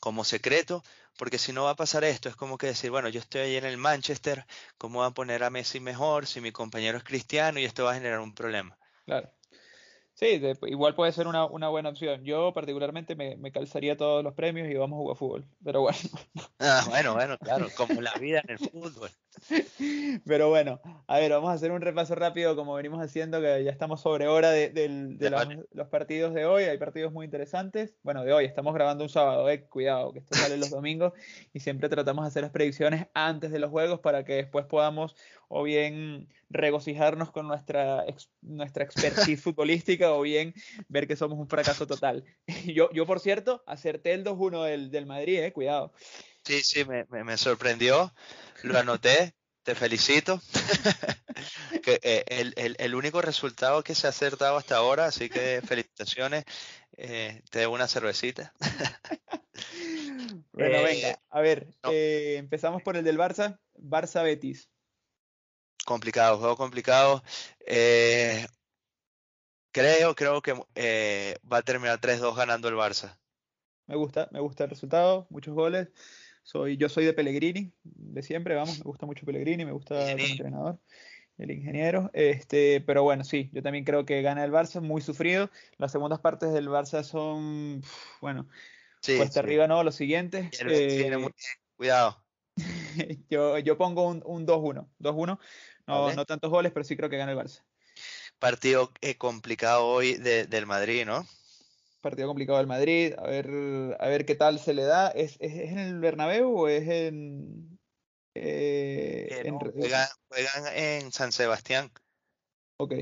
como 0.00 0.24
secreto 0.24 0.82
porque 1.16 1.38
si 1.38 1.52
no 1.52 1.64
va 1.64 1.70
a 1.70 1.76
pasar 1.76 2.04
esto, 2.04 2.28
es 2.28 2.36
como 2.36 2.58
que 2.58 2.68
decir, 2.68 2.90
bueno, 2.90 3.08
yo 3.08 3.20
estoy 3.20 3.42
ahí 3.42 3.56
en 3.56 3.64
el 3.64 3.76
Manchester, 3.76 4.44
¿cómo 4.78 5.00
va 5.00 5.06
a 5.06 5.14
poner 5.14 5.42
a 5.44 5.50
Messi 5.50 5.80
mejor 5.80 6.26
si 6.26 6.40
mi 6.40 6.52
compañero 6.52 6.98
es 6.98 7.04
cristiano? 7.04 7.58
Y 7.58 7.64
esto 7.64 7.84
va 7.84 7.92
a 7.92 7.94
generar 7.94 8.20
un 8.20 8.34
problema. 8.34 8.76
Claro. 9.04 9.30
Sí, 10.16 10.40
igual 10.62 10.94
puede 10.94 11.12
ser 11.12 11.26
una, 11.26 11.44
buena 11.44 11.90
opción. 11.90 12.24
Yo 12.24 12.54
particularmente 12.54 13.14
me, 13.14 13.52
calzaría 13.52 13.98
todos 13.98 14.24
los 14.24 14.32
premios 14.32 14.66
y 14.70 14.74
vamos 14.74 14.96
a 14.96 15.00
jugar 15.00 15.16
fútbol. 15.16 15.44
Pero 15.62 15.82
bueno. 15.82 15.98
Ah, 16.58 16.84
bueno, 16.88 17.12
bueno, 17.14 17.36
claro, 17.36 17.68
como 17.76 18.00
la 18.00 18.14
vida 18.14 18.40
en 18.42 18.52
el 18.52 18.58
fútbol. 18.58 19.10
Pero 20.24 20.48
bueno, 20.48 20.80
a 21.06 21.18
ver, 21.18 21.30
vamos 21.30 21.50
a 21.50 21.54
hacer 21.54 21.70
un 21.70 21.80
repaso 21.80 22.14
rápido 22.14 22.56
como 22.56 22.74
venimos 22.74 23.02
haciendo, 23.02 23.40
que 23.40 23.62
ya 23.64 23.70
estamos 23.70 24.00
sobre 24.00 24.26
hora 24.26 24.50
de, 24.50 25.16
los, 25.72 25.88
partidos 25.88 26.34
de 26.34 26.46
hoy. 26.46 26.64
Hay 26.64 26.78
partidos 26.78 27.12
muy 27.12 27.24
interesantes. 27.24 27.94
Bueno, 28.02 28.24
de 28.24 28.32
hoy, 28.32 28.44
estamos 28.44 28.74
grabando 28.74 29.04
un 29.04 29.10
sábado, 29.10 29.48
eh, 29.48 29.64
cuidado, 29.64 30.12
que 30.12 30.20
esto 30.20 30.36
sale 30.36 30.56
los 30.56 30.70
domingos 30.70 31.12
y 31.52 31.60
siempre 31.60 31.88
tratamos 31.88 32.24
de 32.24 32.28
hacer 32.28 32.42
las 32.42 32.52
predicciones 32.52 33.06
antes 33.14 33.50
de 33.50 33.58
los 33.58 33.70
juegos 33.70 34.00
para 34.00 34.24
que 34.24 34.34
después 34.34 34.66
podamos 34.66 35.14
o 35.48 35.62
bien 35.62 36.28
regocijarnos 36.50 37.30
con 37.30 37.48
nuestra, 37.48 38.04
nuestra 38.42 38.84
expertise 38.84 39.40
futbolística 39.42 40.12
o 40.12 40.22
bien 40.22 40.54
ver 40.88 41.06
que 41.06 41.16
somos 41.16 41.38
un 41.38 41.48
fracaso 41.48 41.86
total. 41.86 42.24
Yo, 42.66 42.90
yo 42.92 43.06
por 43.06 43.20
cierto, 43.20 43.62
acerté 43.66 44.12
el 44.12 44.24
2-1 44.24 44.64
del, 44.64 44.90
del, 44.90 45.06
Madrid, 45.06 45.40
eh, 45.40 45.52
cuidado. 45.52 45.92
Sí, 46.44 46.60
sí, 46.62 46.84
me, 46.84 47.06
me, 47.24 47.36
sorprendió, 47.36 48.12
lo 48.62 48.78
anoté, 48.78 49.34
te 49.66 49.74
felicito. 49.74 50.40
que, 51.82 51.98
eh, 52.02 52.24
el, 52.28 52.54
el, 52.56 52.76
el, 52.78 52.94
único 52.94 53.20
resultado 53.20 53.82
que 53.82 53.96
se 53.96 54.06
ha 54.06 54.10
acertado 54.10 54.56
hasta 54.56 54.76
ahora, 54.76 55.06
así 55.06 55.28
que 55.28 55.60
felicitaciones, 55.60 56.44
eh, 56.96 57.42
te 57.50 57.58
debo 57.58 57.74
una 57.74 57.88
cervecita. 57.88 58.54
bueno, 60.52 60.82
venga, 60.84 61.08
eh, 61.10 61.16
a 61.30 61.40
ver, 61.40 61.66
empezamos 61.82 62.80
por 62.82 62.96
el 62.96 63.02
del 63.02 63.18
Barça, 63.18 63.58
Barça 63.74 64.22
Betis 64.22 64.70
complicado, 65.84 66.38
juego 66.38 66.56
complicado. 66.56 67.22
Creo, 69.72 70.14
creo 70.14 70.42
que 70.42 70.52
va 71.52 71.58
a 71.58 71.62
terminar 71.62 72.00
3-2 72.00 72.36
ganando 72.36 72.68
el 72.68 72.76
Barça. 72.76 73.18
Me 73.86 73.96
gusta, 73.96 74.28
me 74.32 74.40
gusta 74.40 74.64
el 74.64 74.70
resultado, 74.70 75.26
muchos 75.30 75.54
goles. 75.54 75.88
Soy, 76.46 76.76
yo 76.76 76.88
soy 76.88 77.04
de 77.04 77.12
Pellegrini, 77.12 77.72
de 77.82 78.22
siempre, 78.22 78.54
vamos, 78.54 78.78
me 78.78 78.84
gusta 78.84 79.04
mucho 79.04 79.26
Pellegrini, 79.26 79.64
me 79.64 79.72
gusta 79.72 80.12
el 80.12 80.20
entrenador, 80.20 80.78
el 81.38 81.50
ingeniero. 81.50 82.08
Este, 82.12 82.80
pero 82.82 83.02
bueno, 83.02 83.24
sí, 83.24 83.50
yo 83.52 83.64
también 83.64 83.84
creo 83.84 84.06
que 84.06 84.22
gana 84.22 84.44
el 84.44 84.52
Barça, 84.52 84.80
muy 84.80 85.02
sufrido. 85.02 85.50
Las 85.76 85.90
segundas 85.90 86.20
partes 86.20 86.52
del 86.52 86.68
Barça 86.68 87.02
son, 87.02 87.82
bueno, 88.20 88.46
sí, 89.00 89.16
cuesta 89.16 89.40
arriba, 89.40 89.66
¿no? 89.66 89.82
Los 89.82 89.96
siguientes. 89.96 90.56
Eh, 90.60 91.18
cuidado. 91.76 92.24
yo, 93.28 93.58
yo 93.58 93.76
pongo 93.76 94.08
un 94.08 94.46
2-1, 94.46 94.88
2-1. 95.00 95.40
No, 95.88 96.12
no 96.12 96.24
tantos 96.26 96.48
goles, 96.52 96.70
pero 96.70 96.84
sí 96.84 96.96
creo 96.96 97.10
que 97.10 97.16
gana 97.16 97.32
el 97.32 97.38
Barça. 97.38 97.64
Partido 98.38 98.92
eh, 99.00 99.16
complicado 99.18 99.84
hoy 99.84 100.14
del 100.14 100.66
Madrid, 100.66 101.06
¿no? 101.06 101.26
Partido 102.06 102.28
complicado 102.28 102.58
del 102.58 102.66
Madrid. 102.66 103.14
A 103.18 103.26
ver, 103.26 103.50
a 103.98 104.08
ver 104.08 104.24
qué 104.24 104.34
tal 104.34 104.58
se 104.58 104.74
le 104.74 104.84
da. 104.84 105.08
¿Es, 105.08 105.36
en 105.40 105.78
el 105.78 105.98
Bernabéu 105.98 106.56
o 106.56 106.68
es 106.68 106.88
en...? 106.88 107.78
Eh, 108.34 109.28
eh, 109.30 109.52
juegan, 110.28 110.66
en 110.74 111.10
San 111.10 111.32
Sebastián. 111.32 111.90
Ok. 112.78 112.94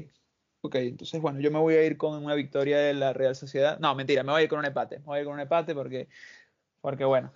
Ok, 0.62 0.76
entonces 0.76 1.20
bueno, 1.20 1.40
yo 1.40 1.50
me 1.50 1.58
voy 1.58 1.74
a 1.74 1.84
ir 1.84 1.98
con 1.98 2.24
una 2.24 2.34
victoria 2.34 2.78
de 2.78 2.94
la 2.94 3.12
Real 3.12 3.36
Sociedad. 3.36 3.78
No, 3.80 3.94
mentira, 3.94 4.22
me 4.22 4.32
voy 4.32 4.40
a 4.40 4.44
ir 4.44 4.48
con 4.48 4.60
un 4.60 4.64
empate. 4.64 5.00
Me 5.00 5.04
voy 5.04 5.18
a 5.18 5.20
ir 5.20 5.26
con 5.26 5.34
un 5.34 5.40
empate 5.40 5.74
porque, 5.74 6.08
porque 6.80 7.04
bueno, 7.04 7.32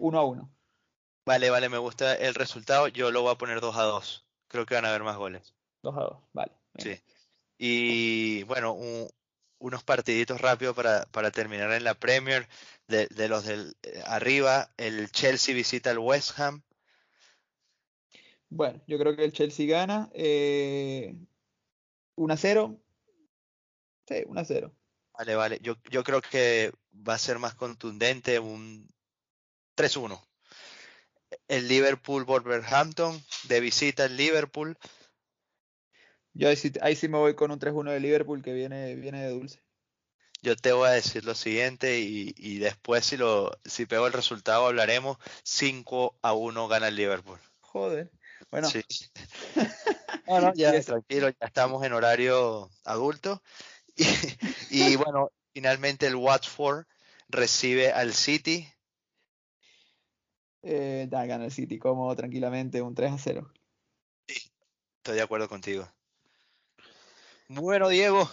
uno 0.00 0.18
a 0.18 0.24
uno. 0.24 0.50
Vale, 1.26 1.50
vale, 1.50 1.68
me 1.68 1.78
gusta 1.78 2.14
el 2.14 2.34
resultado. 2.34 2.88
Yo 2.88 3.10
lo 3.10 3.22
voy 3.22 3.32
a 3.32 3.38
poner 3.38 3.60
2 3.60 3.76
a 3.76 3.82
2 3.82 4.28
creo 4.48 4.66
que 4.66 4.74
van 4.74 4.84
a 4.84 4.88
haber 4.88 5.04
más 5.04 5.16
goles. 5.16 5.54
2 5.82 5.96
a 5.96 6.00
2, 6.00 6.18
vale. 6.32 6.52
Sí. 6.78 7.00
Y 7.58 8.42
bueno, 8.44 8.76
unos 9.58 9.82
partiditos 9.82 10.40
rápidos 10.40 10.74
para, 10.74 11.06
para, 11.06 11.30
terminar 11.30 11.72
en 11.72 11.84
la 11.84 11.94
Premier. 11.94 12.48
De, 12.86 13.06
de 13.08 13.28
los 13.28 13.44
del 13.44 13.76
eh, 13.82 14.02
arriba, 14.06 14.72
el 14.78 15.10
Chelsea 15.10 15.54
visita 15.54 15.90
al 15.90 15.98
West 15.98 16.38
Ham. 16.38 16.62
Bueno, 18.48 18.80
yo 18.86 18.98
creo 18.98 19.14
que 19.14 19.24
el 19.24 19.32
Chelsea 19.32 19.66
gana. 19.66 20.08
Eh, 20.14 21.14
1 22.14 22.32
a 22.32 22.36
0. 22.36 22.80
Sí, 24.06 24.24
1 24.26 24.40
a 24.40 24.44
0. 24.44 24.74
Vale, 25.12 25.34
vale. 25.34 25.58
Yo, 25.60 25.76
yo 25.90 26.02
creo 26.02 26.22
que 26.22 26.72
va 27.06 27.14
a 27.14 27.18
ser 27.18 27.38
más 27.38 27.54
contundente, 27.54 28.38
un 28.38 28.88
3-1 29.76 30.18
el 31.48 31.68
Liverpool 31.68 32.24
Wolverhampton, 32.24 33.22
de 33.44 33.60
visita 33.60 34.04
el 34.04 34.16
Liverpool. 34.16 34.78
Yo 36.38 36.48
ahí 36.48 36.94
sí, 36.94 37.08
me 37.08 37.18
voy 37.18 37.34
con 37.34 37.50
un 37.50 37.58
3-1 37.58 37.90
de 37.90 37.98
Liverpool 37.98 38.42
que 38.42 38.52
viene, 38.52 38.94
viene 38.94 39.24
de 39.24 39.30
dulce. 39.30 39.60
Yo 40.40 40.54
te 40.54 40.70
voy 40.70 40.86
a 40.86 40.92
decir 40.92 41.24
lo 41.24 41.34
siguiente 41.34 41.98
y, 41.98 42.58
después 42.58 43.04
si 43.04 43.16
lo 43.16 43.50
si 43.64 43.86
pego 43.86 44.06
el 44.06 44.12
resultado 44.12 44.68
hablaremos 44.68 45.18
5 45.42 46.16
a 46.22 46.34
1 46.34 46.68
gana 46.68 46.86
el 46.88 46.94
Liverpool. 46.94 47.40
Joder. 47.60 48.12
Bueno. 48.50 48.70
Sí. 48.70 48.82
Bueno, 50.26 50.52
ya 50.54 50.78
tranquilo, 50.82 51.30
ya 51.30 51.46
estamos 51.46 51.82
en 51.84 51.94
horario 51.94 52.70
adulto. 52.84 53.42
Y, 54.70 54.94
bueno, 54.96 55.32
finalmente 55.54 56.06
el 56.06 56.14
Watford 56.14 56.84
recibe 57.28 57.90
al 57.92 58.12
City. 58.12 58.68
Eh, 60.62 61.06
da, 61.08 61.24
gana 61.24 61.46
el 61.46 61.50
City 61.50 61.78
como 61.78 62.14
tranquilamente 62.14 62.82
un 62.82 62.94
3 62.94 63.12
a 63.12 63.18
0. 63.18 63.52
Sí, 64.28 64.52
estoy 64.98 65.16
de 65.16 65.22
acuerdo 65.22 65.48
contigo. 65.48 65.88
Bueno, 67.48 67.88
Diego. 67.88 68.28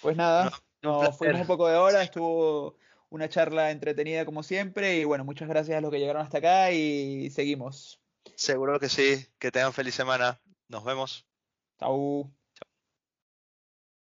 Pues 0.00 0.16
nada, 0.16 0.52
nos 0.82 1.16
fuimos 1.16 1.40
un 1.40 1.46
poco 1.46 1.68
de 1.68 1.76
hora, 1.76 2.02
estuvo 2.02 2.76
una 3.08 3.28
charla 3.28 3.70
entretenida 3.70 4.24
como 4.24 4.42
siempre 4.42 4.96
y 4.96 5.04
bueno, 5.04 5.24
muchas 5.24 5.48
gracias 5.48 5.78
a 5.78 5.80
los 5.80 5.90
que 5.90 5.98
llegaron 5.98 6.22
hasta 6.22 6.38
acá 6.38 6.72
y 6.72 7.30
seguimos. 7.30 8.00
Seguro 8.34 8.78
que 8.80 8.88
sí, 8.88 9.26
que 9.38 9.50
tengan 9.50 9.72
feliz 9.72 9.94
semana. 9.94 10.40
Nos 10.68 10.84
vemos. 10.84 11.26
Chau. 11.78 12.32